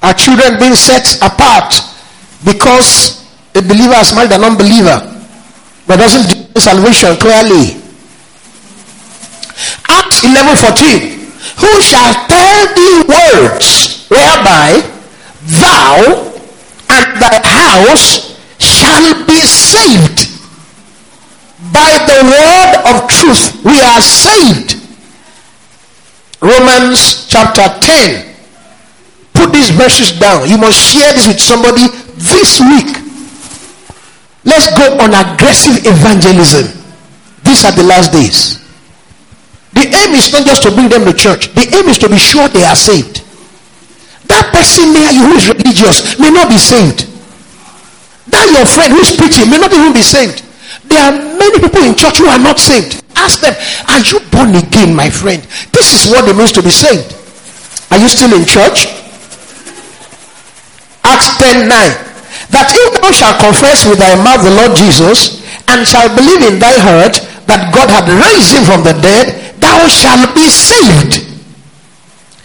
our 0.01 0.13
children 0.15 0.57
being 0.59 0.75
set 0.75 1.19
apart 1.19 1.75
because 2.43 3.27
a 3.55 3.61
believer 3.61 3.95
has 3.99 4.15
married 4.15 4.31
an 4.31 4.43
unbeliever, 4.43 5.03
but 5.85 5.97
doesn't 5.99 6.55
do 6.55 6.59
salvation 6.59 7.15
clearly. 7.19 7.83
Acts 9.91 10.23
11 10.23 10.55
14. 10.55 11.19
Who 11.59 11.71
shall 11.83 12.11
tell 12.31 12.59
thee 12.75 13.03
words 13.11 14.07
whereby 14.07 14.79
thou 15.59 16.32
and 16.93 17.21
thy 17.21 17.41
house 17.41 18.37
shall 18.61 19.25
be 19.25 19.41
saved? 19.41 20.29
By 21.73 21.91
the 22.05 22.19
word 22.29 22.71
of 22.93 23.09
truth, 23.09 23.65
we 23.65 23.81
are 23.81 24.01
saved. 24.01 24.77
Romans 26.41 27.25
chapter 27.27 27.65
10. 27.79 28.35
Put 29.33 29.51
these 29.53 29.71
verses 29.71 30.11
down. 30.19 30.47
You 30.47 30.57
must 30.57 30.77
share 30.77 31.13
this 31.13 31.27
with 31.27 31.39
somebody 31.39 31.87
this 32.15 32.59
week. 32.59 32.99
Let's 34.45 34.67
go 34.77 34.99
on 34.99 35.15
aggressive 35.15 35.85
evangelism. 35.87 36.67
These 37.43 37.63
are 37.65 37.71
the 37.71 37.83
last 37.83 38.11
days. 38.11 38.59
The 39.73 39.87
aim 39.87 40.13
is 40.13 40.31
not 40.31 40.45
just 40.45 40.63
to 40.63 40.71
bring 40.71 40.89
them 40.89 41.05
to 41.05 41.13
church. 41.13 41.53
The 41.55 41.65
aim 41.75 41.89
is 41.89 41.97
to 41.99 42.09
be 42.09 42.17
sure 42.17 42.47
they 42.49 42.63
are 42.63 42.75
saved. 42.75 43.22
That 44.33 44.49
person 44.49 44.89
near 44.97 45.13
you 45.13 45.29
who 45.29 45.37
is 45.37 45.45
religious 45.45 46.17
may 46.17 46.33
not 46.33 46.49
be 46.49 46.57
saved. 46.57 47.05
That 48.33 48.49
your 48.49 48.65
friend 48.65 48.97
who 48.97 49.01
is 49.05 49.13
preaching 49.13 49.45
may 49.53 49.61
not 49.61 49.69
even 49.69 49.93
be 49.93 50.01
saved. 50.01 50.41
There 50.89 50.97
are 50.97 51.13
many 51.13 51.61
people 51.61 51.85
in 51.85 51.93
church 51.93 52.17
who 52.17 52.25
are 52.25 52.41
not 52.41 52.57
saved. 52.57 53.05
Ask 53.13 53.45
them, 53.45 53.53
are 53.93 54.01
you 54.01 54.17
born 54.33 54.57
again, 54.57 54.97
my 54.97 55.09
friend? 55.13 55.45
This 55.69 55.93
is 55.93 56.09
what 56.09 56.25
it 56.25 56.33
means 56.33 56.51
to 56.57 56.65
be 56.65 56.73
saved. 56.73 57.13
Are 57.93 58.01
you 58.01 58.09
still 58.09 58.33
in 58.33 58.49
church? 58.49 58.89
Acts 61.05 61.37
10 61.37 61.69
9 61.69 62.13
that 62.53 62.69
if 62.69 63.01
thou 63.01 63.09
shalt 63.09 63.41
confess 63.41 63.81
with 63.89 63.97
thy 63.97 64.13
mouth 64.21 64.45
the 64.45 64.53
Lord 64.53 64.77
Jesus 64.77 65.41
and 65.73 65.81
shalt 65.85 66.13
believe 66.13 66.45
in 66.45 66.61
thy 66.61 66.73
heart 66.77 67.17
that 67.49 67.73
God 67.73 67.89
had 67.89 68.05
raised 68.05 68.53
him 68.53 68.63
from 68.63 68.85
the 68.85 68.93
dead, 69.01 69.57
thou 69.57 69.89
shalt 69.89 70.33
be 70.37 70.45
saved. 70.53 71.32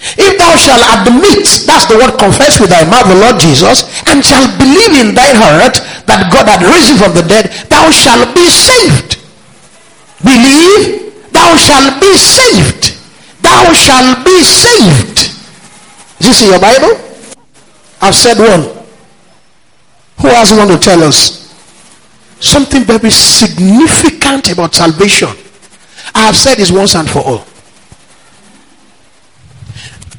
If 0.01 0.39
thou 0.39 0.55
shalt 0.55 0.85
admit, 1.03 1.43
that's 1.67 1.87
the 1.91 1.99
word 1.99 2.19
confess 2.19 2.61
with 2.61 2.71
thy 2.71 2.87
mouth 2.87 3.11
the 3.11 3.19
Lord 3.19 3.41
Jesus, 3.43 3.91
and 4.07 4.25
shalt 4.25 4.55
believe 4.59 4.95
in 4.95 5.15
thy 5.15 5.35
heart 5.35 5.83
that 6.07 6.31
God 6.31 6.47
had 6.47 6.63
raised 6.63 6.95
him 6.95 6.99
from 7.03 7.15
the 7.19 7.27
dead, 7.27 7.51
thou 7.67 7.91
shalt 7.91 8.31
be 8.35 8.47
saved. 8.47 9.19
Believe, 10.23 11.31
thou 11.35 11.57
shalt 11.59 12.01
be 12.01 12.15
saved. 12.15 12.95
Thou 13.43 13.73
shalt 13.75 14.25
be 14.25 14.39
saved. 14.43 15.19
Is 16.21 16.27
this 16.27 16.43
in 16.43 16.51
your 16.51 16.61
Bible? 16.61 16.95
I've 18.01 18.15
said 18.15 18.39
one. 18.39 18.79
Who 20.23 20.29
has 20.29 20.53
one 20.53 20.69
to 20.69 20.79
tell 20.79 21.03
us? 21.03 21.47
Something 22.41 22.85
very 22.85 23.11
significant 23.11 24.51
about 24.53 24.75
salvation. 24.75 25.31
I 26.15 26.27
have 26.27 26.37
said 26.37 26.57
this 26.57 26.71
once 26.71 26.95
and 26.95 27.09
for 27.09 27.21
all. 27.21 27.45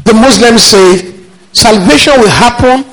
The 0.10 0.16
Muslims 0.16 0.64
say 0.64 1.14
salvation 1.53 2.14
will 2.18 2.32
happen 2.34 2.84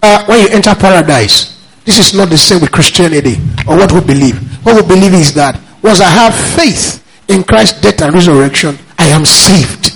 uh, 0.00 0.24
when 0.26 0.42
you 0.42 0.48
enter 0.54 0.72
paradise. 0.72 1.58
This 1.84 1.98
is 1.98 2.14
not 2.14 2.28
the 2.30 2.38
same 2.38 2.60
with 2.60 2.70
Christianity 2.70 3.38
or 3.66 3.76
what 3.76 3.90
we 3.90 4.00
believe. 4.00 4.38
What 4.64 4.76
we 4.76 4.86
believe 4.86 5.14
is 5.14 5.34
that 5.34 5.58
once 5.82 6.00
I 6.00 6.06
have 6.06 6.32
faith 6.54 7.02
in 7.26 7.42
Christ's 7.42 7.80
death 7.80 8.02
and 8.02 8.14
resurrection, 8.14 8.78
I 8.96 9.06
am 9.08 9.24
saved. 9.26 9.90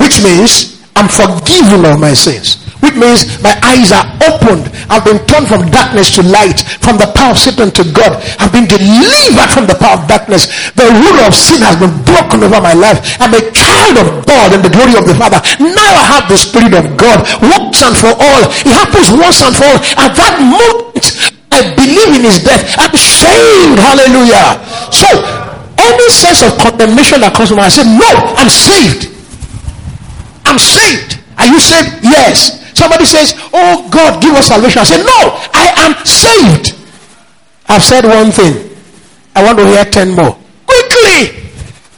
Which 0.00 0.24
means 0.24 0.82
I'm 0.96 1.08
forgiven 1.08 1.84
of 1.84 2.00
my 2.00 2.14
sins. 2.14 2.56
Which 2.80 2.94
means 2.94 3.26
my 3.42 3.54
eyes 3.62 3.90
are 3.90 4.06
opened. 4.26 4.70
I've 4.88 5.04
been 5.04 5.18
turned 5.26 5.48
from 5.50 5.66
darkness 5.70 6.14
to 6.16 6.22
light, 6.22 6.62
from 6.82 6.96
the 6.96 7.10
power 7.14 7.34
of 7.34 7.38
Satan 7.38 7.70
to 7.74 7.84
God. 7.90 8.16
I've 8.38 8.52
been 8.54 8.70
delivered 8.70 9.50
from 9.50 9.66
the 9.66 9.76
power 9.78 9.98
of 9.98 10.06
darkness. 10.06 10.48
The 10.78 10.86
rule 10.86 11.20
of 11.26 11.34
sin 11.34 11.60
has 11.62 11.76
been 11.76 11.92
broken 12.06 12.42
over 12.46 12.60
my 12.62 12.74
life. 12.74 13.02
I'm 13.18 13.34
a 13.34 13.42
child 13.50 13.96
of 13.98 14.08
God 14.26 14.54
and 14.54 14.62
the 14.62 14.72
glory 14.72 14.94
of 14.94 15.06
the 15.06 15.16
Father. 15.18 15.42
Now 15.58 15.92
I 15.94 16.04
have 16.18 16.26
the 16.30 16.38
Spirit 16.38 16.74
of 16.74 16.94
God 16.96 17.26
once 17.42 17.82
and 17.82 17.94
for 17.98 18.14
all. 18.14 18.42
It 18.46 18.72
happens 18.72 19.10
once 19.10 19.42
and 19.42 19.54
for 19.54 19.66
all. 19.66 19.80
At 19.98 20.14
that 20.14 20.38
moment, 20.38 21.04
I 21.50 21.74
believe 21.74 22.10
in 22.14 22.22
his 22.24 22.42
death. 22.44 22.62
I'm 22.78 22.94
saved. 22.94 23.78
Hallelujah. 23.82 24.62
So, 24.94 25.08
any 25.78 26.08
sense 26.10 26.42
of 26.42 26.58
condemnation 26.58 27.20
that 27.22 27.34
comes 27.34 27.50
to 27.50 27.56
mind, 27.56 27.70
I 27.70 27.74
say, 27.74 27.86
No, 27.86 28.10
I'm 28.36 28.50
saved. 28.50 29.10
I'm 30.44 30.58
saved. 30.58 31.18
Are 31.38 31.46
you 31.46 31.60
saved? 31.60 32.02
Yes. 32.02 32.57
Somebody 32.78 33.04
says, 33.06 33.34
Oh 33.52 33.88
God, 33.90 34.22
give 34.22 34.34
us 34.34 34.46
salvation. 34.46 34.78
I 34.80 34.84
say, 34.84 34.98
No, 35.02 35.20
I 35.52 35.66
am 35.82 35.92
saved. 36.06 36.78
I've 37.68 37.82
said 37.82 38.04
one 38.06 38.30
thing. 38.30 38.54
I 39.34 39.42
want 39.44 39.58
to 39.58 39.66
hear 39.66 39.84
ten 39.84 40.14
more. 40.14 40.38
Quickly! 40.66 41.42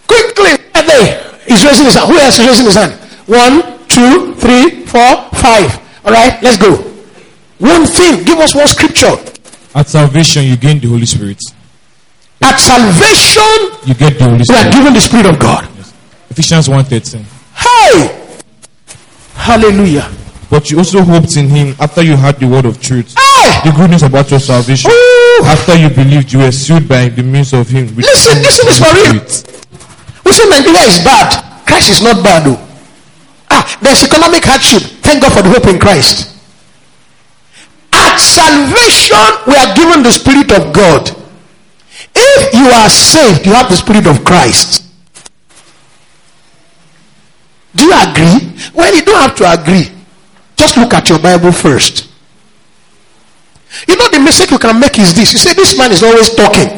Quickly! 0.09 0.53
Are 0.75 0.83
they? 0.83 1.05
He's 1.47 1.65
raising 1.65 1.85
his 1.87 1.95
hand. 1.95 2.09
Who 2.11 2.19
else 2.19 2.39
is 2.39 2.47
raising 2.49 2.67
his 2.67 2.75
hand? 2.75 2.93
One, 3.29 3.79
two, 3.89 4.35
three, 4.37 4.85
four, 4.87 5.29
five. 5.37 5.69
Alright, 6.05 6.43
let's 6.43 6.57
go. 6.57 6.77
One 7.59 7.85
thing. 7.87 8.25
Give 8.25 8.39
us 8.41 8.55
one 8.55 8.67
scripture. 8.67 9.15
At 9.75 9.87
salvation, 9.89 10.45
you 10.45 10.57
gain 10.57 10.81
the 10.81 10.89
Holy 10.89 11.07
Spirit. 11.07 11.39
At 12.43 12.57
salvation, 12.59 13.87
You 13.87 13.95
get 13.95 14.19
the 14.19 14.25
Holy 14.25 14.45
Spirit. 14.45 14.65
we 14.65 14.69
are 14.69 14.73
given 14.73 14.95
the 14.95 15.01
Spirit 15.01 15.27
of 15.27 15.39
God. 15.39 15.69
Ephesians 16.31 16.69
1.13. 16.69 17.23
Hey! 17.55 18.17
Hallelujah. 19.35 20.11
But 20.51 20.69
you 20.69 20.79
also 20.79 21.01
hoped 21.03 21.37
in 21.37 21.49
Him 21.49 21.77
after 21.79 22.03
you 22.03 22.17
heard 22.17 22.41
the 22.41 22.47
word 22.49 22.67
of 22.67 22.83
truth. 22.83 23.15
Hey! 23.17 23.71
The 23.71 23.71
good 23.77 23.91
news 23.91 24.03
about 24.03 24.29
your 24.31 24.41
salvation. 24.41 24.91
Ooh! 24.91 25.43
After 25.47 25.77
you 25.79 25.89
believed, 25.89 26.33
you 26.33 26.41
were 26.41 26.51
sealed 26.51 26.89
by 26.89 27.09
the 27.09 27.23
means 27.23 27.55
of 27.55 27.69
Him. 27.69 27.87
Listen, 27.95 28.43
listen, 28.43 28.67
Holy 28.67 28.83
for 28.83 28.93
real. 28.99 29.23
We 30.27 30.33
say 30.33 30.49
Nigeria 30.51 30.83
is 30.91 30.99
bad. 31.07 31.65
Christ 31.65 31.91
is 31.91 32.03
not 32.03 32.23
bad 32.25 32.47
though. 32.47 32.59
Ah, 33.49 33.79
there's 33.81 34.03
economic 34.03 34.45
hardship. 34.45 34.83
Thank 35.07 35.23
God 35.23 35.33
for 35.33 35.43
the 35.43 35.51
hope 35.51 35.67
in 35.71 35.79
Christ. 35.79 36.35
At 37.93 38.19
salvation, 38.19 39.23
we 39.47 39.55
are 39.55 39.75
given 39.75 40.03
the 40.03 40.11
Spirit 40.11 40.51
of 40.51 40.73
God. 40.75 41.11
If 42.15 42.55
you 42.55 42.67
are 42.67 42.91
saved, 42.91 43.47
you 43.47 43.53
have 43.53 43.69
the 43.69 43.77
Spirit 43.77 44.07
of 44.07 44.25
Christ. 44.25 44.85
Do 47.75 47.85
you 47.85 47.95
agree? 47.95 48.51
Well, 48.75 48.95
you 48.95 49.03
don't 49.03 49.21
have 49.21 49.37
to 49.37 49.53
agree. 49.53 50.00
Just 50.61 50.77
look 50.77 50.93
at 50.93 51.09
your 51.09 51.19
Bible 51.19 51.53
first. 51.53 52.05
You 53.89 53.97
know, 53.97 54.09
the 54.13 54.21
mistake 54.21 54.51
you 54.51 54.59
can 54.59 54.79
make 54.79 54.99
is 54.99 55.17
this. 55.17 55.33
You 55.33 55.39
say, 55.39 55.55
This 55.55 55.73
man 55.79 55.91
is 55.91 56.03
always 56.03 56.29
talking. 56.37 56.69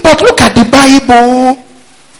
But 0.00 0.22
look 0.22 0.40
at 0.40 0.54
the 0.54 0.62
Bible. 0.62 1.58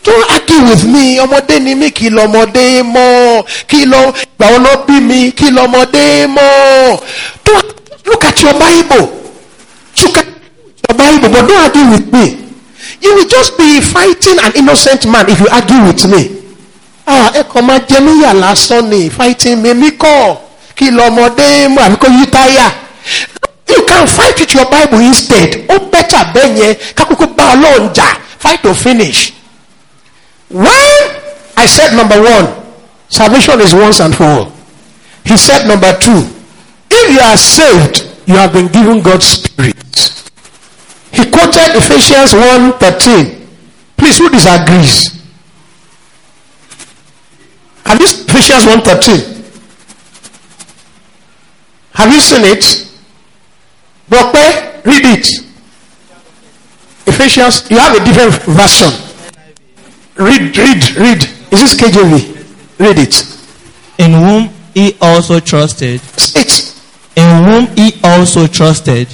Don't 0.03 0.27
argue 0.35 0.67
with 0.67 0.83
me. 0.85 1.19
Ọmọdé 1.23 1.61
ni 1.63 1.75
mí 1.75 1.91
kí 1.91 2.11
lọmọdé 2.11 2.83
mọ̀. 2.83 3.47
Kí 3.69 3.85
lọ 3.87 4.13
gbà 4.39 4.47
wọn 4.51 4.63
lọ 4.65 4.73
bí 4.87 5.01
mi 5.01 5.31
kí 5.31 5.51
lọmọdé 5.51 6.27
mọ̀. 6.27 6.99
Look 8.07 8.25
at 8.25 8.43
your 8.43 8.55
Bible. 8.55 9.07
Look 10.03 10.17
at 10.19 10.27
your 10.89 10.97
Bible, 10.99 11.29
but 11.29 11.47
don't 11.47 11.63
argue 11.67 11.87
with 11.91 12.13
me. 12.13 12.51
You 13.01 13.15
will 13.15 13.29
just 13.29 13.57
be 13.57 13.81
fighting 13.81 14.39
an 14.43 14.53
innocent 14.57 15.07
man 15.07 15.29
if 15.31 15.39
you 15.39 15.47
argue 15.53 15.85
with 15.87 16.03
me. 16.11 16.31
Ah, 17.07 17.31
ẹ 17.35 17.43
kàn 17.55 17.65
máa 17.67 17.79
jẹ 17.89 18.01
níyà 18.01 19.11
fighting 19.17 19.63
me 19.63 19.75
mi 19.75 19.91
kọ́ 19.91 20.50
kí 20.81 20.91
lọmọdé 20.91 21.69
yí 22.09 22.27
táyà. 22.27 22.71
You 23.69 23.85
can 23.87 24.07
fight 24.07 24.41
with 24.41 24.55
your 24.55 24.65
Bible 24.71 25.01
instead. 25.05 25.51
Ó 25.69 25.79
bẹ́tà 25.93 26.33
bẹ́ẹ̀ 26.35 26.75
fight 28.39 28.63
to 28.63 28.75
finish. 28.75 29.33
When 30.49 30.97
I 31.57 31.67
said 31.67 31.93
number 31.95 32.21
one, 32.21 32.49
salvation 33.09 33.61
is 33.61 33.75
once 33.75 34.01
and 34.01 34.15
for 34.17 34.25
all. 34.25 34.53
He 35.25 35.37
said 35.37 35.69
number 35.69 35.93
two, 35.99 36.27
if 36.91 37.11
you 37.15 37.21
are 37.21 37.37
saved, 37.37 38.09
you 38.27 38.35
have 38.37 38.53
been 38.53 38.69
given 38.69 39.03
God's 39.03 39.27
Spirit. 39.27 39.77
He 41.13 41.31
quoted 41.31 41.77
Ephesians 41.77 42.33
1.13. 42.33 43.47
Please, 43.99 44.19
who 44.19 44.29
disagrees? 44.31 45.11
You 47.85 48.07
seen 48.07 48.29
Ephesians 48.29 48.65
1.13? 48.65 49.40
Have 52.01 52.15
you 52.15 52.21
seen 52.23 52.45
it? 52.45 52.65
Broke, 54.09 54.33
read 54.87 55.05
it. 55.05 55.27
Ephesians, 57.07 57.71
you 57.71 57.77
have 57.77 57.95
a 57.95 58.03
different 58.03 58.33
version. 58.45 58.91
Read, 60.17 60.57
read, 60.57 60.97
read. 60.97 61.23
Is 61.53 61.61
this 61.61 61.75
KJV? 61.75 62.79
Read 62.79 62.99
it. 63.01 63.37
in 63.99 64.13
whom 64.13 64.49
he 64.73 64.97
also 65.03 65.41
trusted, 65.41 66.01
It. 66.35 66.75
in 67.17 67.45
whom 67.45 67.67
he 67.77 68.01
also 68.03 68.47
trusted, 68.47 69.07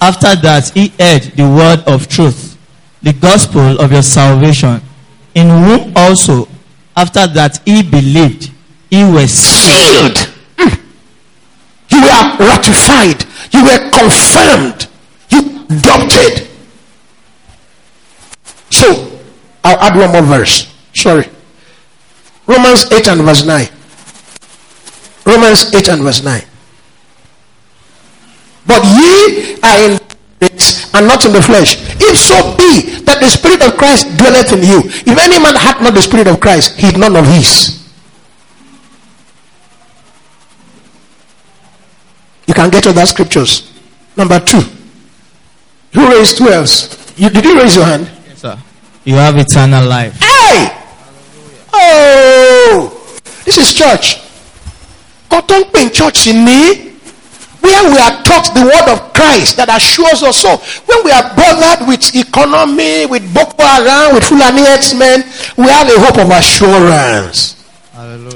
after 0.00 0.34
that 0.34 0.68
he 0.74 0.88
heard 0.98 1.22
the 1.36 1.44
word 1.48 1.84
of 1.86 2.08
truth, 2.08 2.58
the 3.04 3.12
gospel 3.12 3.80
of 3.80 3.92
your 3.92 4.02
salvation, 4.02 4.80
in 5.36 5.48
whom 5.48 5.92
also, 5.94 6.48
after 6.96 7.28
that 7.28 7.60
he 7.64 7.84
believed, 7.84 8.50
he 8.90 9.04
was 9.04 9.32
sealed. 9.32 10.31
You 11.92 12.00
were 12.00 12.48
ratified. 12.48 13.24
You 13.52 13.64
were 13.64 13.90
confirmed. 13.90 14.88
You 15.30 15.66
adopted. 15.70 16.48
So, 18.70 19.20
I'll 19.62 19.78
add 19.78 19.96
one 19.96 20.12
more 20.12 20.38
verse. 20.38 20.72
Sorry. 20.94 21.28
Romans 22.46 22.90
8 22.90 23.08
and 23.08 23.22
verse 23.22 23.44
9. 23.44 23.68
Romans 25.26 25.74
8 25.74 25.88
and 25.90 26.02
verse 26.02 26.24
9. 26.24 26.42
But 28.66 28.84
ye 28.84 29.56
are 29.62 29.90
in 29.90 29.98
and 30.94 31.06
not 31.06 31.24
in 31.24 31.32
the 31.32 31.42
flesh. 31.42 31.76
If 32.00 32.18
so 32.18 32.56
be 32.56 33.02
that 33.04 33.20
the 33.20 33.28
Spirit 33.28 33.62
of 33.62 33.76
Christ 33.76 34.08
dwelleth 34.16 34.52
in 34.52 34.62
you. 34.62 34.82
If 34.84 35.16
any 35.18 35.38
man 35.38 35.54
hath 35.56 35.80
not 35.80 35.94
the 35.94 36.02
Spirit 36.02 36.26
of 36.26 36.40
Christ, 36.40 36.78
he 36.78 36.88
is 36.88 36.96
none 36.96 37.16
of 37.16 37.26
his. 37.26 37.81
You 42.52 42.54
can 42.54 42.68
get 42.68 42.86
other 42.86 43.06
scriptures. 43.06 43.72
Number 44.14 44.38
two. 44.38 44.60
Who 45.94 46.06
raised 46.12 46.36
who 46.38 46.50
else? 46.50 46.92
You 47.18 47.30
did 47.30 47.46
you 47.46 47.56
raise 47.56 47.74
your 47.74 47.86
hand? 47.86 48.10
Yes, 48.28 48.42
sir. 48.44 48.58
You 49.04 49.14
have 49.14 49.38
eternal 49.38 49.88
life. 49.88 50.20
Hey! 50.20 50.68
Oh! 51.72 52.92
This 53.46 53.56
is 53.56 53.72
church. 53.72 54.20
Cotton 55.30 55.64
Pin 55.72 55.88
Church 55.90 56.26
in 56.26 56.44
me, 56.44 56.92
where 57.64 57.88
we 57.88 57.96
are 57.96 58.20
taught 58.20 58.52
the 58.52 58.68
word 58.68 58.92
of 58.92 59.14
Christ 59.14 59.56
that 59.56 59.72
assures 59.72 60.20
us 60.22 60.36
so. 60.44 60.60
When 60.84 61.08
we 61.08 61.10
are 61.10 61.24
bothered 61.32 61.88
with 61.88 62.04
economy, 62.14 63.06
with 63.06 63.24
Boko 63.32 63.64
Haram, 63.64 64.12
with 64.12 64.24
Fulani 64.24 64.60
herdsmen, 64.68 65.24
we 65.56 65.72
have 65.72 65.88
a 65.88 65.96
hope 66.04 66.20
of 66.20 66.28
assurance. 66.28 67.56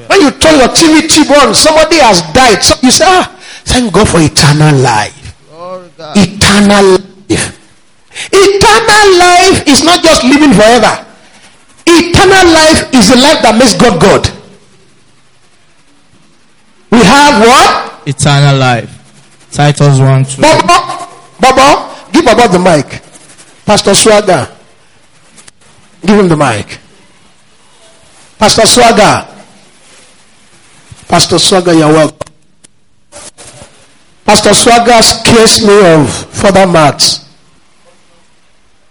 When 0.09 0.21
you 0.25 0.31
turn 0.41 0.57
your 0.57 0.73
TV 0.73 1.05
on, 1.37 1.55
somebody 1.55 1.99
has 2.01 2.23
died. 2.33 2.65
So 2.65 2.81
you 2.83 2.91
say, 2.91 3.05
ah, 3.07 3.36
thank 3.67 3.93
God 3.93 4.09
for 4.09 4.21
eternal 4.23 4.75
life. 4.81 5.13
Eternal 6.17 6.97
life. 6.97 7.53
Eternal 8.33 9.07
life 9.19 9.67
is 9.69 9.83
not 9.85 10.03
just 10.03 10.25
living 10.25 10.55
forever. 10.55 11.05
Eternal 11.87 12.47
life 12.55 12.81
is 12.95 13.11
the 13.11 13.17
life 13.21 13.43
that 13.43 13.55
makes 13.59 13.75
God 13.77 14.01
God. 14.01 14.25
We 16.91 16.99
have 17.05 17.41
what? 17.43 18.09
Eternal 18.09 18.57
life. 18.59 18.91
Titus 19.53 19.99
1 19.99 20.25
2. 20.25 20.43
Bobo, 20.43 20.79
Bobo, 21.41 21.69
give 22.13 22.25
Bobo 22.25 22.49
the 22.49 22.59
mic. 22.59 23.03
Pastor 23.65 23.95
Swagger, 23.95 24.49
give 26.03 26.19
him 26.19 26.29
the 26.29 26.37
mic. 26.37 26.79
Pastor 28.39 28.67
Swagger, 28.67 29.27
Pastor 31.09 31.39
Swagger, 31.39 31.73
you're 31.75 31.89
welcome. 31.93 32.16
Pastor 34.27 34.55
Swagger 34.55 35.01
scares 35.03 35.65
me 35.65 35.95
of 35.95 36.11
further 36.35 36.67
maths. 36.67 37.25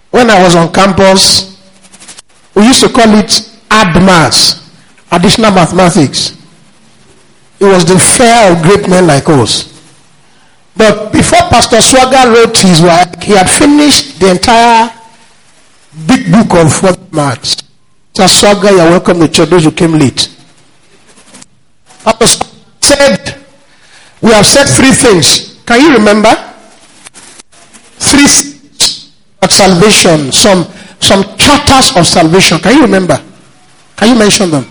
When 0.10 0.30
I 0.30 0.42
was 0.42 0.56
on 0.56 0.72
campus, 0.72 1.60
we 2.56 2.64
used 2.66 2.80
to 2.82 2.90
call 2.90 3.14
it 3.20 3.52
add 3.70 4.02
maths, 4.02 4.64
additional 5.12 5.52
mathematics. 5.52 6.32
It 7.60 7.66
was 7.66 7.84
the 7.84 8.00
fear 8.00 8.54
of 8.54 8.64
great 8.64 8.88
men 8.90 9.08
like 9.08 9.28
us. 9.28 9.76
But 10.78 11.12
before 11.12 11.40
Pastor 11.50 11.82
Swagger 11.82 12.32
wrote 12.32 12.58
his 12.58 12.82
work, 12.82 13.22
he 13.22 13.34
had 13.34 13.50
finished 13.50 14.20
the 14.22 14.32
entire 14.32 14.90
big 16.08 16.32
book 16.32 16.66
of 16.66 16.82
what 16.82 17.14
maths. 17.14 17.62
Pastor 18.16 18.48
Swagger, 18.48 18.72
you're 18.72 18.90
welcome 18.92 19.20
to 19.20 19.28
church, 19.28 19.50
those 19.50 19.66
who 19.66 19.72
came 19.72 19.94
late. 20.00 20.30
Pastor 22.06 22.46
said 22.80 23.45
We 24.22 24.32
have 24.32 24.46
said 24.46 24.66
three 24.66 24.92
things. 24.92 25.62
Can 25.66 25.82
you 25.82 25.94
remember? 25.98 26.34
Three 27.98 28.28
about 29.38 29.52
salvation, 29.52 30.32
some 30.32 30.66
some 31.00 31.24
charters 31.38 31.96
of 31.96 32.08
salvation. 32.08 32.60
Can 32.60 32.76
you 32.78 32.82
remember? 32.84 33.22
Can 33.96 34.10
you 34.14 34.20
mention 34.20 34.50
them? 34.52 34.66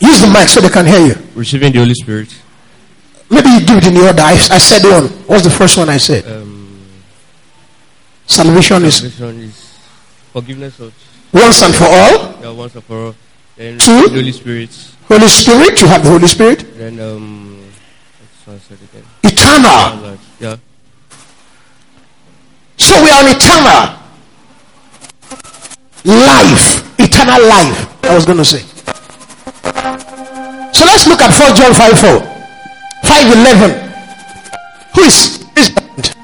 Use 0.00 0.20
the 0.20 0.26
mic 0.28 0.48
so 0.48 0.60
they 0.60 0.68
can 0.68 0.86
hear 0.86 1.06
you. 1.06 1.14
Receiving 1.34 1.72
the 1.72 1.78
Holy 1.78 1.94
Spirit. 1.94 2.28
Maybe 3.30 3.48
you 3.48 3.60
do 3.60 3.76
it 3.78 3.86
in 3.86 3.94
the 3.94 4.06
order. 4.06 4.22
I, 4.22 4.32
I 4.32 4.58
said 4.58 4.82
one. 4.84 5.08
What's 5.26 5.44
the 5.44 5.50
first 5.50 5.76
one 5.78 5.88
I 5.88 5.96
said? 5.96 6.26
Um, 6.26 6.54
Salvation 8.26 8.84
is 8.84 9.02
is 9.02 9.78
forgiveness 10.32 10.80
of 10.80 10.92
once 11.32 11.62
and 11.62 11.74
for 11.74 11.84
all. 11.84 12.40
yeah, 12.42 12.50
once 12.50 12.74
and 12.74 12.84
for 12.84 12.96
all. 13.06 13.14
Then 13.56 13.78
Two. 13.78 14.02
the 14.02 14.08
Holy 14.10 14.32
Spirit. 14.32 14.70
Holy 15.08 15.28
Spirit, 15.28 15.80
you 15.80 15.86
have 15.86 16.02
the 16.02 16.10
Holy 16.10 16.26
Spirit. 16.26 16.66
Then 16.76 16.98
um, 16.98 17.62
what's 17.62 18.46
one 18.46 18.60
said 18.60 18.78
again? 18.82 19.04
Eternal. 19.22 20.18
Yeah. 20.40 20.56
So 22.76 23.02
we 23.02 23.10
are 23.10 23.22
on 23.22 23.28
eternal 23.30 23.98
life. 26.04 26.98
Eternal 26.98 27.40
life. 27.48 28.04
I 28.04 28.14
was 28.14 28.24
going 28.26 28.38
to 28.38 28.44
say. 28.44 28.60
So 30.74 30.84
let's 30.84 31.06
look 31.06 31.22
at 31.22 31.30
1 31.30 31.56
John 31.56 31.72
5 31.72 31.98
4. 31.98 32.20
5 33.06 33.32
11. 33.32 33.92
Who 34.94 35.02
is? 35.02 35.38
who 35.54 35.60
is 35.60 35.74
that? 35.74 36.16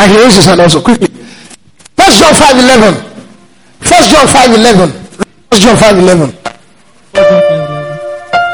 And 0.00 0.10
he 0.10 0.18
raises 0.18 0.36
his 0.36 0.46
hand 0.46 0.60
also 0.60 0.82
quickly. 0.82 1.08
1 1.08 2.12
John 2.12 2.34
5 2.34 2.58
11. 2.58 2.94
1 2.94 4.02
John 4.10 4.26
5 4.26 4.50
11. 4.50 4.90
1 4.90 5.60
John 5.60 5.76
5 5.76 5.98
11. 5.98 6.42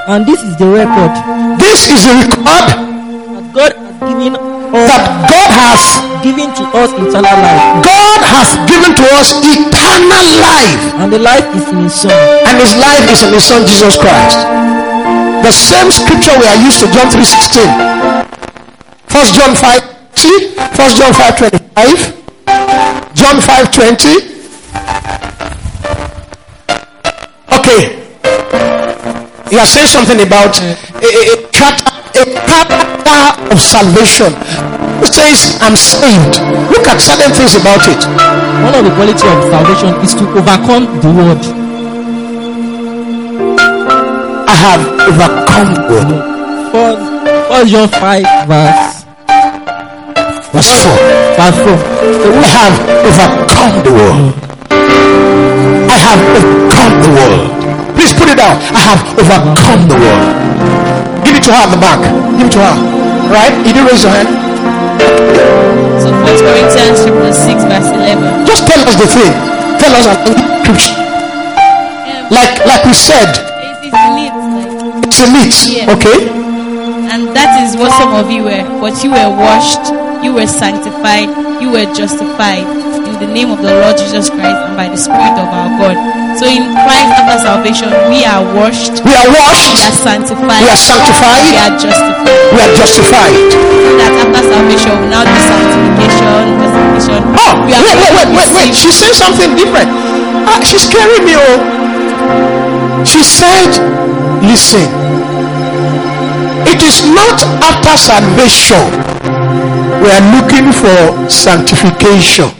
And 0.09 0.25
this 0.25 0.41
is 0.41 0.57
the 0.57 0.65
record 0.65 1.13
This 1.61 1.85
is 1.93 2.01
the 2.01 2.15
record 2.17 2.49
that 2.49 3.45
God 3.53 3.73
has 3.77 4.01
given 4.09 4.33
us, 4.33 4.49
that 4.73 5.05
God 5.29 5.51
has 5.53 5.85
given 6.25 6.49
to 6.57 6.65
us 6.81 6.91
eternal 6.97 7.37
life, 7.45 7.85
God 7.85 8.21
has 8.25 8.49
given 8.65 8.93
to 8.97 9.05
us 9.21 9.29
eternal 9.45 10.27
life. 10.41 10.81
and 11.05 11.13
the 11.13 11.21
life 11.21 11.45
is 11.53 11.69
in 11.69 11.85
His 11.85 11.93
Son. 11.95 12.13
and 12.49 12.57
his 12.57 12.73
life 12.81 13.05
is 13.13 13.21
in 13.23 13.33
his 13.37 13.45
son 13.45 13.67
Jesus 13.69 13.97
Christ. 14.01 14.39
The 15.45 15.53
same 15.53 15.91
scripture 15.93 16.33
we 16.41 16.47
are 16.49 16.57
used 16.65 16.81
to 16.81 16.89
John 16.89 17.09
3:16. 17.13 17.69
First 19.13 19.35
John 19.37 19.53
5 19.55 19.83
First 20.73 20.97
John 20.97 21.13
5:25. 21.13 22.17
John 23.15 23.37
5:20. 23.45 24.17
Okay. 27.61 28.08
You 29.51 29.59
are 29.59 29.67
saying 29.67 29.89
something 29.89 30.21
about 30.21 30.61
a, 30.61 30.77
a, 31.01 31.09
a 31.33 31.49
character, 31.51 31.99
of 33.51 33.61
salvation. 33.61 34.33
It 35.01 35.13
says, 35.15 35.57
I'm 35.65 35.77
saved. 35.77 36.37
Look 36.69 36.85
at 36.85 37.01
certain 37.01 37.33
things 37.33 37.57
about 37.57 37.81
it. 37.89 38.01
One 38.61 38.75
of 38.77 38.85
the 38.85 38.93
quality 38.93 39.25
of 39.25 39.41
salvation 39.49 39.97
is 40.05 40.13
to 40.21 40.25
overcome 40.37 40.85
the 41.01 41.11
world. 41.17 41.43
I 44.45 44.55
have 44.69 44.83
overcome 45.09 45.71
the 45.75 45.83
world. 45.89 46.13
First, 46.69 47.01
First 47.49 47.69
John 47.73 47.89
5 47.89 48.49
verse 48.49 48.99
Verse 50.53 50.73
4. 50.77 50.93
verse 51.41 51.59
4. 51.65 51.73
I 52.37 52.53
have 52.53 52.77
overcome 53.09 53.75
the 53.85 53.93
world. 53.97 54.35
I 55.89 55.99
have 56.05 56.21
overcome 56.37 56.95
the 57.03 57.11
world. 57.17 57.68
Please 57.99 58.15
put 58.15 58.31
it 58.31 58.39
down. 58.39 58.55
I 58.71 58.81
have 58.95 59.03
overcome 59.19 59.91
the 59.91 59.99
world. 59.99 60.31
Give 61.27 61.35
it 61.35 61.43
to 61.45 61.51
her 61.51 61.63
at 61.67 61.71
the 61.75 61.81
back. 61.83 61.99
Give 62.39 62.47
it 62.47 62.55
to 62.55 62.63
her. 62.63 62.75
Right? 63.27 63.51
You 63.67 63.75
did 63.75 63.83
raise 63.91 64.07
your 64.07 64.15
hand. 64.15 64.31
So 65.99 66.15
1 66.15 66.23
Corinthians 66.47 67.03
chapter 67.03 67.33
6 67.35 67.67
verse 67.67 67.91
11. 67.91 68.47
Just 68.47 68.63
tell 68.71 68.81
us 68.87 68.95
the 68.95 69.09
thing. 69.11 69.35
Tell 69.83 69.93
us 69.99 70.07
scripture. 70.63 70.95
Um, 70.95 72.31
like 72.31 72.55
like 72.71 72.83
we 72.87 72.95
said, 72.95 73.27
It's, 73.83 73.91
like, 73.91 74.31
it's 75.11 75.19
a 75.19 75.29
meat. 75.35 75.57
Yeah. 75.67 75.95
Okay? 75.99 76.39
and 77.09 77.35
that 77.35 77.57
is 77.65 77.75
what 77.77 77.91
some 77.97 78.13
of 78.15 78.31
you 78.31 78.45
were. 78.45 78.63
But 78.81 79.03
you 79.03 79.11
were 79.11 79.31
washed, 79.33 79.91
you 80.23 80.35
were 80.35 80.47
sanctified, 80.47 81.29
you 81.61 81.71
were 81.73 81.89
justified 81.95 82.63
in 83.09 83.15
the 83.19 83.27
name 83.27 83.51
of 83.51 83.59
the 83.59 83.75
Lord 83.75 83.97
Jesus 83.97 84.29
Christ 84.31 84.61
and 84.69 84.77
by 84.77 84.89
the 84.89 84.97
Spirit 84.97 85.35
of 85.41 85.49
our 85.49 85.71
God. 85.81 85.97
So 86.39 86.47
in 86.47 86.71
Christ 86.71 87.11
after 87.19 87.39
salvation, 87.43 87.91
we 88.07 88.23
are 88.23 88.43
washed, 88.55 89.03
We 89.03 89.11
are 89.11 89.27
washed. 89.27 89.75
we 89.75 89.83
are 89.83 89.97
sanctified, 90.07 90.63
We 90.63 90.71
are 90.71 90.79
sanctified. 90.79 91.43
we 91.51 91.59
are 91.59 91.75
justified. 91.75 92.55
We 92.55 92.59
are 92.63 92.73
justified. 92.79 93.35
So 93.35 93.91
that 93.99 94.13
after 94.23 94.43
salvation, 94.47 94.93
we 95.03 95.07
now 95.11 95.23
do 95.27 95.35
sanctification, 95.35 96.63
justification. 96.63 97.21
Oh, 97.43 97.53
we 97.67 97.75
wait, 97.75 97.83
are 97.83 97.83
wait, 97.83 97.99
wait, 97.99 98.29
wait, 98.39 98.51
wait. 98.55 98.71
received- 98.71 98.79
She's 98.79 98.97
saying 99.03 99.19
something 99.19 99.51
different. 99.59 99.91
Ah, 100.47 100.63
she's 100.63 100.87
scaring 100.87 101.25
me. 101.27 101.35
Oh. 101.35 101.59
She 103.03 103.23
said, 103.27 103.71
listen, 104.47 104.87
it 106.71 106.81
is 106.87 107.03
not 107.03 107.43
after 107.67 107.95
salvation 107.99 108.85
we 109.99 110.07
are 110.15 110.25
looking 110.39 110.71
for 110.71 110.99
sanctification. 111.29 112.51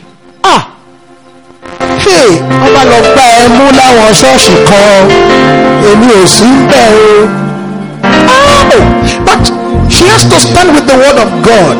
Ah, 2.09 2.15
hey, 2.17 2.31
ọba 2.67 2.83
lọ 2.91 2.97
gba 3.13 3.23
ẹ 3.43 3.47
mú 3.47 3.65
láwọn 3.77 4.13
ṣọ́ọ̀ṣì 4.21 4.53
kan 4.69 5.03
èmi 5.91 6.07
ò 6.21 6.25
sí 6.35 6.45
ń 6.45 6.57
bẹ̀ 6.69 6.87
o. 7.05 7.39
Oh, 8.33 8.81
but 9.27 9.41
she 9.93 10.03
has 10.11 10.23
to 10.31 10.37
stand 10.39 10.69
with 10.75 10.85
the 10.89 10.97
word 11.03 11.17
of 11.25 11.29
God. 11.49 11.77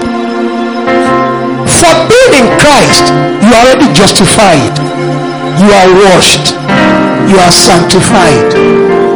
For 1.77 1.93
being 2.09 2.33
in 2.41 2.47
Christ, 2.61 3.05
you 3.43 3.49
are 3.57 3.63
already 3.65 3.87
justified. 3.93 4.73
You 5.61 5.69
are 5.79 5.89
washed. 6.03 6.45
You 7.29 7.37
are 7.45 7.51
sanctified. 7.67 8.49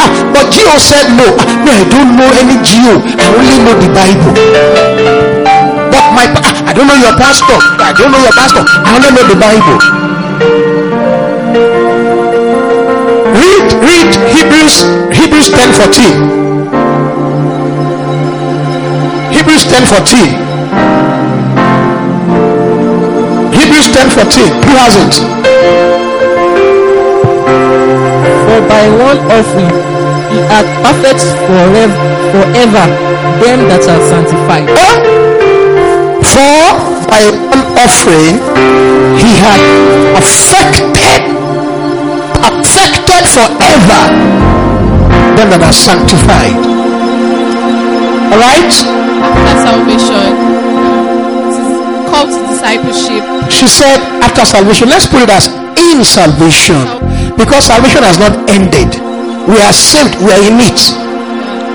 Ah, 0.02 0.10
but 0.34 0.46
Gio 0.54 0.76
said 0.90 1.08
no. 1.20 1.28
Ah, 1.42 1.46
no, 1.66 1.72
I 1.82 1.84
don't 1.94 2.12
know 2.18 2.30
any 2.42 2.58
Gio. 2.68 2.94
I 3.22 3.26
only 3.38 3.58
know 3.66 3.76
the 3.84 3.90
Bible. 4.00 4.34
But 5.94 6.06
my 6.18 6.26
ah, 6.42 6.70
I 6.70 6.72
don't 6.74 6.88
know 6.90 7.00
your 7.06 7.16
pastor. 7.22 7.58
I 7.90 7.92
don't 7.98 8.12
know 8.14 8.22
your 8.28 8.36
pastor. 8.40 8.64
I 8.66 8.90
only 8.98 9.10
know 9.16 9.26
the 9.34 9.38
Bible. 9.48 10.73
Hebrews, 14.34 14.76
Hebrews 15.14 15.50
10 15.50 15.74
14. 15.74 16.34
Hebrews 19.34 19.64
10 19.66 19.86
14. 19.86 20.54
Hebrews 23.54 23.88
10 23.94 24.10
14. 24.10 24.50
Who 24.66 24.74
has 24.82 24.96
it? 24.98 25.14
For 28.44 28.60
by 28.68 28.84
one 28.98 29.20
offering 29.30 29.76
he 30.34 30.40
hath 30.50 30.66
perfect 30.82 31.22
forever, 31.46 31.94
forever 32.34 32.86
them 33.42 33.60
that 33.70 33.86
are 33.86 34.02
sanctified. 34.10 34.68
For 36.34 36.66
by 37.06 37.24
one 37.54 37.66
offering 37.78 38.42
he 39.22 39.30
had 39.38 39.62
perfected, 40.18 41.23
perfected 42.44 43.24
forever 43.32 44.04
them 45.40 45.50
that 45.50 45.64
are 45.64 45.74
sanctified. 45.74 46.60
Alright? 48.30 48.74
After 49.24 49.56
salvation, 49.64 50.30
called 52.10 52.30
to 52.30 52.42
discipleship. 52.50 53.24
She 53.50 53.68
said 53.68 53.98
after 54.22 54.46
salvation, 54.46 54.90
let's 54.90 55.08
put 55.08 55.26
it 55.26 55.32
as 55.32 55.50
in 55.80 56.04
salvation. 56.06 56.78
Because 57.34 57.66
salvation 57.66 58.04
has 58.06 58.20
not 58.22 58.34
ended. 58.50 58.94
We 59.50 59.58
are 59.60 59.74
saved, 59.74 60.22
we 60.22 60.30
are 60.30 60.44
in 60.44 60.62
it. 60.62 60.80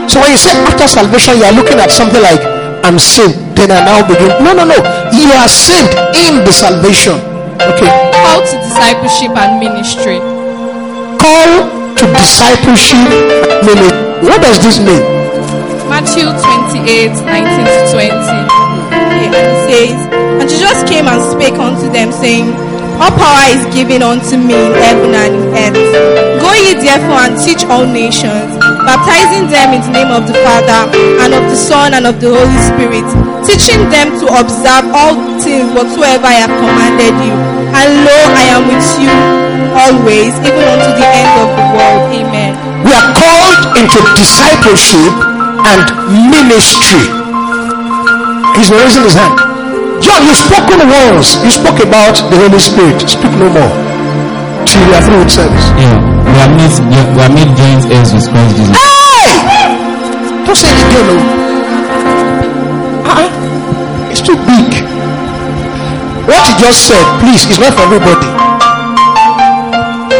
So 0.08 0.22
when 0.22 0.32
you 0.32 0.40
say 0.40 0.54
after 0.64 0.86
salvation, 0.86 1.36
you 1.38 1.44
are 1.44 1.52
looking 1.52 1.82
at 1.82 1.90
something 1.90 2.22
like 2.22 2.40
I'm 2.86 2.98
saved, 2.98 3.36
then 3.58 3.74
I 3.74 3.82
now 3.84 4.00
begin. 4.06 4.30
No, 4.40 4.54
no, 4.54 4.64
no. 4.64 4.78
You 5.12 5.28
are 5.34 5.50
saved 5.50 5.92
in 6.14 6.46
the 6.46 6.52
salvation. 6.54 7.18
Okay. 7.58 7.90
Called 8.22 8.46
to 8.46 8.56
discipleship 8.62 9.34
and 9.34 9.58
ministry. 9.58 10.37
Call 11.18 11.50
to 11.98 12.04
discipleship. 12.14 13.02
Meaning, 13.66 13.94
what 14.22 14.40
does 14.40 14.58
this 14.62 14.78
mean? 14.78 15.02
Matthew 15.90 16.30
28, 16.30 17.10
19 17.26 17.66
to 17.66 17.80
20. 17.90 18.58
And 19.28 19.50
says, 19.66 19.98
And 20.38 20.46
Jesus 20.48 20.78
came 20.88 21.06
and 21.08 21.20
spake 21.32 21.58
unto 21.58 21.90
them, 21.90 22.12
saying, 22.12 22.48
All 23.02 23.10
power 23.10 23.50
is 23.50 23.66
given 23.74 24.02
unto 24.02 24.36
me 24.38 24.54
in 24.54 24.72
heaven 24.78 25.10
and 25.14 25.34
in 25.34 25.44
earth. 25.58 26.40
Go 26.40 26.52
ye 26.54 26.74
therefore 26.78 27.26
and 27.26 27.34
teach 27.42 27.66
all 27.66 27.84
nations, 27.84 28.54
baptizing 28.86 29.50
them 29.50 29.74
in 29.74 29.82
the 29.82 29.92
name 29.92 30.12
of 30.14 30.26
the 30.26 30.38
Father, 30.46 30.86
and 31.22 31.34
of 31.34 31.44
the 31.50 31.56
Son, 31.56 31.94
and 31.94 32.06
of 32.06 32.20
the 32.20 32.30
Holy 32.30 32.60
Spirit, 32.70 33.06
teaching 33.44 33.90
them 33.90 34.14
to 34.22 34.26
observe 34.38 34.86
all 34.94 35.18
things 35.42 35.66
whatsoever 35.74 36.26
I 36.26 36.46
have 36.46 36.54
commanded 36.62 37.14
you. 37.26 37.57
And 37.78 38.02
lo, 38.02 38.18
I 38.34 38.44
am 38.58 38.62
with 38.66 38.90
you 38.98 39.14
always, 39.78 40.34
even 40.42 40.66
unto 40.66 40.90
the 40.98 41.06
end 41.06 41.30
of 41.38 41.48
the 41.54 41.66
world. 41.78 42.10
Amen. 42.10 42.52
We 42.82 42.90
are 42.90 43.08
called 43.14 43.78
into 43.78 43.98
discipleship 44.18 45.14
and 45.62 45.80
ministry. 46.26 47.06
He's 48.58 48.70
raising 48.74 49.06
his 49.06 49.14
hand. 49.14 49.38
John, 50.02 50.26
you've 50.26 50.42
spoken 50.42 50.82
once. 50.90 51.38
You 51.42 51.50
spoke 51.54 51.78
about 51.78 52.18
the 52.18 52.36
Holy 52.42 52.58
Spirit. 52.58 52.98
Speak 53.06 53.30
no 53.38 53.46
more. 53.46 53.72
Till 54.66 54.82
we 54.82 54.92
are 54.98 55.02
through 55.02 55.22
with 55.22 55.30
service. 55.30 55.66
Yeah, 55.78 55.94
we 56.26 56.34
are 56.42 56.50
made, 56.50 56.74
we 56.82 57.20
are 57.22 57.30
made 57.30 57.50
joint 57.54 57.86
heirs 57.94 58.10
with 58.10 58.26
Christ 58.26 58.56
Jesus. 58.58 58.74
Hey! 58.74 59.38
Don't 60.42 60.58
say 60.58 60.70
it 60.74 60.82
again, 60.82 61.06
no. 61.06 61.47
What 66.38 66.46
you 66.54 66.70
just 66.70 66.86
said, 66.86 67.02
please, 67.18 67.42
is 67.50 67.58
not 67.58 67.74
for 67.74 67.82
everybody. 67.90 68.30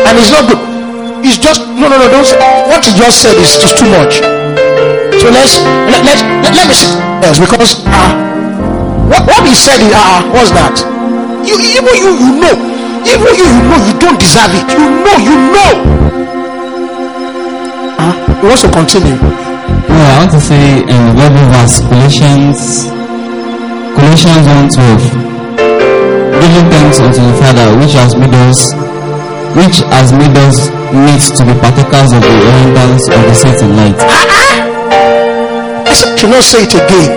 And 0.03 0.19
it's 0.19 0.35
not 0.35 0.51
good. 0.51 0.59
It's 1.23 1.39
just 1.39 1.63
no 1.79 1.87
no 1.87 1.95
no 1.95 2.11
don't 2.11 2.27
say, 2.27 2.35
what 2.67 2.83
you 2.83 2.91
just 2.99 3.23
said 3.23 3.39
is 3.39 3.55
just 3.55 3.79
too 3.79 3.87
much. 3.87 4.19
So 5.23 5.31
let's 5.31 5.63
let, 5.87 6.03
let, 6.03 6.19
let, 6.43 6.53
let 6.59 6.67
me 6.67 6.75
see 6.75 6.91
yes 7.23 7.39
because 7.39 7.87
uh, 7.87 8.11
what, 9.07 9.23
what 9.31 9.47
he 9.47 9.55
said 9.55 9.79
is 9.79 9.95
uh, 9.95 10.27
what's 10.35 10.51
that? 10.59 10.75
You 11.47 11.55
even 11.55 11.87
you 11.95 12.11
you 12.11 12.31
know 12.43 12.55
even 13.07 13.33
you 13.39 13.47
you 13.47 13.63
know 13.71 13.79
you 13.87 13.95
don't 14.03 14.19
deserve 14.19 14.51
it. 14.59 14.67
You 14.75 14.91
know 15.07 15.17
you 15.23 15.35
know. 15.55 15.71
Uh, 17.95 18.43
he 18.43 18.47
wants 18.51 18.63
to 18.67 18.71
continue. 18.75 19.15
No, 19.15 20.03
I 20.03 20.19
want 20.27 20.33
to 20.35 20.41
say 20.43 20.83
in 20.83 21.01
the 21.07 21.15
Bible 21.15 21.47
verse 21.55 21.79
Colossians 21.87 22.91
Colossians 23.95 24.75
1 24.75 25.28
Giving 26.49 26.71
thanks 26.73 26.97
unto 26.97 27.21
the 27.21 27.35
Father 27.37 27.77
which 27.77 27.93
has 27.93 28.17
made 28.17 28.33
us 28.33 28.73
which 29.53 29.85
has 29.93 30.17
made 30.17 30.33
us 30.49 30.73
meet 30.97 31.21
to 31.37 31.45
be 31.45 31.53
partakers 31.61 32.09
of 32.17 32.25
the 32.25 32.33
inheritance 32.41 33.05
of 33.13 33.21
the 33.21 33.35
saints 33.37 33.61
in 33.61 33.77
light. 33.77 34.01
I 35.85 35.93
said, 35.93 36.17
should 36.17 36.33
not 36.33 36.41
say 36.41 36.65
it 36.65 36.73
again. 36.73 37.13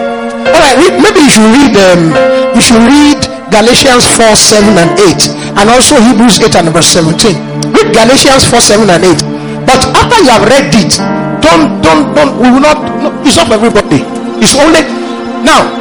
All 0.51 0.59
right, 0.59 0.75
maybe 0.99 1.23
you 1.23 1.31
should 1.31 1.47
read. 1.47 1.71
Um, 1.79 2.11
you 2.51 2.59
should 2.59 2.83
read 2.83 3.23
Galatians 3.47 4.03
four 4.19 4.35
seven 4.35 4.75
and 4.75 4.99
eight, 4.99 5.23
and 5.55 5.71
also 5.71 5.95
Hebrews 5.95 6.43
eight 6.43 6.59
and 6.59 6.67
verse 6.75 6.91
seventeen. 6.91 7.39
Read 7.71 7.95
Galatians 7.95 8.43
four 8.51 8.59
seven 8.59 8.91
and 8.91 8.99
eight. 9.15 9.21
But 9.63 9.79
after 9.95 10.19
you 10.27 10.31
have 10.35 10.43
read 10.43 10.75
it, 10.75 10.99
don't 11.39 11.79
don't 11.79 12.11
don't. 12.11 12.35
We 12.35 12.51
will 12.51 12.67
not. 12.67 12.83
No, 12.99 13.15
it's 13.23 13.39
not 13.39 13.47
for 13.47 13.55
everybody. 13.55 14.03
It's 14.43 14.59
only 14.59 14.83
now. 15.47 15.71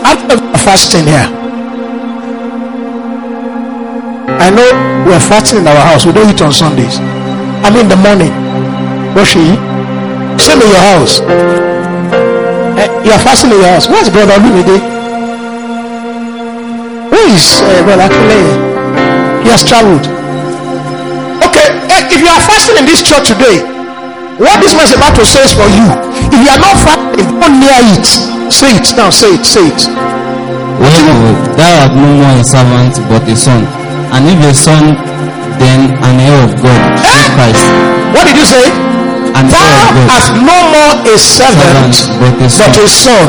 After 0.00 0.40
fasting 0.64 1.04
here, 1.04 1.28
I 4.46 4.50
know 4.54 4.70
we 5.02 5.10
are 5.10 5.18
fasting 5.18 5.58
in 5.58 5.66
our 5.66 5.74
house. 5.90 6.06
We 6.06 6.12
don't 6.14 6.30
eat 6.30 6.38
on 6.38 6.52
Sundays. 6.54 7.02
I 7.66 7.68
mean 7.74 7.90
the 7.90 7.98
morning. 7.98 8.30
What 9.10 9.26
you? 9.34 9.58
Same 10.38 10.62
in 10.62 10.70
your 10.70 10.84
house. 10.94 11.18
Eh, 12.78 12.86
you 13.02 13.10
are 13.10 13.18
fasting 13.26 13.50
in 13.50 13.58
your 13.58 13.66
house. 13.74 13.90
Where's 13.90 14.06
brother 14.06 14.38
Olumide? 14.38 14.78
Where 17.10 17.26
is 17.34 17.58
uh, 17.58 17.82
brother 17.90 18.06
Akule? 18.06 18.38
He 19.42 19.50
has 19.50 19.66
traveled. 19.66 20.06
Okay, 21.42 21.66
eh, 21.90 22.06
if 22.14 22.22
you 22.22 22.30
are 22.30 22.42
fasting 22.46 22.78
in 22.78 22.86
this 22.86 23.02
church 23.02 23.26
today, 23.34 23.66
what 24.38 24.62
this 24.62 24.78
man 24.78 24.86
is 24.86 24.94
about 24.94 25.18
to 25.18 25.26
say 25.26 25.42
is 25.42 25.58
for 25.58 25.66
you. 25.74 25.90
If 26.30 26.38
you 26.38 26.50
are 26.54 26.62
not 26.62 26.78
fasting, 26.86 27.34
don't 27.42 27.58
near 27.58 27.82
it. 27.98 28.06
Say 28.54 28.78
it 28.78 28.94
now. 28.94 29.10
Say 29.10 29.34
it. 29.34 29.42
Say 29.42 29.66
it. 29.66 29.90
Wherefore 30.78 31.34
thou 31.58 31.82
art 31.82 31.92
no 31.98 32.06
more 32.20 32.36
a 32.38 32.44
servant 32.44 32.94
but 33.10 33.26
a 33.26 33.34
son, 33.34 33.64
and 34.14 34.22
if 34.30 34.38
a 34.44 34.52
son, 34.54 34.84
then 35.58 35.80
an 36.04 36.16
heir 36.20 36.38
of 36.46 36.52
God 36.62 36.80
through 37.00 37.22
eh? 37.24 37.34
Christ. 37.36 37.64
What 38.14 38.24
did 38.28 38.36
you 38.36 38.46
say? 38.46 38.66
An 39.36 39.46
heir 39.52 39.72
of 39.82 39.88
God. 39.96 40.08
art 40.14 40.28
no 40.40 40.56
more 40.74 40.94
a 41.12 41.16
servant, 41.18 41.94
but 42.20 42.34
a 42.40 42.48
son. 42.48 42.70
but 42.70 42.84
a 42.84 42.88
son. 42.88 43.26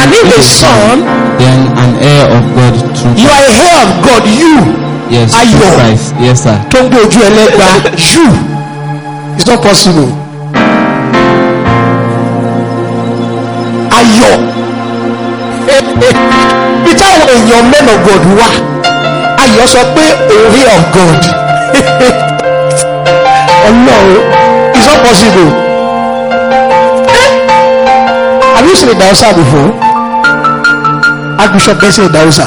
And 0.00 0.10
if 0.12 0.28
a 0.38 0.42
son, 0.42 0.96
then 1.38 1.58
an 1.78 1.92
heir 2.02 2.24
of 2.36 2.44
God 2.56 2.74
through 2.96 3.14
you 3.20 3.28
are 3.28 3.44
a 3.44 3.54
heir 3.54 3.78
of 3.86 3.92
God. 4.04 4.22
You 4.26 4.84
Yes, 5.10 5.36
through 5.36 5.60
Christ. 5.76 6.14
Yes, 6.18 6.42
sir. 6.44 6.56
gbé 6.70 6.98
ojú 7.04 7.20
ẹlẹ́gba 7.28 7.68
you 8.14 8.26
it's 9.36 9.46
not 9.46 9.60
possible. 9.62 10.08
ayọ̀ 13.98 14.34
bí 16.84 16.92
táwọn 17.00 17.20
èèyàn 17.34 17.64
men 17.72 17.86
of 17.94 17.98
God 18.06 18.22
wà 18.38 18.48
ayọ̀ 19.54 19.66
sọ 19.74 19.80
pé 19.94 20.04
hear 20.52 20.68
of 20.76 20.82
God 20.96 21.22
ọlọ́run 23.68 24.22
it's 24.76 24.86
not 24.90 24.98
possible. 25.06 25.50
Eh? 27.20 27.28
have 28.56 28.66
you 28.68 28.74
seen 28.80 28.90
a 28.90 28.94
dausa 29.02 29.28
before? 29.38 29.70
archbishop 31.42 31.76
benson 31.80 32.08
dausa. 32.16 32.46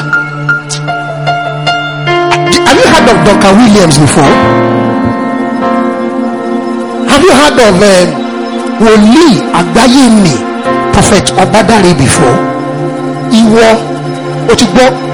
Have 2.68 2.78
you 2.82 2.88
heard 2.94 3.08
of 3.14 3.18
Dr. 3.28 3.52
Williams 3.60 3.98
before? 4.04 4.34
Have 7.12 7.24
you 7.28 7.34
heard 7.40 7.58
of 7.68 7.76
um, 7.92 8.08
Wòlíì 8.84 9.30
àgbáyé 9.60 10.04
mi 10.24 10.36
Prophet 10.94 11.26
Ọbádàrẹ 11.44 11.92
before? 12.02 12.38
Ìwọ 13.40 13.68
o 14.52 14.56
ti 14.60 14.66
gbọ́. 14.74 15.07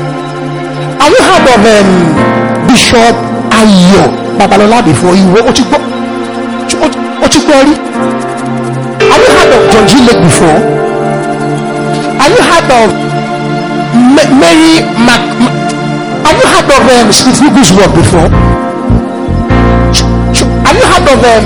Have 1.04 1.12
you 1.12 1.24
heard 1.30 1.48
of 1.54 1.62
um, 1.76 1.90
Bishop 2.68 3.16
Ayọ̀ 3.60 4.06
Babalọlá 4.40 4.80
before? 4.88 5.16
Ti- 5.54 6.78
O 7.24 7.28
ti 7.28 7.40
gbọ́ 7.46 7.60
rí. 7.68 7.76
Have 9.12 9.24
you 9.28 9.34
heard 9.38 9.52
of 9.58 9.62
John 9.72 9.86
G. 9.90 9.94
Lake 10.08 10.22
before? 10.28 10.60
Have 12.22 12.34
you 12.38 12.44
heard 12.52 12.70
of 12.80 12.88
Ma- 14.16 14.32
Mary 14.42 14.74
Mac? 15.08 15.22
Ma- 15.44 15.56
Have 16.26 16.38
you 16.42 16.48
heard 16.56 16.70
of 16.76 16.84
um, 16.96 17.08
Smith 17.20 17.40
Wigglesworth 17.44 17.94
before? 18.00 18.30
Have 20.66 20.78
you 20.82 20.88
heard 20.94 21.08
of 21.14 21.20
um, 21.34 21.44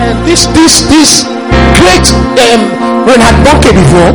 uh, 0.00 0.12
this 0.26 0.46
this 0.56 0.74
this 0.92 1.10
great 1.78 2.06
um, 2.44 2.60
Reinhard 3.06 3.36
Bonnke 3.44 3.70
before? 3.80 4.12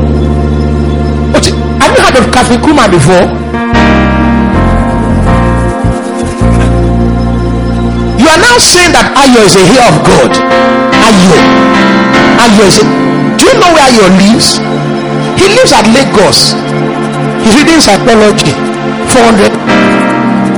What 1.33 1.45
Have 1.81 1.91
you 1.95 2.01
heard 2.05 2.17
of 2.21 2.25
Kathy 2.33 2.57
Kuhlman 2.63 2.89
before? 2.97 3.25
Are 8.59 8.67
saying 8.75 8.91
that 8.91 9.15
Ayo 9.15 9.39
is 9.47 9.55
a 9.55 9.63
heir 9.63 9.87
of 9.87 10.03
God. 10.03 10.31
Ayo. 10.99 11.37
Ayo 12.43 12.63
is 12.67 12.83
a. 12.83 12.85
Do 13.39 13.47
you 13.47 13.55
know 13.55 13.71
where 13.71 13.87
Ayo 13.87 14.03
lives? 14.19 14.59
He 15.39 15.47
lives 15.55 15.71
at 15.71 15.87
Lagos. 15.87 16.59
He's 17.39 17.55
reading 17.55 17.79
psychology. 17.79 18.51
400 19.15 19.49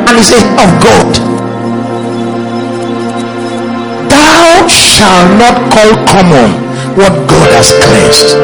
and 0.09 0.17
he 0.17 0.23
says 0.25 0.43
of 0.59 0.69
God 0.83 1.09
thou 4.11 4.67
shalt 4.67 5.31
not 5.39 5.55
call 5.71 5.91
common 6.09 6.49
what 6.99 7.13
God 7.31 7.49
has 7.55 7.71
cleansed 7.79 8.35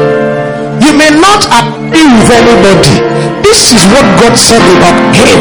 you 0.80 0.96
may 0.96 1.12
not 1.12 1.44
agree 1.52 2.08
with 2.08 2.30
anybody 2.32 2.96
this 3.44 3.74
is 3.76 3.82
what 3.92 4.06
God 4.16 4.34
said 4.38 4.64
about 4.80 4.96
him 5.12 5.40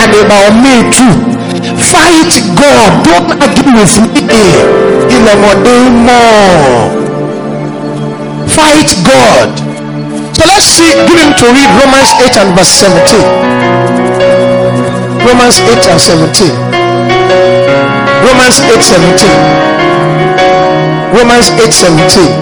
and 0.00 0.10
about 0.24 0.54
me 0.56 0.74
too 0.88 1.37
fight 1.80 2.32
God 2.58 2.90
don't 3.06 3.30
argue 3.38 3.72
with 3.78 3.94
me 4.02 4.44
in 5.14 5.22
a 5.26 5.34
more 5.42 5.58
fight 8.50 8.90
God 9.06 9.50
so 10.34 10.42
let's 10.46 10.66
see 10.66 10.92
give 11.06 11.18
him 11.18 11.32
to 11.38 11.46
read 11.54 11.70
Romans 11.78 12.10
8 12.22 12.36
and 12.42 12.50
verse 12.56 12.74
17 12.82 13.78
Romans 15.28 15.60
8 15.60 15.92
and 15.92 16.00
17. 16.00 16.48
Romans 18.24 18.60
8 18.64 18.80
17. 18.80 19.28
Romans 21.12 21.50
8 21.52 21.68
17. 21.68 22.32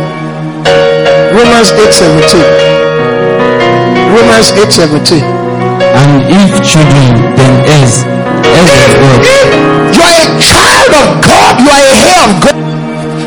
Romans 1.34 1.72
8 1.72 1.90
17. 1.90 2.46
Romans 4.14 4.52
8 4.54 4.70
17. 4.70 5.24
And 5.98 6.30
if 6.30 6.62
children, 6.62 7.34
then 7.34 7.52
heirs. 7.74 8.25
You 8.56 10.00
are 10.00 10.16
a 10.16 10.28
child 10.40 10.92
of 10.96 11.08
God. 11.20 11.60
You 11.60 11.68
are 11.68 11.84
a 11.84 11.92
heir 11.92 12.20
of 12.24 12.32
God. 12.40 12.56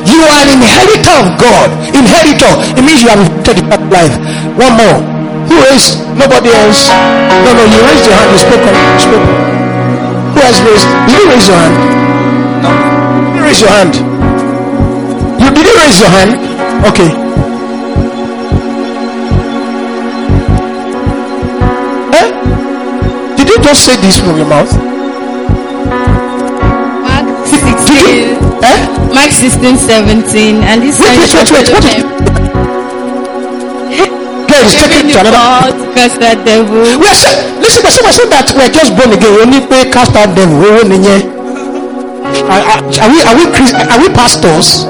You 0.10 0.20
are 0.26 0.42
an 0.42 0.50
inheritor 0.58 1.16
of 1.22 1.28
God. 1.38 1.70
Inheritor. 1.94 2.52
It 2.74 2.82
means 2.82 3.04
you 3.06 3.10
have 3.14 3.22
inherited 3.22 3.62
the 3.70 3.78
life. 3.94 4.16
One 4.58 4.74
more. 4.74 5.00
Who 5.50 5.56
raised? 5.70 6.02
Nobody 6.18 6.50
else. 6.50 6.90
No, 7.46 7.50
no. 7.54 7.64
You 7.70 7.80
raised 7.86 8.06
your 8.10 8.18
hand. 8.18 8.30
You 8.34 8.40
spoke. 8.42 8.66
You 8.66 9.02
spoke. 9.06 9.28
Who 10.34 10.40
has 10.42 10.58
raised? 10.66 10.88
Did 11.06 11.16
you 11.22 11.26
raise 11.30 11.48
your 11.48 11.58
hand? 11.62 11.78
No. 12.66 12.70
You 13.38 13.42
raise 13.46 13.62
your 13.62 13.70
hand? 13.70 13.94
You 15.42 15.50
did 15.54 15.66
you 15.66 15.76
raise 15.78 16.00
your 16.00 16.10
hand? 16.10 16.32
Okay. 16.90 17.10
Eh? 22.18 22.28
Did 23.38 23.48
you 23.50 23.58
just 23.62 23.86
say 23.86 23.96
this 23.98 24.20
from 24.20 24.38
your 24.38 24.48
mouth? 24.48 24.99
Says, 27.90 28.38
eh? 28.64 28.78
Mark 29.14 29.32
16, 29.32 29.78
17, 29.78 30.64
and 30.64 30.82
this 30.84 30.98
sign 30.98 31.18
Wait, 31.20 31.30
shall 31.30 31.44
wait, 31.44 31.52
wait, 31.52 31.68
follow 31.68 31.82
what 31.82 31.86
is- 31.86 32.04
them. 32.04 32.10
Girl 34.50 34.66
is 34.66 34.74
taking 34.76 35.10
it 35.10 35.14
to 35.14 35.20
another. 35.22 35.74
Cast 35.96 36.22
out 36.22 36.40
devil. 36.46 36.82
We 37.00 37.06
are 37.08 37.16
saying, 37.16 37.38
listen, 37.62 37.82
but 37.84 37.92
someone 37.94 38.14
said 38.14 38.30
that 38.34 38.48
we 38.56 38.62
are 38.66 38.74
just 38.74 38.92
born 38.98 39.14
again. 39.14 39.32
We 39.36 39.42
only 39.46 39.62
pay 39.66 39.90
cast 39.90 40.16
out 40.16 40.34
devil. 40.36 40.58
We. 40.60 40.74
Are 42.50 42.62
are- 42.62 42.84
are 43.04 43.10
we 43.14 43.20
are 43.30 43.36
we 43.38 43.46
Christ, 43.54 43.74
are 43.78 44.00
we 44.02 44.10
pastors? 44.10 44.86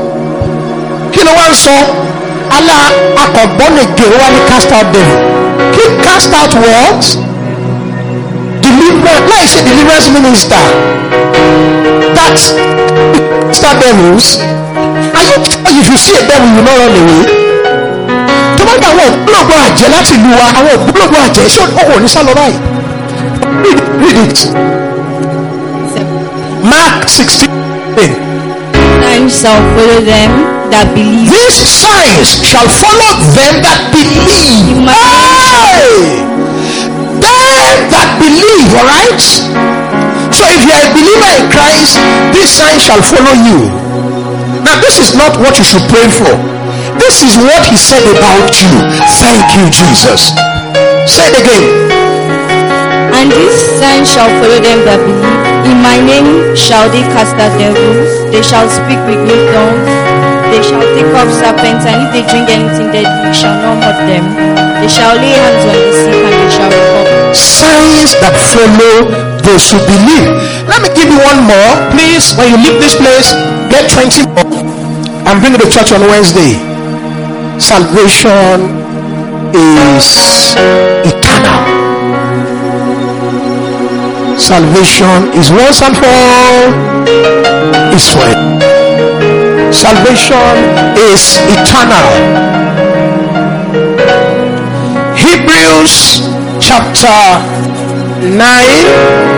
Kí 1.11 1.19
ló 1.25 1.31
wá 1.35 1.45
ń 1.49 1.53
sọ? 1.55 1.75
Alá 2.55 2.77
akọ̀ 3.23 3.47
born 3.57 3.75
again 3.83 4.11
wá 4.19 4.27
ní 4.33 4.39
cast 4.49 4.71
out 4.71 4.87
devil. 4.95 5.19
Kí 5.75 5.83
cast 6.03 6.31
out 6.39 6.53
what? 6.63 7.03
Deliverance 8.63 9.27
láì 9.31 9.45
ṣe 9.53 9.59
deliverance 9.67 10.07
minister. 10.17 10.63
That's 12.17 12.53
cast 13.59 13.63
out 13.67 13.77
devils. 13.81 14.39
Are 15.17 15.25
you 15.27 15.35
if 15.79 15.87
you 15.89 15.97
see 15.97 16.15
a 16.15 16.23
devil 16.27 16.49
you 16.55 16.61
no 16.63 16.73
run 16.79 16.95
away? 17.01 17.23
tó 18.57 18.65
bá 18.65 18.73
gba 18.77 18.87
àwọn 18.91 19.07
ògbólógbò 19.13 19.55
àjẹ́ 19.67 19.89
láti 19.93 20.13
lu 20.23 20.29
wa 20.39 20.45
àwọn 20.59 20.73
ògbólógbò 20.77 21.17
àjẹ́ 21.27 21.45
ṣé 21.53 21.61
ọkọ̀ 21.81 21.99
ní 22.01 22.07
sálọ 22.15 22.31
báyìí 22.39 22.57
read 23.63 23.79
read 24.01 24.17
it 24.25 24.39
mark 26.71 27.09
sixteen 27.17 27.49
Signs 29.19 29.33
shall 29.41 29.61
follow 29.75 29.99
them 30.11 30.29
that 30.71 30.87
believe. 30.95 31.29
these 31.33 31.59
signs 31.81 32.27
shall 32.49 32.69
follow 32.81 33.13
them 33.37 33.53
that 33.65 33.79
believe 33.91 34.77
hey! 34.87 36.23
them 37.23 37.75
that 37.93 38.09
believe 38.21 38.69
alright 38.79 39.68
so 40.33 40.43
if 40.47 40.61
you 40.65 40.71
are 40.73 40.85
a 40.85 40.91
believer 40.93 41.31
in 41.39 41.45
Christ 41.51 41.97
this 42.33 42.49
sign 42.57 42.77
shall 42.79 43.01
follow 43.01 43.35
you 43.47 43.59
now 44.63 44.75
this 44.81 44.99
is 44.99 45.15
not 45.15 45.37
what 45.39 45.57
you 45.57 45.65
should 45.65 45.85
pray 45.89 46.07
for 46.09 46.33
this 46.97 47.21
is 47.23 47.37
what 47.37 47.61
he 47.69 47.77
said 47.77 48.03
about 48.11 48.51
you 48.59 48.73
thank 49.21 49.45
you 49.57 49.65
Jesus 49.71 50.35
say 51.09 51.29
it 51.29 51.37
again 51.41 52.09
And 53.19 53.27
this 53.35 53.59
sign 53.75 54.07
shall 54.07 54.31
follow 54.39 54.63
them 54.63 54.79
that 54.87 54.95
believe. 55.03 55.43
In 55.67 55.83
my 55.83 55.99
name 55.99 56.55
shall 56.55 56.87
they 56.87 57.03
cast 57.11 57.35
out 57.35 57.51
devils. 57.59 58.31
They 58.31 58.39
shall 58.39 58.63
speak 58.71 59.01
with 59.03 59.19
new 59.27 59.41
tongues. 59.51 59.91
They 60.47 60.63
shall 60.63 60.79
take 60.95 61.11
up 61.19 61.27
serpents, 61.27 61.83
and 61.83 62.07
if 62.07 62.09
they 62.15 62.23
drink 62.31 62.47
anything 62.47 62.87
deadly, 62.95 63.27
it 63.27 63.35
shall 63.35 63.59
not 63.59 63.75
hurt 63.83 63.99
them. 64.07 64.23
They 64.79 64.87
shall 64.87 65.19
lay 65.19 65.35
hands 65.35 65.67
on 65.67 65.75
the 65.75 65.91
sick, 65.99 66.15
and 66.15 66.35
they 66.39 66.49
shall 66.49 66.71
recover. 66.71 67.29
signs 67.35 68.11
that 68.23 68.35
follow 68.55 69.28
those 69.43 69.71
who 69.71 69.79
believe. 69.83 70.27
Let 70.67 70.81
me 70.83 70.89
give 70.95 71.09
you 71.09 71.19
one 71.21 71.45
more. 71.45 71.71
Please, 71.93 72.35
when 72.35 72.51
you 72.53 72.57
leave 72.59 72.79
this 72.81 72.95
place, 72.95 73.33
get 73.69 73.89
20 73.91 74.25
more 74.35 74.69
and 75.29 75.41
bring 75.41 75.53
it 75.53 75.61
to 75.61 75.69
church 75.69 75.91
on 75.91 76.01
Wednesday. 76.09 76.57
Salvation 77.59 78.79
is 79.53 80.55
eternal. 81.05 81.61
Salvation 84.39 85.29
is 85.35 85.51
once 85.51 85.81
and 85.81 85.95
for 85.97 86.07
all, 86.07 86.73
is 87.93 88.07
for 88.09 88.29
Salvation 89.71 90.55
is 90.97 91.37
eternal. 91.53 92.09
Hebrews 95.15 96.25
chapter 96.59 97.19
9. 98.21 99.28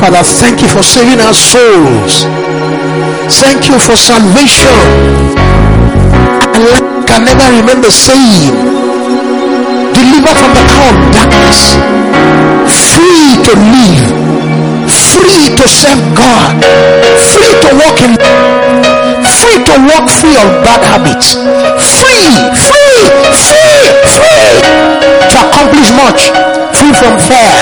Father, 0.00 0.24
thank 0.24 0.62
you 0.62 0.68
for 0.68 0.82
saving 0.82 1.20
our 1.20 1.34
souls. 1.34 2.24
Thank 3.40 3.68
you 3.68 3.78
for 3.78 3.96
salvation. 3.96 4.74
And 6.54 6.62
life 6.66 6.88
can 7.06 7.24
never 7.24 7.46
remain 7.52 7.80
the 7.80 7.92
same. 7.92 8.54
Deliver 9.94 10.34
from 10.40 10.52
the 10.56 10.64
power 10.72 10.92
of 10.92 11.12
darkness. 11.14 11.76
Free 12.90 13.38
to 13.44 13.52
live. 13.74 14.04
Free 14.88 15.54
to 15.54 15.68
serve 15.68 16.02
God. 16.16 16.58
Free 17.30 17.54
to 17.62 17.70
walk 17.76 18.00
in 18.02 18.89
free 19.38 19.62
to 19.62 19.74
walk 19.86 20.10
free 20.10 20.34
of 20.42 20.48
bad 20.66 20.82
habits. 20.82 21.38
Free, 21.98 22.34
free, 22.66 22.98
free, 23.30 23.82
free 24.16 24.58
to 25.30 25.36
accomplish 25.46 25.90
much. 25.94 26.34
Free 26.74 26.94
from 26.98 27.14
fear. 27.18 27.54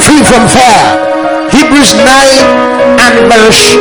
Free 0.00 0.22
from 0.24 0.48
fear. 0.48 0.80
Hebrews 1.52 1.92
9 1.92 2.04
and 3.04 3.16
verse 3.28 3.76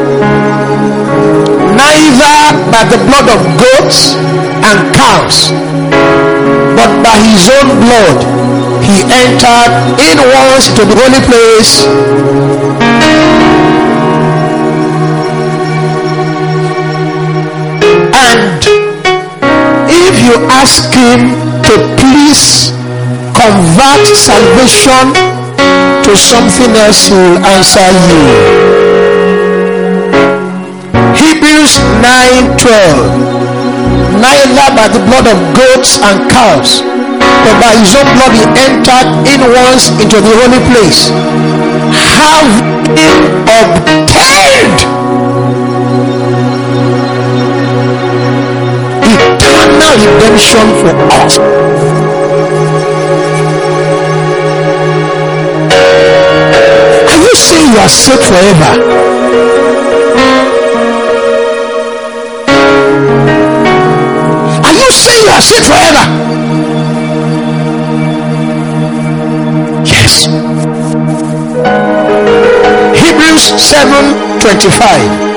Neither 1.76 2.36
by 2.72 2.82
the 2.92 3.00
blood 3.08 3.28
of 3.32 3.40
goats 3.60 4.14
and 4.16 4.78
calves, 4.92 5.52
but 6.76 6.90
by 7.00 7.16
his 7.32 7.48
own 7.48 7.68
blood 7.80 8.18
he 8.84 9.02
entered 9.08 9.72
in 10.00 10.16
once 10.20 10.68
to 10.76 10.84
the 10.84 10.96
holy 10.96 11.22
place 11.24 12.85
ask 20.50 20.92
him 20.94 21.34
to 21.66 21.74
please 22.00 22.70
convert 23.34 24.04
salvation 24.16 25.12
to 26.04 26.12
something 26.16 26.72
else 26.76 27.06
he 27.08 27.14
will 27.14 27.38
answer 27.44 27.86
you. 28.08 28.22
Hebrews 31.16 31.78
9 32.00 32.56
12 32.58 33.36
neither 34.20 34.68
by 34.74 34.88
the 34.88 35.02
blood 35.04 35.26
of 35.28 35.38
goats 35.52 35.98
and 36.00 36.30
cows 36.30 36.80
but 37.44 37.56
by 37.60 37.72
his 37.76 37.92
own 37.94 38.08
blood 38.16 38.32
he 38.32 38.44
entered 38.64 39.08
in 39.28 39.40
once 39.52 39.90
into 40.00 40.16
the 40.20 40.32
holy 40.40 40.62
place 40.72 41.10
having 41.92 42.64
obtained 43.44 44.95
redemption 49.96 50.66
for 50.80 50.92
us. 51.20 51.38
Are 57.10 57.20
you 57.24 57.32
saying 57.34 57.72
you 57.72 57.78
are 57.78 57.88
saved 57.88 58.24
forever? 58.24 58.70
Are 64.66 64.76
you 64.80 64.88
saying 64.92 65.22
you 65.24 65.30
are 65.30 65.44
saved 65.50 65.66
forever? 65.66 66.04
Yes. 69.84 70.26
Hebrews 73.00 73.44
7 73.62 74.26
25. 74.40 75.36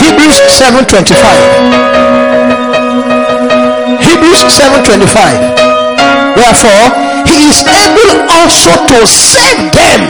Hebrews 0.00 0.36
7:25. 0.48 1.91
Hebrews 4.32 4.56
7:25. 4.56 5.56
Therefore, 6.40 6.84
he 7.28 7.52
is 7.52 7.60
able 7.68 8.24
also 8.32 8.72
to 8.88 9.06
save 9.06 9.60
them 9.76 10.00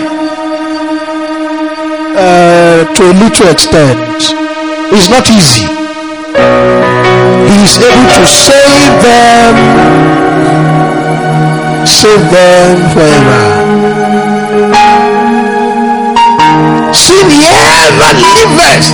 uh, 2.15 2.85
to 2.95 3.03
a 3.03 3.15
little 3.19 3.49
extent. 3.51 3.99
It's 4.95 5.11
not 5.11 5.27
easy. 5.29 5.67
He 7.51 7.57
is 7.67 7.75
able 7.83 8.07
to 8.15 8.27
save 8.31 8.95
them, 9.03 9.55
save 11.85 12.23
them 12.31 12.79
forever. 12.95 13.39
Sin 16.95 17.27
ever 17.91 18.13
liveth 18.23 18.87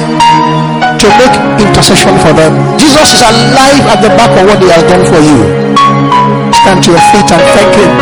to 0.96 1.06
make 1.20 1.36
intercession 1.60 2.16
for 2.24 2.32
them. 2.32 2.77
Jesus 2.88 3.20
is 3.20 3.20
alive 3.20 3.84
at 3.84 4.00
the 4.00 4.08
back 4.16 4.32
of 4.32 4.48
what 4.48 4.56
he 4.64 4.68
has 4.72 4.80
done 4.88 5.04
for 5.04 5.20
you. 5.20 5.44
Stand 6.56 6.80
to 6.88 6.96
your 6.96 7.04
feet 7.12 7.28
and 7.36 7.44
thank 7.52 7.72
him. 7.76 7.92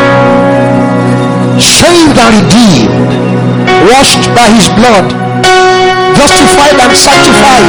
Saved 1.58 2.14
and 2.14 2.30
redeemed, 2.30 3.10
washed 3.90 4.30
by 4.30 4.46
his 4.46 4.70
blood, 4.78 5.10
justified 6.14 6.78
and 6.86 6.94
sanctified, 6.94 7.66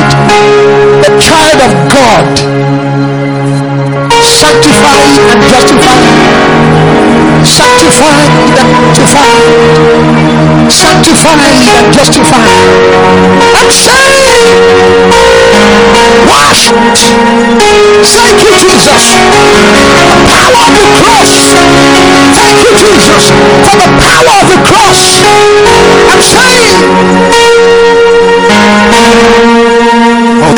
the 1.01 1.11
child 1.17 1.57
of 1.65 1.73
God, 1.89 2.29
sanctified 4.21 5.17
and 5.17 5.41
justified, 5.41 6.46
sanctified, 7.47 8.31
justified, 8.59 9.47
sanctified 10.67 11.55
and 11.79 11.93
justified. 11.93 12.67
I'm 13.55 13.71
saved, 13.71 15.15
washed. 16.27 16.75
Thank 18.03 18.43
you, 18.43 18.51
Jesus, 18.59 19.15
the 20.11 20.17
power 20.27 20.59
of 20.59 20.75
the 20.75 20.87
cross. 20.99 21.55
Thank 22.35 22.59
you, 22.67 22.71
Jesus, 22.75 23.31
for 23.63 23.75
the 23.79 23.89
power 23.95 24.27
of 24.27 24.45
the 24.51 24.59
cross. 24.67 25.23
I'm 26.11 26.21
saved. 26.21 26.83
Oh, 30.43 30.53